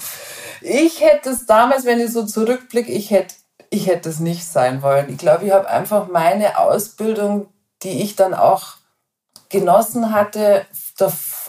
ich 0.62 1.02
hätte 1.02 1.28
es 1.30 1.44
damals, 1.44 1.84
wenn 1.84 2.00
ich 2.00 2.12
so 2.12 2.24
zurückblicke, 2.24 2.90
ich 2.90 3.10
hätte 3.10 3.34
ich 3.70 3.86
hätte 3.86 4.08
es 4.08 4.20
nicht 4.20 4.46
sein 4.46 4.80
wollen. 4.80 5.10
Ich 5.10 5.18
glaube, 5.18 5.44
ich 5.44 5.52
habe 5.52 5.68
einfach 5.68 6.08
meine 6.08 6.58
Ausbildung 6.58 7.48
die 7.82 8.02
ich 8.02 8.16
dann 8.16 8.34
auch 8.34 8.76
genossen 9.48 10.12
hatte, 10.12 10.66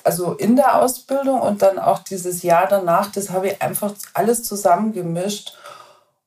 also 0.03 0.33
in 0.33 0.55
der 0.55 0.81
Ausbildung 0.81 1.41
und 1.41 1.61
dann 1.61 1.79
auch 1.79 1.99
dieses 1.99 2.43
Jahr 2.43 2.67
danach, 2.67 3.11
das 3.11 3.29
habe 3.29 3.49
ich 3.49 3.61
einfach 3.61 3.93
alles 4.13 4.43
zusammengemischt 4.43 5.57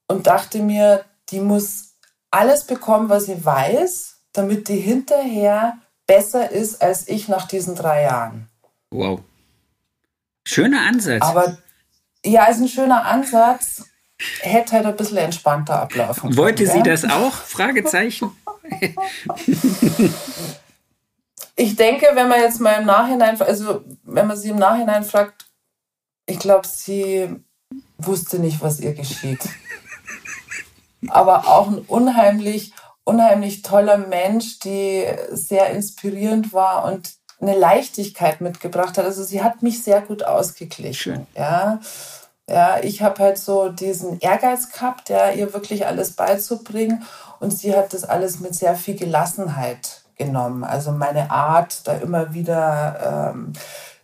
und 0.08 0.26
dachte 0.26 0.58
mir, 0.58 1.04
die 1.30 1.40
muss 1.40 1.94
alles 2.30 2.64
bekommen, 2.64 3.08
was 3.08 3.26
sie 3.26 3.44
weiß, 3.44 4.16
damit 4.32 4.68
die 4.68 4.78
hinterher 4.78 5.78
besser 6.06 6.50
ist 6.50 6.82
als 6.82 7.08
ich 7.08 7.28
nach 7.28 7.46
diesen 7.46 7.74
drei 7.74 8.02
Jahren. 8.02 8.48
Wow. 8.90 9.20
Schöner 10.44 10.82
Ansatz. 10.82 11.22
Aber 11.22 11.56
ja, 12.24 12.46
ist 12.46 12.60
ein 12.60 12.68
schöner 12.68 13.04
Ansatz. 13.04 13.84
Hätte 14.40 14.72
halt 14.72 14.86
ein 14.86 14.96
bisschen 14.96 15.18
entspannter 15.18 15.80
ablaufen. 15.82 16.36
Wollte 16.36 16.64
können, 16.64 16.84
sie 16.84 16.88
ja? 16.88 16.94
das 16.94 17.04
auch? 17.04 17.32
Fragezeichen. 17.32 18.30
Ich 21.56 21.76
denke, 21.76 22.06
wenn 22.14 22.28
man 22.28 22.40
jetzt 22.40 22.60
mal 22.60 22.80
im 22.80 22.86
Nachhinein, 22.86 23.40
also 23.40 23.82
wenn 24.04 24.26
man 24.26 24.36
sie 24.36 24.50
im 24.50 24.56
Nachhinein 24.56 25.04
fragt, 25.04 25.46
ich 26.26 26.38
glaube, 26.38 26.66
sie 26.66 27.28
wusste 27.98 28.38
nicht, 28.38 28.60
was 28.60 28.80
ihr 28.80 28.94
geschieht. 28.94 29.48
Aber 31.08 31.48
auch 31.48 31.68
ein 31.68 31.78
unheimlich, 31.78 32.72
unheimlich 33.04 33.62
toller 33.62 33.98
Mensch, 33.98 34.60
die 34.60 35.04
sehr 35.30 35.70
inspirierend 35.70 36.52
war 36.52 36.84
und 36.84 37.14
eine 37.40 37.58
Leichtigkeit 37.58 38.40
mitgebracht 38.40 38.96
hat. 38.98 39.04
Also 39.04 39.24
sie 39.24 39.42
hat 39.42 39.62
mich 39.62 39.82
sehr 39.82 40.00
gut 40.00 40.22
ausgeglichen. 40.22 40.94
Schön. 41.14 41.26
Ja. 41.34 41.80
Ja, 42.48 42.80
ich 42.82 43.02
habe 43.02 43.22
halt 43.22 43.38
so 43.38 43.68
diesen 43.68 44.18
Ehrgeiz 44.20 44.72
gehabt, 44.72 45.08
ja, 45.08 45.30
ihr 45.30 45.54
wirklich 45.54 45.86
alles 45.86 46.12
beizubringen. 46.12 47.04
Und 47.42 47.50
sie 47.50 47.74
hat 47.74 47.92
das 47.92 48.04
alles 48.04 48.38
mit 48.38 48.54
sehr 48.54 48.76
viel 48.76 48.94
Gelassenheit 48.94 50.02
genommen. 50.16 50.62
Also 50.62 50.92
meine 50.92 51.30
Art, 51.32 51.86
da 51.88 51.94
immer 51.94 52.34
wieder 52.34 53.32
ähm, 53.34 53.52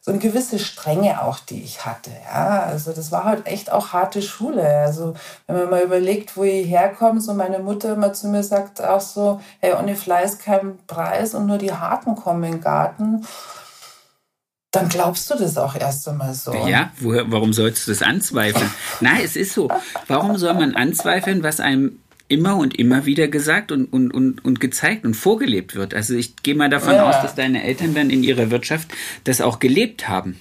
so 0.01 0.11
eine 0.11 0.19
gewisse 0.19 0.59
Strenge 0.59 1.23
auch, 1.23 1.39
die 1.39 1.63
ich 1.63 1.87
hatte. 1.87 2.11
Ja, 2.33 2.65
also 2.65 2.93
das 2.93 3.13
war 3.13 3.25
halt 3.25 3.47
echt 3.47 3.71
auch 3.71 3.93
harte 3.93 4.23
Schule. 4.23 4.67
Also 4.79 5.15
wenn 5.47 5.57
man 5.57 5.71
mal 5.71 5.83
überlegt, 5.83 6.37
wo 6.37 6.43
ich 6.43 6.67
herkomme, 6.67 7.21
so 7.21 7.33
meine 7.33 7.61
Mutter 7.61 7.93
immer 7.93 8.13
zu 8.13 8.27
mir 8.27 8.43
sagt 8.43 8.83
auch 8.83 9.01
so, 9.01 9.41
hey, 9.61 9.75
ohne 9.75 9.95
Fleiß 9.95 10.39
kein 10.39 10.79
Preis 10.89 11.35
und 11.35 11.47
nur 11.47 11.59
die 11.59 11.73
Harten 11.73 12.17
kommen 12.17 12.43
in 12.43 12.53
den 12.53 12.61
Garten 12.61 13.25
dann 14.71 14.91
glaubst 14.91 15.31
du 15.31 15.35
das 15.35 15.57
auch 15.57 15.75
erst 15.75 16.07
einmal 16.09 16.35
so. 16.35 16.53
Ja, 16.67 16.91
woher, 17.01 17.31
warum 17.33 17.55
sollst 17.55 17.87
du 17.87 17.91
das 17.91 18.03
anzweifeln? 18.03 18.71
Nein, 19.01 19.23
es 19.25 19.35
ist 19.35 19.55
so. 19.55 19.71
Warum 20.09 20.37
soll 20.37 20.53
man 20.53 20.75
anzweifeln, 20.77 21.43
was 21.43 21.59
einem 21.59 22.01
immer 22.29 22.57
und 22.57 22.79
immer 22.79 23.07
wieder 23.07 23.29
gesagt 23.29 23.73
und, 23.73 23.87
und, 23.87 24.11
und, 24.13 24.45
und 24.45 24.61
gezeigt 24.61 25.05
und 25.05 25.15
vorgelebt 25.15 25.75
wird? 25.75 25.95
Also 25.95 26.15
ich 26.15 26.37
gehe 26.37 26.55
mal 26.55 26.71
davon 26.71 26.95
ja. 26.95 27.09
aus, 27.09 27.23
dass 27.23 27.35
deine 27.35 27.65
Eltern 27.65 27.95
dann 27.95 28.11
in 28.11 28.23
ihrer 28.23 28.51
Wirtschaft 28.51 28.89
das 29.25 29.41
auch 29.41 29.59
gelebt 29.59 30.09
haben. 30.09 30.39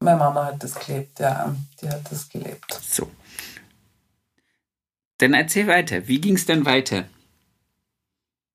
Meine 0.00 0.18
Mama 0.18 0.46
hat 0.46 0.62
das 0.62 0.74
gelebt, 0.74 1.18
ja. 1.20 1.54
Die 1.80 1.88
hat 1.88 2.10
das 2.10 2.28
gelebt. 2.28 2.78
So. 2.82 3.10
Dann 5.18 5.34
erzähl 5.34 5.66
weiter. 5.66 6.08
Wie 6.08 6.20
ging 6.20 6.34
es 6.34 6.46
dann 6.46 6.64
weiter? 6.64 7.04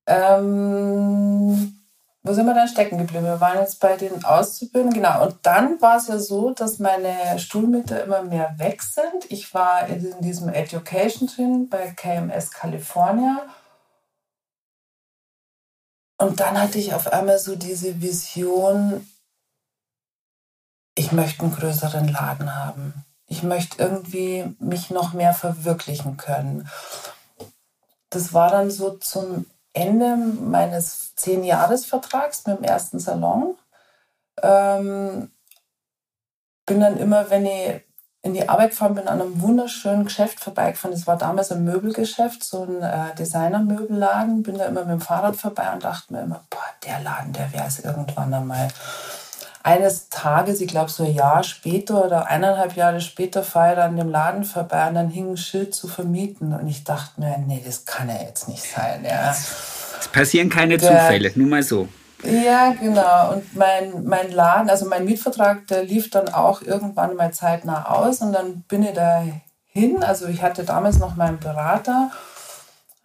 Ähm, 0.05 1.78
wo 2.21 2.33
sind 2.33 2.45
wir 2.45 2.53
dann 2.53 2.67
stecken 2.67 2.97
geblieben? 2.97 3.23
Wir 3.23 3.39
waren 3.39 3.59
jetzt 3.59 3.79
bei 3.79 3.95
den 3.95 4.25
Auszubildenden, 4.25 5.01
genau. 5.01 5.25
Und 5.25 5.37
dann 5.43 5.81
war 5.81 5.97
es 5.97 6.07
ja 6.07 6.19
so, 6.19 6.51
dass 6.51 6.79
meine 6.79 7.39
Stuhlmittel 7.39 7.99
immer 7.99 8.23
mehr 8.23 8.55
weg 8.57 8.81
sind. 8.81 9.29
Ich 9.29 9.53
war 9.53 9.87
in 9.87 10.19
diesem 10.21 10.49
Education 10.49 11.27
drin 11.27 11.69
bei 11.69 11.91
KMS 11.91 12.51
California. 12.51 13.47
Und 16.17 16.41
dann 16.41 16.59
hatte 16.59 16.77
ich 16.77 16.93
auf 16.93 17.07
einmal 17.13 17.39
so 17.39 17.55
diese 17.55 18.01
Vision, 18.01 19.09
ich 20.95 21.13
möchte 21.13 21.43
einen 21.43 21.55
größeren 21.55 22.09
Laden 22.09 22.53
haben. 22.53 23.05
Ich 23.27 23.43
möchte 23.43 23.81
irgendwie 23.81 24.53
mich 24.59 24.89
noch 24.89 25.13
mehr 25.13 25.33
verwirklichen 25.33 26.17
können. 26.17 26.67
Das 28.09 28.33
war 28.33 28.49
dann 28.49 28.69
so 28.69 28.97
zum 28.97 29.45
Ende 29.79 30.15
meines 30.17 31.15
Zehn-Jahres-Vertrags 31.15 32.45
mit 32.45 32.59
dem 32.59 32.63
ersten 32.63 32.99
Salon. 32.99 33.55
Ähm, 34.41 35.31
bin 36.65 36.79
dann 36.79 36.97
immer, 36.97 37.29
wenn 37.29 37.45
ich 37.45 37.81
in 38.21 38.33
die 38.33 38.47
Arbeit 38.49 38.71
gefahren 38.71 38.95
bin, 38.95 39.07
an 39.07 39.21
einem 39.21 39.41
wunderschönen 39.41 40.03
Geschäft 40.03 40.39
vorbeigefahren. 40.39 40.95
Das 40.95 41.07
war 41.07 41.17
damals 41.17 41.51
ein 41.51 41.63
Möbelgeschäft, 41.63 42.43
so 42.43 42.63
ein 42.63 42.81
äh, 42.81 43.15
Designer-Möbelladen. 43.15 44.43
Bin 44.43 44.57
da 44.57 44.65
immer 44.65 44.81
mit 44.81 44.91
dem 44.91 45.01
Fahrrad 45.01 45.37
vorbei 45.37 45.71
und 45.73 45.83
dachte 45.83 46.13
mir 46.13 46.21
immer, 46.21 46.43
boah, 46.49 46.59
der 46.85 46.99
Laden, 46.99 47.31
der 47.31 47.51
wäre 47.53 47.67
es 47.67 47.79
irgendwann 47.79 48.33
einmal. 48.33 48.67
Eines 49.61 50.09
Tages, 50.09 50.61
ich 50.61 50.67
glaube 50.69 50.89
so 50.89 51.03
ein 51.03 51.13
Jahr 51.13 51.43
später 51.43 52.05
oder 52.05 52.27
eineinhalb 52.27 52.75
Jahre 52.75 53.01
später, 53.01 53.43
fahre 53.43 53.73
ich 53.73 53.79
an 53.79 53.97
dem 53.97 54.09
Laden 54.09 54.45
vorbei 54.45 54.87
und 54.87 54.95
dann 54.95 55.09
hing 55.09 55.31
ein 55.31 55.37
Schild 55.37 55.75
zu 55.75 55.87
vermieten. 55.87 56.53
Und 56.53 56.67
ich 56.67 56.85
dachte 56.85 57.19
mir, 57.19 57.37
nee, 57.45 57.61
das 57.65 57.85
kann 57.85 58.07
ja 58.07 58.21
jetzt 58.21 58.47
nicht 58.47 58.63
sein. 58.63 59.03
Ja. 59.03 59.31
Es 59.31 60.07
passieren 60.07 60.49
keine 60.49 60.77
der, 60.77 60.89
Zufälle, 60.89 61.31
nur 61.35 61.47
mal 61.47 61.63
so. 61.63 61.89
Ja, 62.23 62.73
genau. 62.73 63.33
Und 63.33 63.55
mein, 63.55 64.03
mein 64.03 64.31
Laden, 64.31 64.69
also 64.69 64.85
mein 64.85 65.05
Mietvertrag, 65.05 65.67
der 65.67 65.83
lief 65.83 66.09
dann 66.09 66.29
auch 66.29 66.61
irgendwann 66.61 67.15
mal 67.15 67.31
zeitnah 67.31 67.89
aus 67.89 68.21
und 68.21 68.33
dann 68.33 68.61
bin 68.67 68.83
ich 68.83 68.93
da 68.93 69.23
hin. 69.65 70.03
Also 70.03 70.27
ich 70.27 70.41
hatte 70.41 70.63
damals 70.63 70.99
noch 70.99 71.15
meinen 71.15 71.39
Berater, 71.39 72.11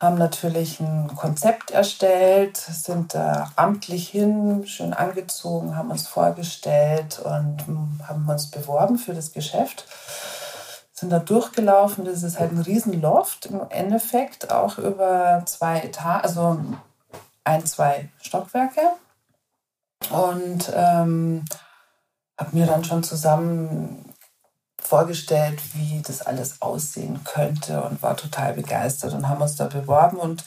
haben 0.04 0.18
natürlich 0.18 0.78
ein 0.80 1.08
Konzept 1.16 1.72
erstellt, 1.72 2.56
sind 2.56 3.14
da 3.14 3.50
amtlich 3.56 4.08
hin, 4.08 4.64
schön 4.66 4.92
angezogen, 4.92 5.76
haben 5.76 5.90
uns 5.90 6.06
vorgestellt 6.06 7.18
und 7.18 7.64
haben 8.06 8.28
uns 8.28 8.50
beworben 8.50 8.98
für 8.98 9.14
das 9.14 9.32
Geschäft 9.32 9.86
sind 11.04 11.10
da 11.10 11.18
durchgelaufen. 11.18 12.04
Das 12.04 12.22
ist 12.22 12.38
halt 12.38 12.52
ein 12.52 12.60
Riesenloft 12.60 13.46
im 13.46 13.60
Endeffekt, 13.68 14.50
auch 14.50 14.78
über 14.78 15.42
zwei 15.44 15.80
Etagen, 15.80 16.22
also 16.22 16.58
ein, 17.44 17.66
zwei 17.66 18.08
Stockwerke. 18.22 18.80
Und 20.10 20.72
ähm, 20.74 21.44
habe 22.38 22.56
mir 22.56 22.66
dann 22.66 22.84
schon 22.84 23.02
zusammen 23.02 24.03
vorgestellt, 24.86 25.58
wie 25.74 26.02
das 26.02 26.22
alles 26.22 26.62
aussehen 26.62 27.20
könnte 27.24 27.82
und 27.82 28.02
war 28.02 28.16
total 28.16 28.54
begeistert 28.54 29.12
und 29.12 29.28
haben 29.28 29.42
uns 29.42 29.56
da 29.56 29.66
beworben 29.66 30.18
und 30.18 30.44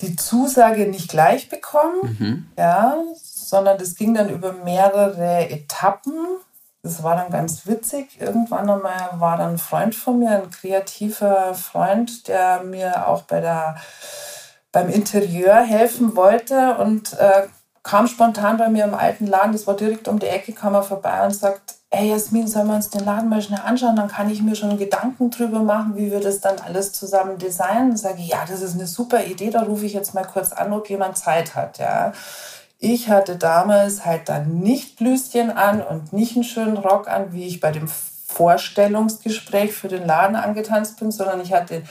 die 0.00 0.16
Zusage 0.16 0.86
nicht 0.88 1.08
gleich 1.08 1.48
bekommen, 1.48 2.16
mhm. 2.18 2.50
ja, 2.58 2.96
sondern 3.22 3.78
das 3.78 3.94
ging 3.94 4.14
dann 4.14 4.28
über 4.28 4.52
mehrere 4.52 5.48
Etappen 5.48 6.38
das 6.86 7.02
war 7.02 7.16
dann 7.16 7.30
ganz 7.30 7.66
witzig. 7.66 8.20
Irgendwann 8.20 8.70
einmal 8.70 9.10
war 9.18 9.36
dann 9.36 9.54
ein 9.54 9.58
Freund 9.58 9.94
von 9.94 10.20
mir, 10.20 10.30
ein 10.30 10.50
kreativer 10.52 11.52
Freund, 11.54 12.28
der 12.28 12.62
mir 12.62 13.08
auch 13.08 13.22
bei 13.22 13.40
der, 13.40 13.76
beim 14.70 14.88
Interieur 14.88 15.56
helfen 15.56 16.14
wollte 16.14 16.76
und 16.78 17.12
äh, 17.14 17.48
kam 17.82 18.06
spontan 18.06 18.56
bei 18.56 18.68
mir 18.68 18.84
im 18.84 18.94
alten 18.94 19.26
Laden, 19.26 19.50
das 19.50 19.66
war 19.66 19.74
direkt 19.74 20.06
um 20.06 20.20
die 20.20 20.28
Ecke, 20.28 20.52
kam 20.52 20.74
er 20.74 20.84
vorbei 20.84 21.24
und 21.24 21.34
sagt, 21.34 21.75
hey 21.90 22.10
Jasmin, 22.10 22.46
sollen 22.46 22.68
wir 22.68 22.74
uns 22.74 22.90
den 22.90 23.04
Laden 23.04 23.28
mal 23.28 23.40
schnell 23.40 23.60
anschauen? 23.64 23.96
Dann 23.96 24.08
kann 24.08 24.30
ich 24.30 24.42
mir 24.42 24.54
schon 24.54 24.78
Gedanken 24.78 25.30
drüber 25.30 25.60
machen, 25.60 25.96
wie 25.96 26.10
wir 26.10 26.20
das 26.20 26.40
dann 26.40 26.58
alles 26.58 26.92
zusammen 26.92 27.38
designen. 27.38 27.90
Dann 27.90 27.96
sage 27.96 28.18
ich, 28.18 28.28
ja, 28.28 28.44
das 28.46 28.60
ist 28.60 28.74
eine 28.74 28.86
super 28.86 29.24
Idee, 29.24 29.50
da 29.50 29.62
rufe 29.62 29.86
ich 29.86 29.94
jetzt 29.94 30.14
mal 30.14 30.24
kurz 30.24 30.52
an, 30.52 30.72
ob 30.72 30.90
jemand 30.90 31.16
Zeit 31.16 31.54
hat. 31.54 31.78
Ja. 31.78 32.12
Ich 32.78 33.08
hatte 33.08 33.36
damals 33.36 34.04
halt 34.04 34.28
dann 34.28 34.60
nicht 34.60 34.98
Blüschen 34.98 35.50
an 35.50 35.80
und 35.80 36.12
nicht 36.12 36.34
einen 36.34 36.44
schönen 36.44 36.76
Rock 36.76 37.08
an, 37.08 37.32
wie 37.32 37.46
ich 37.46 37.60
bei 37.60 37.72
dem 37.72 37.88
Vorstellungsgespräch 37.88 39.72
für 39.72 39.88
den 39.88 40.04
Laden 40.04 40.36
angetanzt 40.36 41.00
bin, 41.00 41.10
sondern 41.10 41.40
ich 41.40 41.54
hatte 41.54 41.82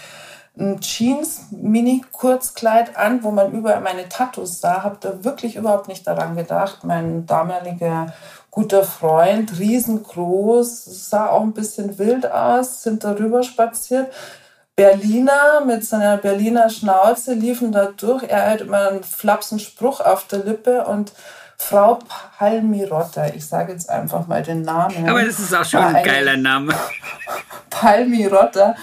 ein 0.57 0.79
Jeans-Mini-Kurzkleid 0.79 2.95
an, 2.95 3.23
wo 3.23 3.31
man 3.31 3.51
überall 3.51 3.81
meine 3.81 4.07
Tattoos 4.07 4.61
sah. 4.61 4.83
Habe 4.83 4.97
da 4.99 5.23
wirklich 5.23 5.55
überhaupt 5.55 5.87
nicht 5.87 6.05
daran 6.07 6.35
gedacht. 6.35 6.83
Mein 6.83 7.25
damaliger 7.25 8.13
guter 8.55 8.85
Freund, 8.85 9.59
riesengroß, 9.59 11.09
sah 11.09 11.27
auch 11.27 11.41
ein 11.41 11.51
bisschen 11.51 11.99
wild 11.99 12.31
aus, 12.31 12.83
sind 12.83 13.03
darüber 13.03 13.43
spaziert. 13.43 14.11
Berliner 14.77 15.63
mit 15.65 15.85
seiner 15.85 16.15
Berliner 16.15 16.69
Schnauze 16.69 17.33
liefen 17.33 17.73
da 17.73 17.87
durch. 17.97 18.23
Er 18.23 18.49
hat 18.49 18.61
immer 18.61 18.89
einen 18.89 19.03
flapsen 19.03 19.59
Spruch 19.59 19.99
auf 19.99 20.27
der 20.27 20.39
Lippe 20.39 20.85
und 20.85 21.11
Frau 21.57 21.99
Palmirotta, 22.37 23.27
ich 23.27 23.45
sage 23.45 23.73
jetzt 23.73 23.89
einfach 23.89 24.25
mal 24.27 24.41
den 24.41 24.61
Namen. 24.61 25.09
Aber 25.09 25.23
das 25.23 25.39
ist 25.39 25.53
auch 25.53 25.65
schon 25.65 25.83
ein 25.83 26.03
geiler 26.03 26.37
Name. 26.37 26.73
Palmirotta 27.69 28.75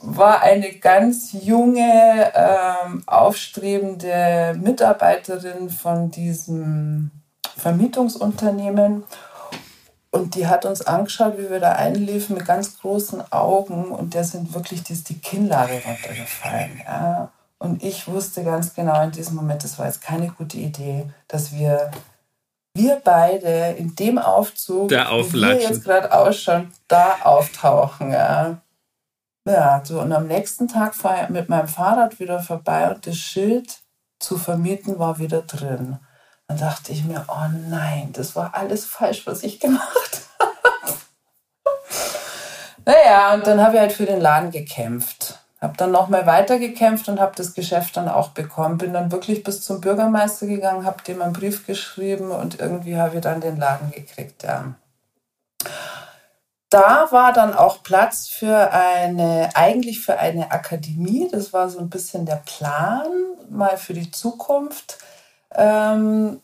war 0.00 0.42
eine 0.42 0.72
ganz 0.72 1.32
junge, 1.32 2.32
ähm, 2.34 3.02
aufstrebende 3.06 4.58
Mitarbeiterin 4.58 5.68
von 5.68 6.10
diesem 6.10 7.10
Vermietungsunternehmen 7.64 9.04
und 10.10 10.34
die 10.34 10.46
hat 10.46 10.66
uns 10.66 10.82
angeschaut, 10.82 11.38
wie 11.38 11.48
wir 11.48 11.60
da 11.60 11.72
einliefen, 11.72 12.36
mit 12.36 12.44
ganz 12.44 12.78
großen 12.78 13.32
Augen. 13.32 13.86
Und 13.86 14.12
der 14.12 14.24
sind 14.24 14.52
wirklich 14.52 14.82
die, 14.82 14.92
die 15.02 15.18
Kinnlage 15.18 15.82
runtergefallen. 15.82 16.82
Ja. 16.86 17.30
Und 17.58 17.82
ich 17.82 18.06
wusste 18.06 18.44
ganz 18.44 18.74
genau 18.74 19.02
in 19.02 19.12
diesem 19.12 19.36
Moment, 19.36 19.64
das 19.64 19.78
war 19.78 19.86
jetzt 19.86 20.02
keine 20.02 20.28
gute 20.28 20.58
Idee, 20.58 21.06
dass 21.26 21.52
wir, 21.52 21.90
wir 22.74 23.00
beide 23.02 23.74
in 23.78 23.96
dem 23.96 24.18
Aufzug, 24.18 24.90
da 24.90 25.10
wie 25.10 25.32
wir 25.32 25.62
jetzt 25.62 25.84
gerade 25.84 26.12
ausschauen, 26.12 26.70
da 26.86 27.16
auftauchen. 27.22 28.12
Ja. 28.12 28.58
ja, 29.48 29.80
so 29.82 30.02
und 30.02 30.12
am 30.12 30.26
nächsten 30.26 30.68
Tag 30.68 30.94
fahre 30.94 31.24
ich 31.24 31.28
mit 31.30 31.48
meinem 31.48 31.68
Fahrrad 31.68 32.20
wieder 32.20 32.40
vorbei 32.40 32.94
und 32.94 33.06
das 33.06 33.16
Schild 33.16 33.78
zu 34.20 34.36
vermieten 34.36 34.98
war 34.98 35.18
wieder 35.18 35.40
drin. 35.42 35.98
Dann 36.48 36.58
dachte 36.58 36.92
ich 36.92 37.04
mir, 37.04 37.24
oh 37.28 37.48
nein, 37.68 38.10
das 38.12 38.36
war 38.36 38.54
alles 38.54 38.84
falsch, 38.84 39.26
was 39.26 39.42
ich 39.42 39.60
gemacht 39.60 40.22
habe. 40.38 40.98
naja, 42.84 43.34
und 43.34 43.46
dann 43.46 43.60
habe 43.62 43.76
ich 43.76 43.80
halt 43.80 43.92
für 43.92 44.06
den 44.06 44.20
Laden 44.20 44.50
gekämpft. 44.50 45.38
Habe 45.60 45.78
dann 45.78 45.92
nochmal 45.92 46.26
weitergekämpft 46.26 47.08
und 47.08 47.20
habe 47.20 47.32
das 47.36 47.54
Geschäft 47.54 47.96
dann 47.96 48.10
auch 48.10 48.28
bekommen. 48.28 48.76
Bin 48.76 48.92
dann 48.92 49.10
wirklich 49.10 49.42
bis 49.42 49.62
zum 49.62 49.80
Bürgermeister 49.80 50.46
gegangen, 50.46 50.84
habe 50.84 51.02
dem 51.02 51.22
einen 51.22 51.32
Brief 51.32 51.66
geschrieben 51.66 52.30
und 52.30 52.60
irgendwie 52.60 52.98
habe 52.98 53.16
ich 53.16 53.22
dann 53.22 53.40
den 53.40 53.56
Laden 53.56 53.90
gekriegt. 53.90 54.42
Ja. 54.42 54.74
Da 56.68 57.06
war 57.10 57.32
dann 57.32 57.54
auch 57.54 57.82
Platz 57.82 58.28
für 58.28 58.72
eine, 58.72 59.48
eigentlich 59.54 60.00
für 60.00 60.18
eine 60.18 60.50
Akademie. 60.50 61.28
Das 61.32 61.52
war 61.54 61.70
so 61.70 61.78
ein 61.78 61.88
bisschen 61.88 62.26
der 62.26 62.42
Plan, 62.44 63.06
mal 63.48 63.78
für 63.78 63.94
die 63.94 64.10
Zukunft. 64.10 64.98
Ähm, 65.54 66.40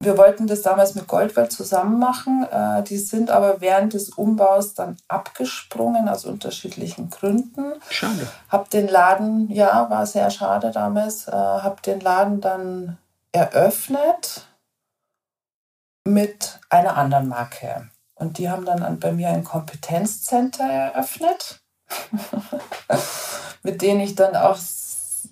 wir 0.00 0.16
wollten 0.16 0.46
das 0.46 0.62
damals 0.62 0.94
mit 0.94 1.08
Goldwelt 1.08 1.50
zusammen 1.50 1.98
machen. 1.98 2.46
Äh, 2.50 2.84
die 2.84 2.98
sind 2.98 3.30
aber 3.30 3.60
während 3.60 3.94
des 3.94 4.10
Umbaus 4.10 4.74
dann 4.74 4.96
abgesprungen 5.08 6.08
aus 6.08 6.24
unterschiedlichen 6.24 7.10
Gründen. 7.10 7.72
Schade. 7.90 8.28
Hab 8.48 8.70
den 8.70 8.86
Laden, 8.86 9.50
ja, 9.50 9.90
war 9.90 10.06
sehr 10.06 10.30
schade 10.30 10.70
damals, 10.70 11.26
äh, 11.26 11.32
hab 11.32 11.82
den 11.82 12.00
Laden 12.00 12.40
dann 12.40 12.98
eröffnet 13.32 14.46
mit 16.04 16.60
einer 16.70 16.96
anderen 16.96 17.28
Marke. 17.28 17.88
Und 18.14 18.38
die 18.38 18.48
haben 18.48 18.64
dann 18.64 18.98
bei 19.00 19.12
mir 19.12 19.28
ein 19.28 19.44
Kompetenzcenter 19.44 20.64
eröffnet, 20.64 21.60
mit 23.62 23.82
denen 23.82 24.00
ich 24.00 24.14
dann 24.14 24.36
auch 24.36 24.56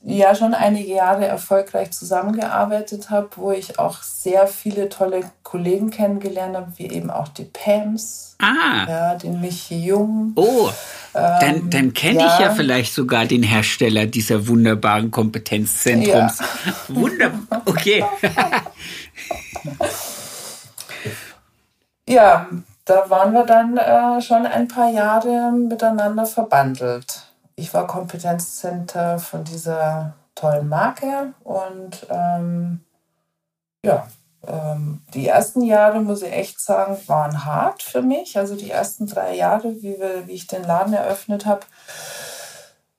ja 0.02 0.34
schon 0.34 0.54
einige 0.54 0.94
Jahre 0.94 1.26
erfolgreich 1.26 1.90
zusammengearbeitet 1.90 3.10
habe, 3.10 3.28
wo 3.36 3.52
ich 3.52 3.78
auch 3.78 4.02
sehr 4.02 4.46
viele 4.46 4.88
tolle 4.88 5.30
Kollegen 5.42 5.90
kennengelernt 5.90 6.56
habe, 6.56 6.72
wie 6.76 6.88
eben 6.88 7.10
auch 7.10 7.28
die 7.28 7.44
Pams, 7.44 8.36
ah. 8.40 8.86
ja, 8.88 9.14
den 9.14 9.40
Michi 9.40 9.84
Jung. 9.84 10.32
Oh, 10.36 10.70
ähm, 11.14 11.38
dann, 11.40 11.70
dann 11.70 11.92
kenne 11.92 12.20
ja. 12.20 12.34
ich 12.34 12.40
ja 12.40 12.50
vielleicht 12.54 12.94
sogar 12.94 13.26
den 13.26 13.42
Hersteller 13.42 14.06
dieser 14.06 14.46
wunderbaren 14.48 15.10
Kompetenzzentrums. 15.10 16.38
Ja. 16.38 16.72
Wunderbar, 16.88 17.62
okay. 17.64 18.04
ja, 22.08 22.46
da 22.84 23.10
waren 23.10 23.32
wir 23.32 23.44
dann 23.44 23.76
äh, 23.76 24.20
schon 24.22 24.46
ein 24.46 24.68
paar 24.68 24.90
Jahre 24.90 25.52
miteinander 25.52 26.26
verbandelt 26.26 27.25
ich 27.56 27.72
war 27.72 27.86
Kompetenzcenter 27.86 29.18
von 29.18 29.44
dieser 29.44 30.14
tollen 30.34 30.68
Marke 30.68 31.32
und 31.42 32.06
ähm, 32.10 32.80
ja, 33.84 34.06
ähm, 34.46 35.00
die 35.14 35.26
ersten 35.26 35.62
Jahre, 35.62 36.00
muss 36.00 36.22
ich 36.22 36.32
echt 36.32 36.60
sagen, 36.60 36.98
waren 37.06 37.44
hart 37.44 37.82
für 37.82 38.02
mich. 38.02 38.38
Also 38.38 38.54
die 38.54 38.70
ersten 38.70 39.06
drei 39.06 39.34
Jahre, 39.34 39.74
wie, 39.82 39.98
wir, 39.98 40.26
wie 40.26 40.32
ich 40.32 40.46
den 40.46 40.62
Laden 40.62 40.92
eröffnet 40.92 41.46
habe. 41.46 41.62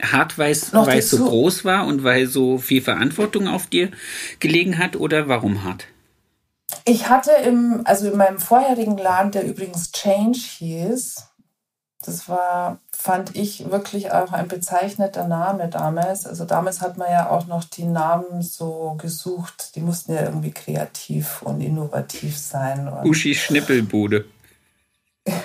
Hart, 0.01 0.37
weil 0.37 0.51
es 0.51 0.71
so 1.09 1.25
groß 1.25 1.65
war 1.65 1.85
und 1.85 2.03
weil 2.03 2.27
so 2.27 2.57
viel 2.57 2.81
Verantwortung 2.81 3.47
auf 3.47 3.67
dir 3.67 3.91
gelegen 4.39 4.77
hat 4.77 4.95
oder 4.95 5.27
warum 5.27 5.63
hart? 5.63 5.85
Ich 6.85 7.09
hatte 7.09 7.31
im, 7.31 7.81
also 7.85 8.09
in 8.09 8.17
meinem 8.17 8.39
vorherigen 8.39 8.97
Laden, 8.97 9.31
der 9.31 9.45
übrigens 9.45 9.91
Change 9.91 10.39
hieß, 10.39 11.26
das 12.07 12.29
war, 12.29 12.79
fand 12.89 13.35
ich, 13.35 13.69
wirklich 13.69 14.13
auch 14.13 14.31
ein 14.31 14.47
bezeichneter 14.47 15.27
Name 15.27 15.67
damals. 15.67 16.25
Also 16.25 16.45
damals 16.45 16.79
hat 16.79 16.97
man 16.97 17.11
ja 17.11 17.29
auch 17.29 17.47
noch 17.47 17.65
die 17.65 17.83
Namen 17.83 18.41
so 18.41 18.95
gesucht, 18.97 19.75
die 19.75 19.81
mussten 19.81 20.13
ja 20.13 20.21
irgendwie 20.21 20.51
kreativ 20.51 21.41
und 21.41 21.59
innovativ 21.59 22.37
sein. 22.37 22.87
Und 22.87 23.09
Uschi 23.09 23.35
Schnippelbude. 23.35 24.25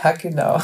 Ja, 0.04 0.12
genau. 0.12 0.60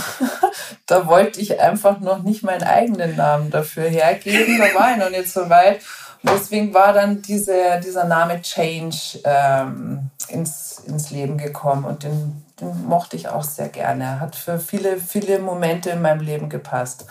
Da 0.87 1.07
wollte 1.07 1.41
ich 1.41 1.61
einfach 1.61 2.01
noch 2.01 2.23
nicht 2.23 2.43
meinen 2.45 2.63
eigenen 2.63 3.17
Namen 3.17 3.51
dafür 3.51 3.89
hergeben. 3.89 4.59
Da 4.59 4.79
war 4.79 4.93
ich 4.93 4.97
noch 4.99 5.11
nicht 5.11 5.29
so 5.29 5.51
weit. 5.51 5.81
Und 6.23 6.31
deswegen 6.33 6.73
war 6.73 6.93
dann 6.93 7.21
diese, 7.23 7.81
dieser 7.85 8.05
Name 8.05 8.41
Change 8.41 9.21
ähm, 9.25 10.11
ins, 10.29 10.83
ins 10.87 11.11
Leben 11.11 11.37
gekommen 11.37 11.85
und 11.85 12.05
den 12.05 12.45
den 12.61 12.87
mochte 12.87 13.17
ich 13.17 13.29
auch 13.29 13.45
sehr 13.45 13.69
gerne. 13.69 14.05
Er 14.05 14.21
hat 14.21 14.37
für 14.37 14.59
viele, 14.59 14.99
viele 14.99 15.39
Momente 15.39 15.91
in 15.91 16.03
meinem 16.03 16.21
Leben 16.21 16.49
gepasst. 16.49 17.07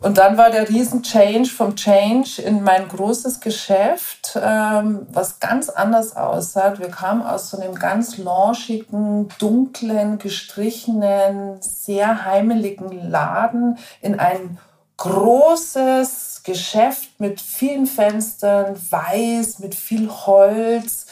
Und 0.00 0.18
dann 0.18 0.36
war 0.36 0.50
der 0.50 0.68
Riesen-Change 0.68 1.48
vom 1.48 1.74
Change 1.74 2.42
in 2.42 2.62
mein 2.62 2.86
großes 2.86 3.40
Geschäft, 3.40 4.38
ähm, 4.40 5.06
was 5.10 5.40
ganz 5.40 5.70
anders 5.70 6.16
aussah. 6.16 6.78
Wir 6.78 6.90
kamen 6.90 7.22
aus 7.22 7.50
so 7.50 7.58
einem 7.58 7.74
ganz 7.74 8.18
launchigen, 8.18 9.28
dunklen, 9.38 10.18
gestrichenen, 10.18 11.62
sehr 11.62 12.26
heimeligen 12.26 13.10
Laden 13.10 13.78
in 14.02 14.20
ein 14.20 14.58
großes 14.98 16.42
Geschäft 16.44 17.18
mit 17.18 17.40
vielen 17.40 17.86
Fenstern, 17.86 18.76
weiß, 18.90 19.58
mit 19.60 19.74
viel 19.74 20.10
Holz, 20.10 21.06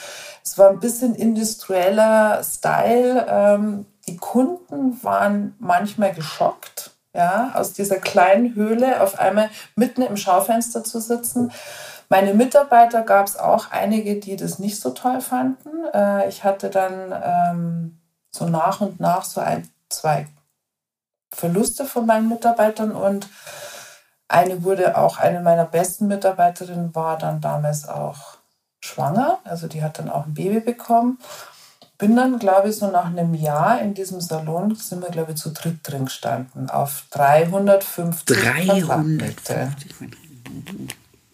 es 0.45 0.59
war 0.59 0.69
ein 0.71 0.79
bisschen 0.79 1.15
industrieller 1.15 2.43
Style. 2.45 3.27
Ähm, 3.29 3.87
die 4.07 4.17
Kunden 4.19 5.03
waren 5.03 5.57
manchmal 5.59 6.13
geschockt, 6.13 6.91
ja, 7.15 7.53
aus 7.55 7.73
dieser 7.73 7.97
kleinen 7.97 8.55
Höhle 8.55 9.01
auf 9.01 9.19
einmal 9.19 9.49
mitten 9.75 10.03
im 10.03 10.17
Schaufenster 10.17 10.85
zu 10.85 11.01
sitzen. 11.01 11.51
Meine 12.11 12.35
Mitarbeiter 12.35 13.03
gab 13.03 13.27
es 13.27 13.39
auch 13.39 13.71
einige, 13.71 14.21
die 14.21 14.37
das 14.37 14.59
nicht 14.59 14.79
so 14.79 14.91
toll 14.91 15.23
fanden. 15.23 15.71
Äh, 15.95 16.29
ich 16.29 16.45
hatte 16.45 16.69
dann 16.69 17.15
ähm, 17.25 17.99
so 18.31 18.47
nach 18.47 18.83
und 18.83 19.01
nach 19.01 19.25
so 19.25 19.41
ein, 19.41 19.71
zwei 19.89 20.27
Verluste 21.33 21.87
von 21.87 22.05
meinen 22.05 22.29
Mitarbeitern 22.29 22.93
und 22.93 23.29
eine 24.29 24.63
wurde 24.63 24.99
auch, 24.99 25.19
eine 25.19 25.41
meiner 25.41 25.65
besten 25.65 26.07
Mitarbeiterinnen 26.07 26.95
war 26.95 27.17
dann 27.19 27.41
damals 27.41 27.89
auch 27.89 28.34
schwanger, 28.85 29.39
also 29.45 29.67
die 29.67 29.83
hat 29.83 29.99
dann 29.99 30.11
auch 30.11 30.27
ein 30.27 30.35
Baby 30.35 30.61
bekommen. 30.61 31.19
Bin 31.97 32.17
dann, 32.17 32.39
glaube 32.39 32.69
ich, 32.69 32.77
so 32.77 32.91
nach 32.91 33.07
einem 33.07 33.35
Jahr 33.35 33.81
in 33.81 33.95
diesem 33.95 34.21
Salon, 34.21 34.75
sind 34.75 35.01
wir, 35.01 35.11
glaube 35.11 35.33
ich, 35.33 35.39
zu 35.39 35.51
dritt 35.51 35.79
drin 35.83 36.07
gestanden, 36.07 36.69
auf 36.69 37.05
350 37.11 38.37
350 38.37 39.57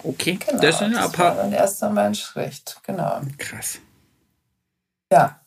Okay, 0.03 0.39
genau, 0.47 0.61
das 0.61 0.79
sind 0.79 0.97
ein 0.97 1.13
paar. 1.13 1.37
War 1.37 1.43
dann 1.43 1.53
erst 1.53 1.83
einmal 1.83 2.07
ein 2.07 2.15
Schritt, 2.15 2.77
genau. 2.87 3.21
Krass. 3.37 3.79
Ja, 5.13 5.41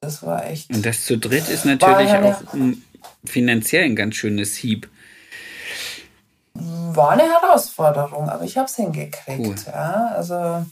das 0.00 0.22
war 0.22 0.46
echt. 0.46 0.70
Und 0.70 0.84
das 0.84 1.04
zu 1.04 1.16
dritt 1.16 1.48
ist 1.48 1.64
natürlich 1.64 2.12
auch 2.12 2.42
finanziell 3.24 3.84
ein 3.84 3.96
ganz 3.96 4.14
schönes 4.16 4.56
Hieb 4.56 4.88
war 6.96 7.10
eine 7.10 7.24
Herausforderung, 7.24 8.28
aber 8.28 8.44
ich 8.44 8.56
habe 8.56 8.66
es 8.66 8.76
hingekriegt. 8.76 9.66
Cool. 9.66 9.72
Ja, 9.72 10.12
also 10.14 10.64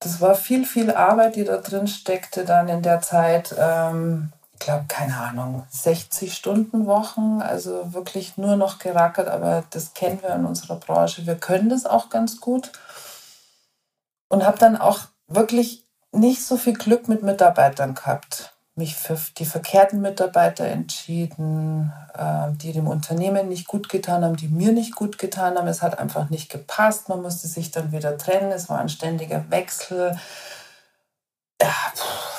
das 0.00 0.20
war 0.20 0.34
viel, 0.34 0.64
viel 0.64 0.92
Arbeit, 0.92 1.36
die 1.36 1.44
da 1.44 1.58
drin 1.58 1.88
steckte 1.88 2.44
dann 2.44 2.68
in 2.68 2.82
der 2.82 3.00
Zeit. 3.00 3.54
Ähm, 3.58 4.32
ich 4.52 4.60
glaube, 4.60 4.86
keine 4.88 5.16
Ahnung, 5.16 5.66
60 5.70 6.34
Stunden 6.34 6.86
Wochen, 6.86 7.40
also 7.40 7.92
wirklich 7.92 8.36
nur 8.36 8.56
noch 8.56 8.78
gerackert, 8.78 9.28
aber 9.28 9.64
das 9.70 9.94
kennen 9.94 10.20
wir 10.22 10.34
in 10.34 10.44
unserer 10.44 10.76
Branche. 10.76 11.26
Wir 11.26 11.36
können 11.36 11.68
das 11.68 11.86
auch 11.86 12.10
ganz 12.10 12.40
gut. 12.40 12.72
Und 14.28 14.44
habe 14.44 14.58
dann 14.58 14.76
auch 14.76 15.00
wirklich 15.26 15.86
nicht 16.12 16.44
so 16.44 16.56
viel 16.56 16.74
Glück 16.74 17.08
mit 17.08 17.22
Mitarbeitern 17.22 17.94
gehabt 17.94 18.57
mich 18.78 18.96
für 18.96 19.18
die 19.36 19.44
verkehrten 19.44 20.00
Mitarbeiter 20.00 20.64
entschieden, 20.64 21.92
äh, 22.14 22.50
die 22.52 22.72
dem 22.72 22.86
Unternehmen 22.86 23.48
nicht 23.48 23.66
gut 23.66 23.88
getan 23.88 24.24
haben, 24.24 24.36
die 24.36 24.48
mir 24.48 24.72
nicht 24.72 24.94
gut 24.94 25.18
getan 25.18 25.56
haben. 25.58 25.68
Es 25.68 25.82
hat 25.82 25.98
einfach 25.98 26.30
nicht 26.30 26.50
gepasst. 26.50 27.08
Man 27.08 27.20
musste 27.20 27.48
sich 27.48 27.70
dann 27.70 27.92
wieder 27.92 28.16
trennen. 28.16 28.52
Es 28.52 28.70
war 28.70 28.78
ein 28.78 28.88
ständiger 28.88 29.44
Wechsel. 29.50 30.16
Ja, 31.60 31.74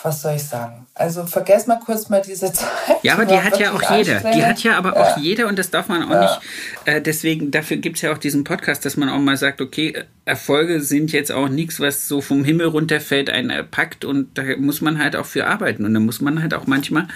was 0.04 0.22
soll 0.22 0.36
ich 0.36 0.44
sagen? 0.44 0.88
Also 0.94 1.26
vergess 1.26 1.68
mal 1.68 1.80
kurz 1.80 2.08
mal 2.08 2.22
diese 2.22 2.54
Zeit. 2.54 2.70
Ja, 3.04 3.14
aber 3.14 3.26
die 3.26 3.38
hat 3.38 3.60
ja 3.60 3.74
auch 3.74 3.98
jeder. 3.98 4.20
Die 4.32 4.46
hat 4.46 4.64
ja 4.64 4.78
aber 4.78 4.96
auch 4.96 5.18
ja. 5.18 5.22
jeder 5.22 5.48
und 5.48 5.60
das 5.60 5.72
darf 5.72 5.90
man 5.90 6.04
auch 6.04 6.10
ja. 6.10 6.22
nicht. 6.22 6.40
Äh, 6.86 7.02
deswegen, 7.02 7.52
dafür 7.52 7.78
gibt 7.78 7.98
es 7.98 8.04
ja 8.04 8.14
auch 8.14 8.18
diesen 8.18 8.46
Podcast, 8.46 8.86
dass 8.86 8.96
man 8.96 9.10
auch 9.10 9.20
mal 9.20 9.36
sagt, 9.36 9.60
okay, 9.60 10.06
Erfolge 10.24 10.82
sind 10.82 11.12
jetzt 11.12 11.34
auch 11.34 11.50
nichts, 11.50 11.82
was 11.82 12.08
so 12.08 12.22
vom 12.22 12.46
Himmel 12.46 12.68
runterfällt, 12.68 13.30
einen 13.30 13.70
packt 13.70 14.06
und 14.06 14.38
da 14.38 14.44
muss 14.58 14.80
man 14.80 15.00
halt 15.00 15.18
auch 15.18 15.26
für 15.26 15.48
arbeiten. 15.48 15.84
Und 15.84 15.94
da 15.94 16.00
muss 16.00 16.22
man 16.22 16.42
halt 16.42 16.54
auch 16.54 16.66
manchmal 16.66 17.08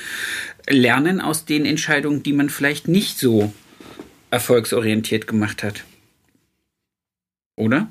lernen 0.67 1.21
aus 1.21 1.45
den 1.45 1.65
Entscheidungen, 1.65 2.21
die 2.21 2.33
man 2.33 2.49
vielleicht 2.49 2.89
nicht 2.89 3.17
so 3.17 3.53
erfolgsorientiert 4.29 5.27
gemacht 5.27 5.63
hat. 5.63 5.85
Oder? 7.55 7.87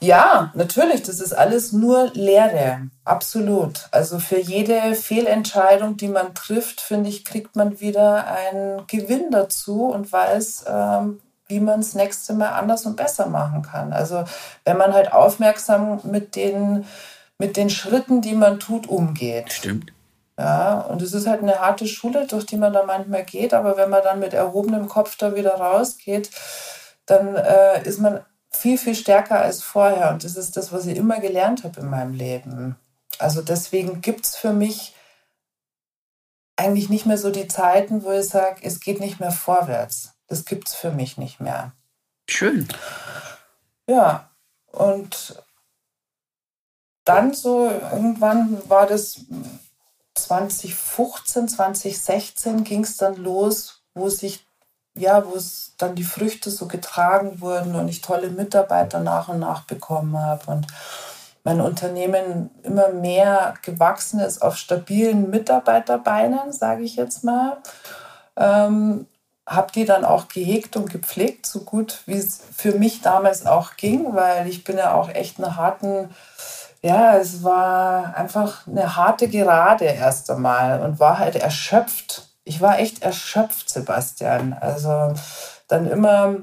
Ja, 0.00 0.50
natürlich, 0.54 1.02
das 1.02 1.20
ist 1.20 1.34
alles 1.34 1.72
nur 1.72 2.10
Lehre, 2.14 2.88
absolut. 3.04 3.88
Also 3.90 4.18
für 4.18 4.40
jede 4.40 4.94
Fehlentscheidung, 4.94 5.98
die 5.98 6.08
man 6.08 6.34
trifft, 6.34 6.80
finde 6.80 7.10
ich, 7.10 7.24
kriegt 7.24 7.54
man 7.54 7.80
wieder 7.80 8.26
einen 8.26 8.86
Gewinn 8.86 9.30
dazu 9.30 9.86
und 9.86 10.10
weiß, 10.10 10.64
ähm, 10.68 11.20
wie 11.48 11.60
man 11.60 11.80
es 11.80 11.94
nächste 11.94 12.32
Mal 12.32 12.50
anders 12.50 12.86
und 12.86 12.96
besser 12.96 13.26
machen 13.26 13.62
kann. 13.62 13.92
Also 13.92 14.24
wenn 14.64 14.78
man 14.78 14.94
halt 14.94 15.12
aufmerksam 15.12 16.00
mit 16.04 16.34
den, 16.34 16.86
mit 17.36 17.58
den 17.58 17.68
Schritten, 17.68 18.22
die 18.22 18.34
man 18.34 18.58
tut, 18.58 18.88
umgeht. 18.88 19.52
Stimmt. 19.52 19.92
Ja, 20.38 20.80
und 20.80 21.02
es 21.02 21.12
ist 21.12 21.26
halt 21.26 21.42
eine 21.42 21.60
harte 21.60 21.86
Schule, 21.86 22.26
durch 22.26 22.46
die 22.46 22.56
man 22.56 22.72
da 22.72 22.84
manchmal 22.84 23.24
geht, 23.24 23.52
aber 23.52 23.76
wenn 23.76 23.90
man 23.90 24.02
dann 24.02 24.20
mit 24.20 24.32
erhobenem 24.32 24.88
Kopf 24.88 25.18
da 25.18 25.34
wieder 25.34 25.56
rausgeht, 25.56 26.30
dann 27.04 27.36
äh, 27.36 27.82
ist 27.82 27.98
man 27.98 28.20
viel, 28.50 28.78
viel 28.78 28.94
stärker 28.94 29.40
als 29.40 29.62
vorher. 29.62 30.10
Und 30.10 30.24
das 30.24 30.36
ist 30.36 30.56
das, 30.56 30.72
was 30.72 30.86
ich 30.86 30.96
immer 30.96 31.20
gelernt 31.20 31.64
habe 31.64 31.80
in 31.80 31.88
meinem 31.88 32.14
Leben. 32.14 32.76
Also 33.18 33.42
deswegen 33.42 34.00
gibt 34.00 34.26
es 34.26 34.36
für 34.36 34.52
mich 34.52 34.94
eigentlich 36.56 36.90
nicht 36.90 37.06
mehr 37.06 37.18
so 37.18 37.30
die 37.30 37.48
Zeiten, 37.48 38.02
wo 38.04 38.12
ich 38.12 38.28
sage, 38.28 38.60
es 38.62 38.80
geht 38.80 39.00
nicht 39.00 39.20
mehr 39.20 39.32
vorwärts. 39.32 40.14
Das 40.26 40.44
gibt 40.44 40.68
es 40.68 40.74
für 40.74 40.90
mich 40.90 41.16
nicht 41.16 41.40
mehr. 41.40 41.72
Schön. 42.28 42.68
Ja, 43.86 44.30
und 44.66 45.42
dann 47.04 47.34
so 47.34 47.68
irgendwann 47.68 48.68
war 48.68 48.86
das 48.86 49.24
2015, 50.14 51.48
2016 51.48 52.64
ging 52.64 52.84
es 52.84 52.96
dann 52.96 53.16
los, 53.16 53.82
wo 53.94 54.08
sich 54.08 54.46
ja, 54.96 55.24
wo 55.26 55.36
es 55.36 55.74
dann 55.78 55.94
die 55.94 56.04
Früchte 56.04 56.50
so 56.50 56.66
getragen 56.66 57.40
wurden 57.40 57.74
und 57.74 57.88
ich 57.88 58.00
tolle 58.00 58.30
Mitarbeiter 58.30 59.00
nach 59.00 59.28
und 59.28 59.38
nach 59.40 59.62
bekommen 59.62 60.18
habe 60.18 60.50
und 60.50 60.66
mein 61.42 61.60
Unternehmen 61.60 62.50
immer 62.62 62.90
mehr 62.90 63.54
gewachsen 63.62 64.20
ist 64.20 64.42
auf 64.42 64.56
stabilen 64.56 65.30
Mitarbeiterbeinen, 65.30 66.52
sage 66.52 66.82
ich 66.82 66.96
jetzt 66.96 67.24
mal. 67.24 67.58
Ähm, 68.36 69.06
habe 69.46 69.72
die 69.72 69.84
dann 69.84 70.04
auch 70.04 70.28
gehegt 70.28 70.76
und 70.76 70.90
gepflegt, 70.90 71.44
so 71.44 71.60
gut 71.60 72.02
wie 72.06 72.16
es 72.16 72.40
für 72.54 72.72
mich 72.72 73.02
damals 73.02 73.46
auch 73.46 73.76
ging, 73.76 74.14
weil 74.14 74.46
ich 74.46 74.62
bin 74.62 74.78
ja 74.78 74.94
auch 74.94 75.08
echt 75.08 75.38
einen 75.38 75.56
harten, 75.56 76.10
ja, 76.82 77.16
es 77.16 77.42
war 77.42 78.16
einfach 78.16 78.66
eine 78.68 78.94
harte 78.94 79.28
Gerade 79.28 79.86
erst 79.86 80.30
einmal 80.30 80.80
und 80.82 81.00
war 81.00 81.18
halt 81.18 81.34
erschöpft. 81.34 82.29
Ich 82.50 82.60
war 82.60 82.80
echt 82.80 83.04
erschöpft, 83.04 83.70
Sebastian. 83.70 84.54
Also 84.54 85.14
dann 85.68 85.88
immer 85.88 86.38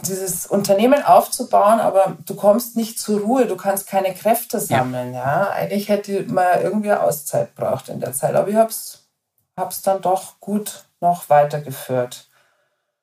dieses 0.00 0.46
Unternehmen 0.46 1.02
aufzubauen, 1.04 1.80
aber 1.80 2.16
du 2.24 2.34
kommst 2.34 2.74
nicht 2.74 2.98
zur 2.98 3.20
Ruhe, 3.20 3.44
du 3.44 3.56
kannst 3.56 3.86
keine 3.86 4.14
Kräfte 4.14 4.58
sammeln. 4.58 5.12
Ja, 5.12 5.42
ja? 5.42 5.50
eigentlich 5.50 5.90
hätte 5.90 6.22
man 6.32 6.62
irgendwie 6.62 6.92
Auszeit 6.92 7.54
braucht 7.54 7.90
in 7.90 8.00
der 8.00 8.14
Zeit, 8.14 8.34
aber 8.34 8.48
ich 8.48 8.56
habe 8.56 8.70
es 8.70 9.82
dann 9.82 10.00
doch 10.00 10.40
gut 10.40 10.86
noch 11.02 11.28
weitergeführt. 11.28 12.26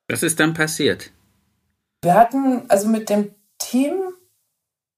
Was 0.08 0.24
ist 0.24 0.40
dann 0.40 0.54
passiert? 0.54 1.12
Wir 2.02 2.14
hatten, 2.14 2.68
also 2.68 2.88
mit 2.88 3.08
dem 3.08 3.36
Team 3.58 4.00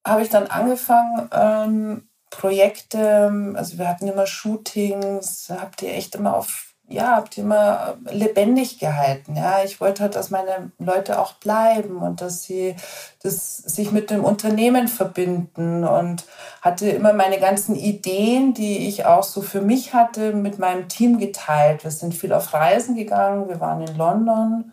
habe 0.03 0.23
ich 0.23 0.31
dann 0.31 0.47
angefangen, 0.47 1.29
ähm, 1.31 2.09
Projekte, 2.37 3.55
also 3.55 3.79
wir 3.79 3.89
hatten 3.89 4.09
immer 4.09 4.27
Shootings, 4.27 5.51
habt 5.51 5.83
ihr 5.83 5.95
echt 5.95 6.15
immer 6.15 6.37
auf 6.37 6.75
ja, 6.89 7.17
habe 7.17 7.31
die 7.31 7.41
immer 7.41 7.97
lebendig 8.11 8.79
gehalten. 8.79 9.37
Ja, 9.37 9.65
ich 9.65 9.81
wollte 9.81 10.03
halt, 10.03 10.17
dass 10.17 10.31
meine 10.31 10.71
Leute 10.79 11.19
auch 11.19 11.35
bleiben 11.35 12.03
und 12.03 12.21
dass 12.21 12.43
sie 12.43 12.77
das 13.23 13.57
sich 13.57 13.91
mit 13.91 14.11
dem 14.11 14.23
Unternehmen 14.23 14.89
verbinden 14.89 15.85
und 15.85 16.27
hatte 16.61 16.91
immer 16.91 17.15
meine 17.15 17.41
ganzen 17.41 17.75
Ideen, 17.75 18.53
die 18.53 18.87
ich 18.87 19.07
auch 19.07 19.23
so 19.23 19.41
für 19.41 19.63
mich 19.63 19.95
hatte, 19.95 20.33
mit 20.35 20.59
meinem 20.59 20.89
Team 20.89 21.19
geteilt. 21.19 21.85
Wir 21.85 21.91
sind 21.91 22.15
viel 22.15 22.35
auf 22.35 22.53
Reisen 22.53 22.95
gegangen. 22.97 23.49
Wir 23.49 23.61
waren 23.61 23.81
in 23.87 23.97
London, 23.97 24.73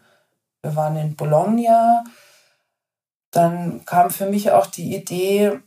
wir 0.62 0.76
waren 0.76 0.98
in 0.98 1.16
Bologna. 1.16 2.04
Dann 3.32 3.86
kam 3.86 4.10
für 4.10 4.26
mich 4.26 4.52
auch 4.52 4.68
die 4.68 4.96
Idee, 4.96 5.62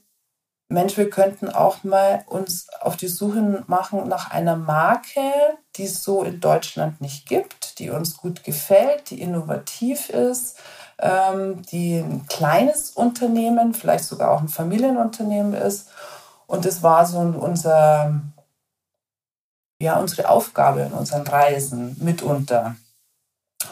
Mensch, 0.68 0.96
wir 0.96 1.10
könnten 1.10 1.50
auch 1.50 1.84
mal 1.84 2.24
uns 2.26 2.68
auf 2.80 2.96
die 2.96 3.08
Suche 3.08 3.64
machen 3.66 4.08
nach 4.08 4.30
einer 4.30 4.56
Marke, 4.56 5.20
die 5.76 5.84
es 5.84 6.02
so 6.02 6.22
in 6.22 6.40
Deutschland 6.40 7.00
nicht 7.00 7.26
gibt, 7.26 7.78
die 7.78 7.90
uns 7.90 8.16
gut 8.16 8.44
gefällt, 8.44 9.10
die 9.10 9.20
innovativ 9.20 10.08
ist, 10.08 10.58
ähm, 10.98 11.62
die 11.70 11.98
ein 11.98 12.26
kleines 12.28 12.90
Unternehmen, 12.90 13.74
vielleicht 13.74 14.04
sogar 14.04 14.30
auch 14.30 14.40
ein 14.40 14.48
Familienunternehmen 14.48 15.54
ist. 15.54 15.88
Und 16.46 16.64
das 16.64 16.82
war 16.82 17.04
so 17.06 17.18
unser, 17.18 18.20
ja, 19.80 19.98
unsere 19.98 20.28
Aufgabe 20.28 20.82
in 20.82 20.92
unseren 20.92 21.26
Reisen 21.26 21.96
mitunter. 22.00 22.76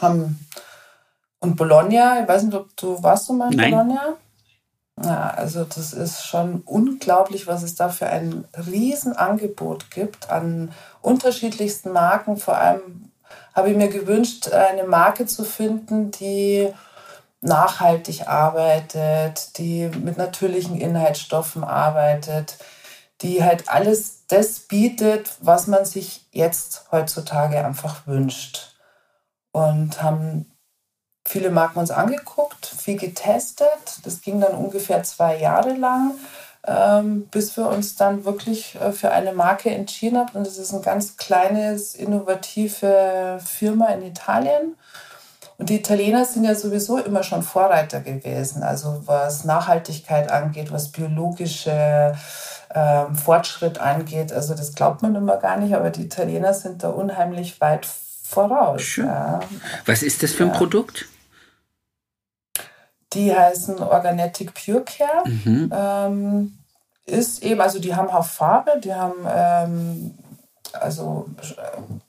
und 0.01 1.55
Bologna, 1.55 2.21
ich 2.21 2.27
weiß 2.27 2.43
nicht, 2.43 2.55
ob 2.55 2.75
du 2.77 3.01
warst 3.01 3.29
du 3.29 3.33
mal 3.33 3.51
in 3.51 3.57
Nein. 3.57 3.71
Bologna? 3.71 4.17
Ja, 5.01 5.31
also 5.31 5.63
das 5.63 5.93
ist 5.93 6.23
schon 6.23 6.61
unglaublich, 6.61 7.47
was 7.47 7.63
es 7.63 7.75
da 7.75 7.89
für 7.89 8.07
ein 8.07 8.45
Riesenangebot 8.55 9.89
gibt 9.89 10.29
an 10.29 10.71
unterschiedlichsten 11.01 11.91
Marken. 11.91 12.37
Vor 12.37 12.57
allem 12.57 13.11
habe 13.55 13.71
ich 13.71 13.77
mir 13.77 13.89
gewünscht, 13.89 14.51
eine 14.51 14.83
Marke 14.83 15.25
zu 15.25 15.43
finden, 15.43 16.11
die 16.11 16.71
nachhaltig 17.41 18.27
arbeitet, 18.27 19.57
die 19.57 19.87
mit 19.87 20.17
natürlichen 20.17 20.79
Inhaltsstoffen 20.79 21.63
arbeitet, 21.63 22.57
die 23.21 23.43
halt 23.43 23.69
alles 23.69 24.25
das 24.27 24.59
bietet, 24.61 25.35
was 25.41 25.67
man 25.67 25.85
sich 25.85 26.27
jetzt 26.31 26.85
heutzutage 26.91 27.65
einfach 27.65 28.07
wünscht. 28.07 28.75
Und 29.51 30.01
haben 30.01 30.52
viele 31.25 31.49
Marken 31.49 31.79
uns 31.79 31.91
angeguckt, 31.91 32.65
viel 32.65 32.97
getestet. 32.97 33.99
Das 34.03 34.21
ging 34.21 34.39
dann 34.41 34.53
ungefähr 34.53 35.03
zwei 35.03 35.37
Jahre 35.37 35.73
lang, 35.73 36.15
ähm, 36.67 37.27
bis 37.31 37.55
wir 37.57 37.67
uns 37.69 37.95
dann 37.95 38.25
wirklich 38.25 38.75
äh, 38.75 38.91
für 38.91 39.11
eine 39.11 39.33
Marke 39.33 39.69
entschieden 39.69 40.17
haben. 40.17 40.37
Und 40.37 40.47
das 40.47 40.57
ist 40.57 40.73
eine 40.73 40.83
ganz 40.83 41.17
kleines, 41.17 41.95
innovative 41.95 43.39
Firma 43.43 43.87
in 43.87 44.03
Italien. 44.03 44.75
Und 45.57 45.69
die 45.69 45.75
Italiener 45.75 46.25
sind 46.25 46.45
ja 46.45 46.55
sowieso 46.55 46.97
immer 46.97 47.23
schon 47.23 47.43
Vorreiter 47.43 48.01
gewesen, 48.01 48.63
also 48.63 49.03
was 49.05 49.45
Nachhaltigkeit 49.45 50.29
angeht, 50.31 50.71
was 50.71 50.91
biologische 50.91 52.15
ähm, 52.73 53.15
Fortschritt 53.15 53.79
angeht. 53.79 54.33
Also 54.33 54.55
das 54.55 54.73
glaubt 54.73 55.03
man 55.03 55.15
immer 55.15 55.37
gar 55.37 55.57
nicht, 55.57 55.75
aber 55.75 55.91
die 55.91 56.03
Italiener 56.03 56.53
sind 56.53 56.83
da 56.83 56.89
unheimlich 56.89 57.61
weit 57.61 57.87
voraus. 58.23 58.95
Ja. 58.95 59.41
Was 59.85 60.01
ist 60.01 60.23
das 60.23 60.31
für 60.31 60.43
ein 60.43 60.49
ja. 60.49 60.57
Produkt? 60.57 61.05
Die 63.13 63.35
heißen 63.35 63.79
Organetic 63.79 64.53
Pure 64.53 64.83
Care. 64.83 65.23
Mhm. 65.25 65.71
Ähm, 65.73 66.57
ist 67.05 67.43
eben, 67.43 67.59
also 67.61 67.79
die 67.79 67.95
haben 67.95 68.09
auch 68.09 68.25
Farbe, 68.25 68.79
die 68.81 68.93
haben 68.93 69.27
ähm, 69.27 70.17
also 70.73 71.27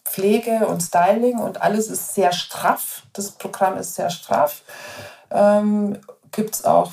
Pflege 0.04 0.66
und 0.66 0.80
Styling 0.80 1.38
und 1.38 1.62
alles 1.62 1.88
ist 1.88 2.14
sehr 2.14 2.32
straff. 2.32 3.02
Das 3.12 3.32
Programm 3.32 3.76
ist 3.76 3.94
sehr 3.94 4.10
straff. 4.10 4.62
Ähm, 5.30 5.98
Gibt 6.30 6.54
es 6.54 6.64
auch 6.64 6.92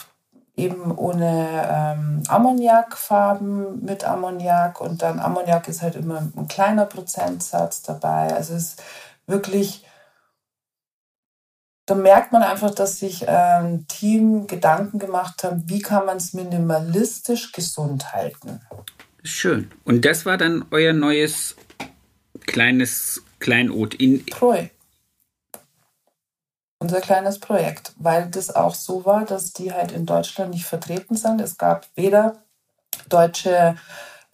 eben 0.55 0.95
ohne 0.95 1.47
ähm, 1.70 2.24
Ammoniakfarben 2.28 3.84
mit 3.84 4.03
Ammoniak 4.03 4.82
und 4.82 5.01
dann 5.01 5.20
Ammoniak 5.20 5.68
ist 5.68 5.82
halt 5.82 5.95
immer 5.95 6.24
ein 6.36 6.47
kleiner 6.47 6.86
Prozentsatz 6.86 7.82
dabei. 7.82 8.34
Also 8.34 8.53
es 8.55 8.64
ist 8.64 8.84
wirklich 9.28 9.86
da 11.92 11.96
merkt 11.96 12.32
man 12.32 12.42
einfach, 12.42 12.74
dass 12.74 13.00
sich 13.00 13.28
ein 13.28 13.66
ähm, 13.66 13.88
Team 13.89 14.48
Gedanken 14.48 14.98
gemacht 14.98 15.44
haben, 15.44 15.64
wie 15.68 15.82
kann 15.82 16.06
man 16.06 16.16
es 16.16 16.32
minimalistisch 16.32 17.52
gesund 17.52 18.14
halten. 18.14 18.62
Schön. 19.26 19.70
Und 19.84 20.06
das 20.06 20.26
war 20.26 20.38
dann 20.38 20.64
euer 20.72 20.94
neues 20.94 21.58
kleines 22.48 23.24
Kleinod 23.39 23.94
in. 23.96 24.26
Projekt. 24.26 24.74
Unser 26.80 27.02
kleines 27.02 27.39
Projekt, 27.39 27.92
weil 27.98 28.28
das 28.28 28.56
auch 28.56 28.74
so 28.74 29.04
war, 29.04 29.26
dass 29.26 29.52
die 29.52 29.74
halt 29.74 29.92
in 29.92 30.06
Deutschland 30.06 30.52
nicht 30.52 30.66
vertreten 30.66 31.18
sind. 31.18 31.42
Es 31.42 31.58
gab 31.58 31.88
weder 31.96 32.42
deutsche 33.10 33.76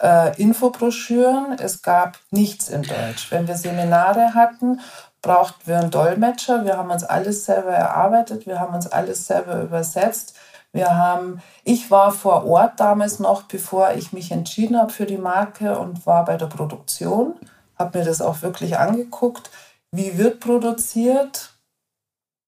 äh, 0.00 0.40
Infobroschüren, 0.40 1.58
es 1.58 1.82
gab 1.82 2.20
nichts 2.30 2.68
in 2.68 2.82
Deutsch. 2.82 3.32
Wenn 3.32 3.48
wir 3.48 3.56
Seminare 3.56 4.34
hatten, 4.34 4.80
brauchten 5.22 5.66
wir 5.66 5.78
einen 5.78 5.90
Dolmetscher. 5.90 6.64
Wir 6.64 6.76
haben 6.76 6.90
uns 6.90 7.04
alles 7.04 7.44
selber 7.44 7.72
erarbeitet, 7.72 8.46
wir 8.46 8.60
haben 8.60 8.74
uns 8.74 8.86
alles 8.86 9.26
selber 9.26 9.60
übersetzt. 9.60 10.34
Wir 10.72 10.94
haben, 10.94 11.42
ich 11.64 11.90
war 11.90 12.12
vor 12.12 12.44
Ort 12.44 12.78
damals 12.78 13.18
noch, 13.18 13.42
bevor 13.42 13.92
ich 13.92 14.12
mich 14.12 14.30
entschieden 14.30 14.78
habe 14.78 14.92
für 14.92 15.06
die 15.06 15.16
Marke 15.16 15.78
und 15.78 16.06
war 16.06 16.24
bei 16.24 16.36
der 16.36 16.46
Produktion, 16.46 17.34
habe 17.78 17.98
mir 17.98 18.04
das 18.04 18.20
auch 18.20 18.42
wirklich 18.42 18.78
angeguckt. 18.78 19.50
Wie 19.90 20.18
wird 20.18 20.40
produziert? 20.40 21.54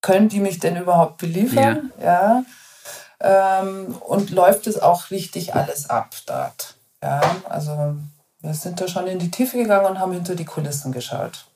Können 0.02 0.28
die 0.28 0.40
mich 0.40 0.58
denn 0.58 0.76
überhaupt 0.76 1.18
beliefern? 1.18 1.92
Ja. 2.00 2.42
ja. 2.42 3.60
Ähm, 3.62 3.96
und 4.00 4.30
läuft 4.30 4.66
es 4.66 4.80
auch 4.80 5.10
richtig 5.10 5.54
alles 5.54 5.88
ab 5.88 6.14
dort? 6.26 6.74
Ja, 7.02 7.20
also 7.48 7.96
wir 8.40 8.54
sind 8.54 8.80
da 8.80 8.88
schon 8.88 9.06
in 9.06 9.18
die 9.18 9.30
Tiefe 9.30 9.58
gegangen 9.58 9.86
und 9.86 9.98
haben 9.98 10.12
hinter 10.12 10.34
die 10.34 10.44
Kulissen 10.44 10.92
geschaut. 10.92 11.46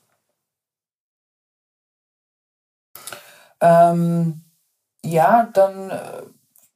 Ähm, 3.61 4.43
ja, 5.03 5.49
dann, 5.53 5.91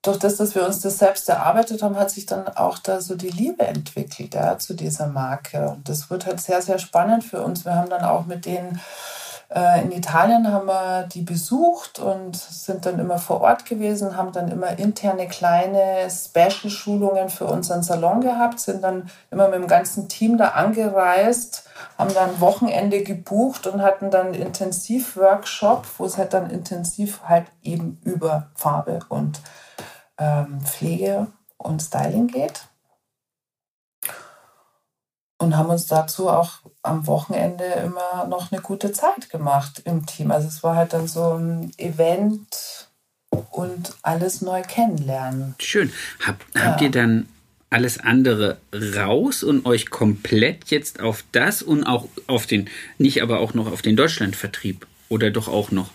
durch 0.01 0.17
das, 0.17 0.37
dass 0.37 0.55
wir 0.55 0.65
uns 0.65 0.79
das 0.79 0.97
selbst 0.97 1.27
erarbeitet 1.27 1.83
haben, 1.83 1.97
hat 1.97 2.11
sich 2.11 2.25
dann 2.25 2.47
auch 2.47 2.77
da 2.77 3.01
so 3.01 3.15
die 3.15 3.29
Liebe 3.29 3.65
entwickelt 3.65 4.33
ja, 4.33 4.57
zu 4.57 4.73
dieser 4.73 5.07
Marke. 5.07 5.69
Und 5.69 5.89
das 5.89 6.09
wird 6.09 6.25
halt 6.25 6.39
sehr, 6.39 6.61
sehr 6.61 6.79
spannend 6.79 7.23
für 7.23 7.41
uns. 7.41 7.65
Wir 7.65 7.75
haben 7.75 7.89
dann 7.89 8.03
auch 8.03 8.25
mit 8.25 8.45
denen 8.45 8.75
äh, 8.75 8.79
in 9.51 9.91
Italien 9.91 10.51
haben 10.53 10.67
wir 10.67 11.07
die 11.11 11.23
besucht 11.23 11.97
und 11.97 12.35
sind 12.35 12.85
dann 12.85 12.99
immer 12.99 13.17
vor 13.17 13.41
Ort 13.41 13.65
gewesen, 13.65 14.15
haben 14.15 14.31
dann 14.31 14.51
immer 14.51 14.77
interne 14.77 15.27
kleine 15.27 16.07
Special-Schulungen 16.07 17.29
für 17.29 17.45
unseren 17.45 17.81
Salon 17.81 18.21
gehabt, 18.21 18.59
sind 18.59 18.83
dann 18.83 19.09
immer 19.31 19.47
mit 19.47 19.55
dem 19.55 19.67
ganzen 19.67 20.07
Team 20.07 20.37
da 20.37 20.49
angereist, 20.49 21.67
haben 21.97 22.13
dann 22.13 22.39
Wochenende 22.39 23.01
gebucht 23.01 23.65
und 23.65 23.81
hatten 23.81 24.11
dann 24.11 24.35
Intensivworkshop, 24.35 25.87
wo 25.97 26.05
es 26.05 26.19
halt 26.19 26.33
dann 26.33 26.51
intensiv 26.51 27.21
halt 27.23 27.47
eben 27.63 27.99
über 28.03 28.51
Farbe 28.53 28.99
und 29.09 29.41
ähm, 30.19 30.61
Pflege 30.61 31.25
und 31.57 31.81
Styling 31.81 32.27
geht. 32.27 32.67
Und 35.39 35.57
haben 35.57 35.69
uns 35.69 35.87
dazu 35.87 36.29
auch 36.29 36.59
am 36.81 37.07
Wochenende 37.07 37.65
immer 37.65 38.25
noch 38.27 38.51
eine 38.51 38.61
gute 38.61 38.91
Zeit 38.91 39.29
gemacht 39.29 39.81
im 39.85 40.05
Team. 40.05 40.31
Also 40.31 40.47
es 40.47 40.63
war 40.63 40.75
halt 40.75 40.93
dann 40.93 41.07
so 41.07 41.33
ein 41.33 41.71
Event 41.77 42.89
und 43.51 43.93
alles 44.01 44.41
neu 44.41 44.61
kennenlernen. 44.61 45.55
Schön. 45.59 45.91
Hab, 46.25 46.37
ja. 46.55 46.61
Habt 46.61 46.81
ihr 46.81 46.91
dann 46.91 47.27
alles 47.69 47.99
andere 47.99 48.57
raus 48.73 49.43
und 49.43 49.65
euch 49.65 49.89
komplett 49.89 50.69
jetzt 50.71 51.01
auf 51.01 51.23
das 51.31 51.61
und 51.61 51.83
auch 51.83 52.07
auf 52.27 52.47
den, 52.47 52.69
nicht 52.97 53.21
aber 53.21 53.39
auch 53.39 53.53
noch 53.53 53.71
auf 53.71 53.81
den 53.81 53.95
Deutschlandvertrieb 53.95 54.87
oder 55.07 55.29
doch 55.29 55.47
auch 55.47 55.71
noch? 55.71 55.91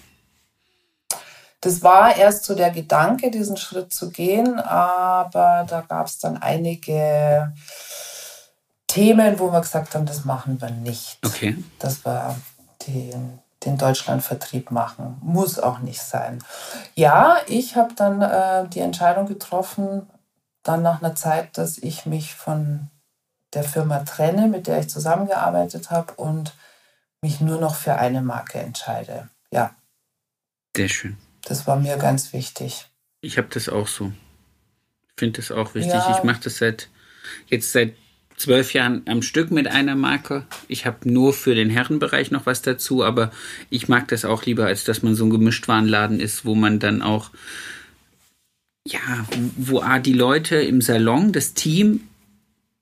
Das 1.61 1.83
war 1.83 2.15
erst 2.17 2.45
so 2.45 2.55
der 2.55 2.71
Gedanke, 2.71 3.31
diesen 3.31 3.57
Schritt 3.57 3.93
zu 3.93 4.11
gehen, 4.11 4.61
aber 4.61 5.67
da 5.69 5.81
gab 5.81 6.07
es 6.07 6.19
dann 6.19 6.37
einige 6.37 7.55
Themen, 8.95 9.41
wo 9.41 9.51
wir 9.51 9.61
gesagt 9.61 9.97
haben, 9.97 10.07
das 10.07 10.25
machen 10.25 10.61
wir 10.61 10.71
nicht. 10.71 11.19
Okay. 11.25 11.57
Dass 11.81 12.05
wir 12.05 12.37
den, 12.87 13.41
den 13.65 13.77
Deutschlandvertrieb 13.77 14.71
machen. 14.71 15.19
Muss 15.21 15.59
auch 15.59 15.81
nicht 15.81 16.01
sein. 16.01 16.39
Ja, 16.95 17.39
ich 17.49 17.75
habe 17.75 17.93
dann 17.97 18.23
äh, 18.23 18.69
die 18.69 18.79
Entscheidung 18.79 19.27
getroffen, 19.27 20.09
dann 20.63 20.83
nach 20.83 21.03
einer 21.03 21.17
Zeit, 21.17 21.59
dass 21.59 21.77
ich 21.79 22.07
mich 22.07 22.37
von 22.37 22.89
der 23.53 23.65
Firma 23.65 23.99
trenne, 24.01 24.47
mit 24.47 24.69
der 24.69 24.79
ich 24.79 24.89
zusammengearbeitet 24.89 25.91
habe 25.91 26.13
und 26.15 26.55
mich 27.21 27.41
nur 27.41 27.59
noch 27.59 27.75
für 27.75 27.97
eine 27.97 28.23
Marke 28.23 28.61
entscheide. 28.61 29.29
Ja. 29.51 29.75
Sehr 30.77 30.89
schön. 30.89 31.17
Das 31.43 31.67
war 31.67 31.75
mir 31.75 31.97
ganz 31.97 32.33
wichtig. 32.33 32.87
Ich 33.21 33.39
habe 33.39 33.49
das 33.49 33.69
auch 33.69 33.89
so. 33.89 34.13
Ich 35.09 35.15
finde 35.19 35.41
das 35.41 35.51
auch 35.51 35.75
wichtig. 35.75 35.95
Ja. 35.95 36.17
Ich 36.17 36.23
mache 36.23 36.43
das 36.45 36.59
seit 36.59 36.91
jetzt 37.49 37.73
seit 37.73 37.95
zwölf 38.37 38.75
Jahren 38.75 39.03
am 39.07 39.23
Stück 39.23 39.51
mit 39.51 39.69
einer 39.69 39.95
Marke. 39.95 40.45
Ich 40.69 40.87
habe 40.87 41.11
nur 41.11 41.33
für 41.33 41.55
den 41.55 41.71
Herrenbereich 41.71 42.31
noch 42.31 42.47
was 42.47 42.63
dazu, 42.63 43.05
aber 43.05 43.31
ich 43.71 43.89
mag 43.89 44.09
das 44.09 44.25
auch 44.25 44.45
lieber, 44.45 44.67
als 44.67 44.85
dass 44.85 45.03
man 45.03 45.15
so 45.15 45.25
ein 45.25 45.31
Gemischtwarenladen 45.31 46.21
ist, 46.21 46.45
wo 46.45 46.55
man 46.55 46.79
dann 46.79 47.03
auch, 47.03 47.31
ja, 48.87 49.27
wo 49.57 49.81
A, 49.81 49.99
die 49.99 50.13
Leute 50.13 50.57
im 50.57 50.81
Salon, 50.81 51.33
das 51.33 51.55
Team, 51.55 52.01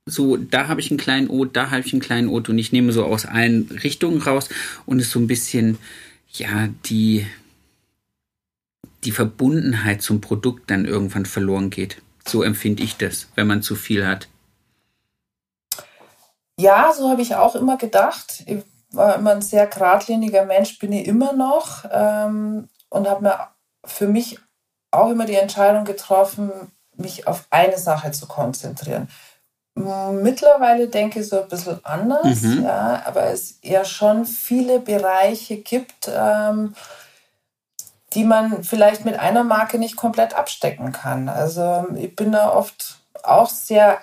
so, 0.04 0.36
da 0.36 0.68
habe 0.68 0.80
ich 0.80 0.90
einen 0.90 0.98
kleinen 0.98 1.30
Ot, 1.30 1.54
da 1.56 1.70
habe 1.70 1.86
ich 1.86 1.92
einen 1.92 2.02
kleinen 2.02 2.28
Ot 2.28 2.48
und 2.48 2.58
ich 2.58 2.72
nehme 2.72 2.92
so 2.92 3.04
aus 3.04 3.24
allen 3.24 3.68
Richtungen 3.70 4.20
raus 4.20 4.48
und 4.84 4.98
es 4.98 5.10
so 5.10 5.20
ein 5.20 5.28
bisschen, 5.28 5.78
ja, 6.32 6.68
die, 6.86 7.26
die 9.04 9.12
Verbundenheit 9.12 10.02
zum 10.02 10.20
Produkt 10.20 10.70
dann 10.70 10.86
irgendwann 10.86 11.26
verloren 11.26 11.70
geht. 11.70 12.02
So 12.26 12.42
empfinde 12.42 12.82
ich 12.82 12.96
das, 12.96 13.28
wenn 13.34 13.46
man 13.46 13.62
zu 13.62 13.76
viel 13.76 14.06
hat. 14.06 14.28
Ja, 16.62 16.92
so 16.96 17.10
habe 17.10 17.22
ich 17.22 17.34
auch 17.34 17.56
immer 17.56 17.76
gedacht. 17.76 18.44
Ich 18.46 18.62
war 18.92 19.16
immer 19.16 19.32
ein 19.32 19.42
sehr 19.42 19.66
geradliniger 19.66 20.44
Mensch, 20.44 20.78
bin 20.78 20.92
ich 20.92 21.08
immer 21.08 21.32
noch 21.32 21.84
ähm, 21.90 22.68
und 22.88 23.08
habe 23.08 23.22
mir 23.24 23.48
für 23.84 24.06
mich 24.06 24.38
auch 24.92 25.10
immer 25.10 25.24
die 25.24 25.34
Entscheidung 25.34 25.84
getroffen, 25.84 26.52
mich 26.94 27.26
auf 27.26 27.46
eine 27.50 27.78
Sache 27.78 28.12
zu 28.12 28.26
konzentrieren. 28.26 29.08
Mittlerweile 29.74 30.86
denke 30.88 31.20
ich 31.20 31.28
so 31.28 31.42
ein 31.42 31.48
bisschen 31.48 31.82
anders, 31.84 32.42
mhm. 32.42 32.64
ja, 32.64 33.02
aber 33.06 33.24
es 33.24 33.58
ja 33.62 33.84
schon 33.84 34.26
viele 34.26 34.78
Bereiche 34.78 35.56
gibt, 35.56 36.10
ähm, 36.14 36.74
die 38.12 38.24
man 38.24 38.62
vielleicht 38.62 39.06
mit 39.06 39.18
einer 39.18 39.42
Marke 39.44 39.78
nicht 39.78 39.96
komplett 39.96 40.34
abstecken 40.34 40.92
kann. 40.92 41.30
Also 41.30 41.86
ich 41.96 42.14
bin 42.14 42.32
da 42.32 42.52
oft 42.52 43.00
auch 43.22 43.48
sehr 43.48 43.98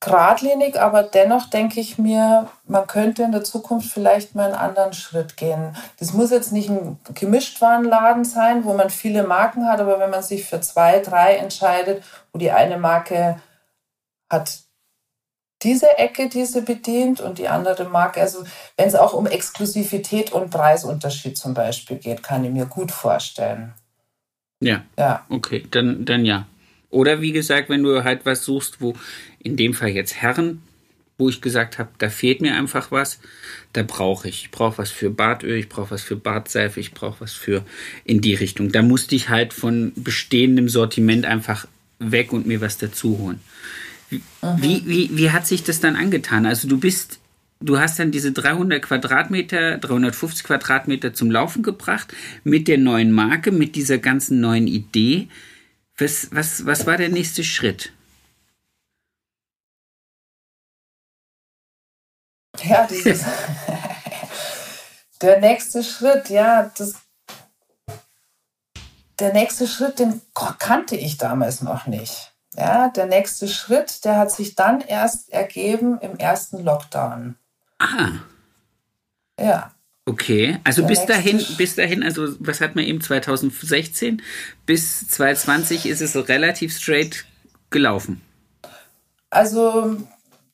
geradlinig, 0.00 0.78
aber 0.80 1.02
dennoch 1.02 1.48
denke 1.48 1.80
ich 1.80 1.98
mir, 1.98 2.48
man 2.66 2.86
könnte 2.86 3.22
in 3.22 3.32
der 3.32 3.44
Zukunft 3.44 3.90
vielleicht 3.90 4.34
mal 4.34 4.46
einen 4.46 4.54
anderen 4.54 4.92
Schritt 4.92 5.36
gehen. 5.36 5.74
Das 5.98 6.12
muss 6.12 6.30
jetzt 6.30 6.52
nicht 6.52 6.68
ein 6.68 6.98
Gemischtwarenladen 7.14 8.24
sein, 8.24 8.64
wo 8.64 8.74
man 8.74 8.90
viele 8.90 9.26
Marken 9.26 9.66
hat, 9.66 9.80
aber 9.80 9.98
wenn 9.98 10.10
man 10.10 10.22
sich 10.22 10.44
für 10.44 10.60
zwei, 10.60 11.00
drei 11.00 11.36
entscheidet, 11.36 12.04
wo 12.32 12.38
die 12.38 12.50
eine 12.50 12.78
Marke 12.78 13.40
hat 14.30 14.58
diese 15.62 15.96
Ecke, 15.98 16.28
die 16.28 16.44
sie 16.44 16.60
bedient 16.60 17.20
und 17.20 17.38
die 17.38 17.48
andere 17.48 17.84
Marke, 17.84 18.20
also 18.20 18.44
wenn 18.76 18.88
es 18.88 18.94
auch 18.94 19.14
um 19.14 19.26
Exklusivität 19.26 20.30
und 20.30 20.50
Preisunterschied 20.50 21.38
zum 21.38 21.54
Beispiel 21.54 21.96
geht, 21.96 22.22
kann 22.22 22.44
ich 22.44 22.50
mir 22.50 22.66
gut 22.66 22.92
vorstellen. 22.92 23.72
Ja. 24.60 24.82
Ja. 24.98 25.24
Okay, 25.30 25.66
dann, 25.70 26.04
dann 26.04 26.24
ja. 26.24 26.46
Oder 26.90 27.20
wie 27.20 27.32
gesagt, 27.32 27.68
wenn 27.68 27.82
du 27.82 28.04
halt 28.04 28.24
was 28.24 28.44
suchst, 28.44 28.80
wo 28.80 28.94
in 29.38 29.56
dem 29.56 29.74
Fall 29.74 29.90
jetzt 29.90 30.14
Herren, 30.14 30.62
wo 31.18 31.28
ich 31.28 31.40
gesagt 31.40 31.78
habe, 31.78 31.90
da 31.98 32.10
fehlt 32.10 32.40
mir 32.40 32.54
einfach 32.54 32.90
was, 32.90 33.20
da 33.72 33.82
brauche 33.82 34.28
ich. 34.28 34.44
Ich 34.44 34.50
brauche 34.50 34.78
was 34.78 34.90
für 34.90 35.10
Bartöl, 35.10 35.56
ich 35.56 35.68
brauche 35.68 35.92
was 35.92 36.02
für 36.02 36.16
Bartseife, 36.16 36.78
ich 36.78 36.92
brauche 36.92 37.20
was 37.20 37.32
für 37.32 37.64
in 38.04 38.20
die 38.20 38.34
Richtung. 38.34 38.70
Da 38.70 38.82
musste 38.82 39.14
ich 39.14 39.28
halt 39.28 39.52
von 39.52 39.92
bestehendem 39.96 40.68
Sortiment 40.68 41.24
einfach 41.24 41.66
weg 41.98 42.32
und 42.32 42.46
mir 42.46 42.60
was 42.60 42.76
dazu 42.76 43.18
holen. 43.18 43.40
Wie, 44.10 44.82
wie, 44.86 45.10
wie 45.12 45.30
hat 45.30 45.46
sich 45.46 45.64
das 45.64 45.80
dann 45.80 45.96
angetan? 45.96 46.46
Also 46.46 46.68
du 46.68 46.78
bist, 46.78 47.18
du 47.60 47.78
hast 47.78 47.98
dann 47.98 48.12
diese 48.12 48.32
300 48.32 48.82
Quadratmeter, 48.82 49.78
350 49.78 50.44
Quadratmeter 50.44 51.14
zum 51.14 51.30
Laufen 51.30 51.62
gebracht 51.62 52.12
mit 52.44 52.68
der 52.68 52.78
neuen 52.78 53.10
Marke, 53.10 53.50
mit 53.50 53.74
dieser 53.74 53.98
ganzen 53.98 54.40
neuen 54.40 54.66
Idee. 54.66 55.28
Was, 55.98 56.28
was, 56.30 56.66
was 56.66 56.86
war 56.86 56.96
der 56.96 57.08
nächste 57.08 57.42
Schritt? 57.42 57.92
Ja, 62.62 62.86
dieses. 62.86 63.24
der 65.22 65.40
nächste 65.40 65.82
Schritt, 65.82 66.28
ja, 66.28 66.70
das. 66.76 66.94
Der 69.18 69.32
nächste 69.32 69.66
Schritt, 69.66 69.98
den 69.98 70.20
kannte 70.58 70.96
ich 70.96 71.16
damals 71.16 71.62
noch 71.62 71.86
nicht. 71.86 72.34
Ja, 72.54 72.88
der 72.88 73.06
nächste 73.06 73.48
Schritt, 73.48 74.04
der 74.04 74.16
hat 74.18 74.30
sich 74.30 74.54
dann 74.54 74.82
erst 74.82 75.30
ergeben 75.30 75.98
im 76.00 76.16
ersten 76.18 76.62
Lockdown. 76.62 77.36
Ah. 77.78 78.12
Ja. 79.38 79.75
Okay, 80.08 80.58
also 80.62 80.84
bis 80.84 81.04
dahin, 81.04 81.44
bis 81.58 81.74
dahin, 81.74 82.04
also 82.04 82.28
was 82.38 82.60
hat 82.60 82.76
man 82.76 82.84
eben 82.84 83.00
2016 83.00 84.22
bis 84.64 85.08
2020 85.08 85.86
ist 85.86 86.00
es 86.00 86.14
relativ 86.28 86.76
straight 86.76 87.24
gelaufen. 87.70 88.22
Also 89.30 89.96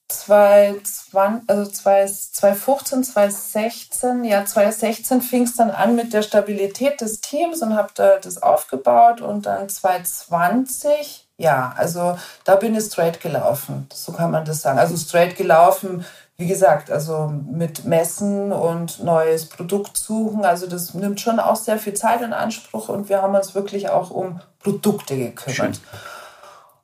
2020, 0.09 1.51
also 1.51 1.71
2015, 1.71 3.05
2016, 3.05 4.25
ja 4.25 4.47
2016 4.47 5.21
fing 5.21 5.43
es 5.43 5.55
dann 5.55 5.71
an 5.71 5.97
mit 5.97 6.15
der 6.15 6.23
Stabilität 6.23 7.03
des 7.03 7.21
Teams 7.21 7.61
und 7.61 7.77
habe 7.77 7.93
da 7.95 8.19
das 8.19 8.43
aufgebaut 8.43 9.21
und 9.21 9.45
dann 9.45 9.69
2020 9.69 11.29
ja, 11.39 11.75
also 11.77 12.17
da 12.45 12.55
bin 12.55 12.77
ich 12.77 12.85
straight 12.85 13.21
gelaufen, 13.21 13.89
so 13.93 14.13
kann 14.13 14.31
man 14.31 14.45
das 14.45 14.63
sagen. 14.63 14.79
Also 14.79 14.97
straight 14.97 15.37
gelaufen 15.37 16.05
wie 16.39 16.47
gesagt, 16.47 16.91
also 16.91 17.29
mit 17.29 17.85
Messen 17.85 18.53
und 18.53 19.03
neues 19.05 19.47
Produkt 19.49 19.97
suchen, 19.97 20.45
also 20.45 20.67
das 20.67 20.95
nimmt 20.95 21.21
schon 21.21 21.39
auch 21.39 21.57
sehr 21.57 21.79
viel 21.79 21.95
Zeit 21.95 22.21
in 22.23 22.33
Anspruch 22.33 22.89
und 22.89 23.09
wir 23.09 23.23
haben 23.23 23.35
uns 23.35 23.55
wirklich 23.55 23.91
auch 23.91 24.11
um 24.11 24.41
Produkte 24.59 25.17
gekümmert. 25.17 25.57
Schön. 25.57 25.73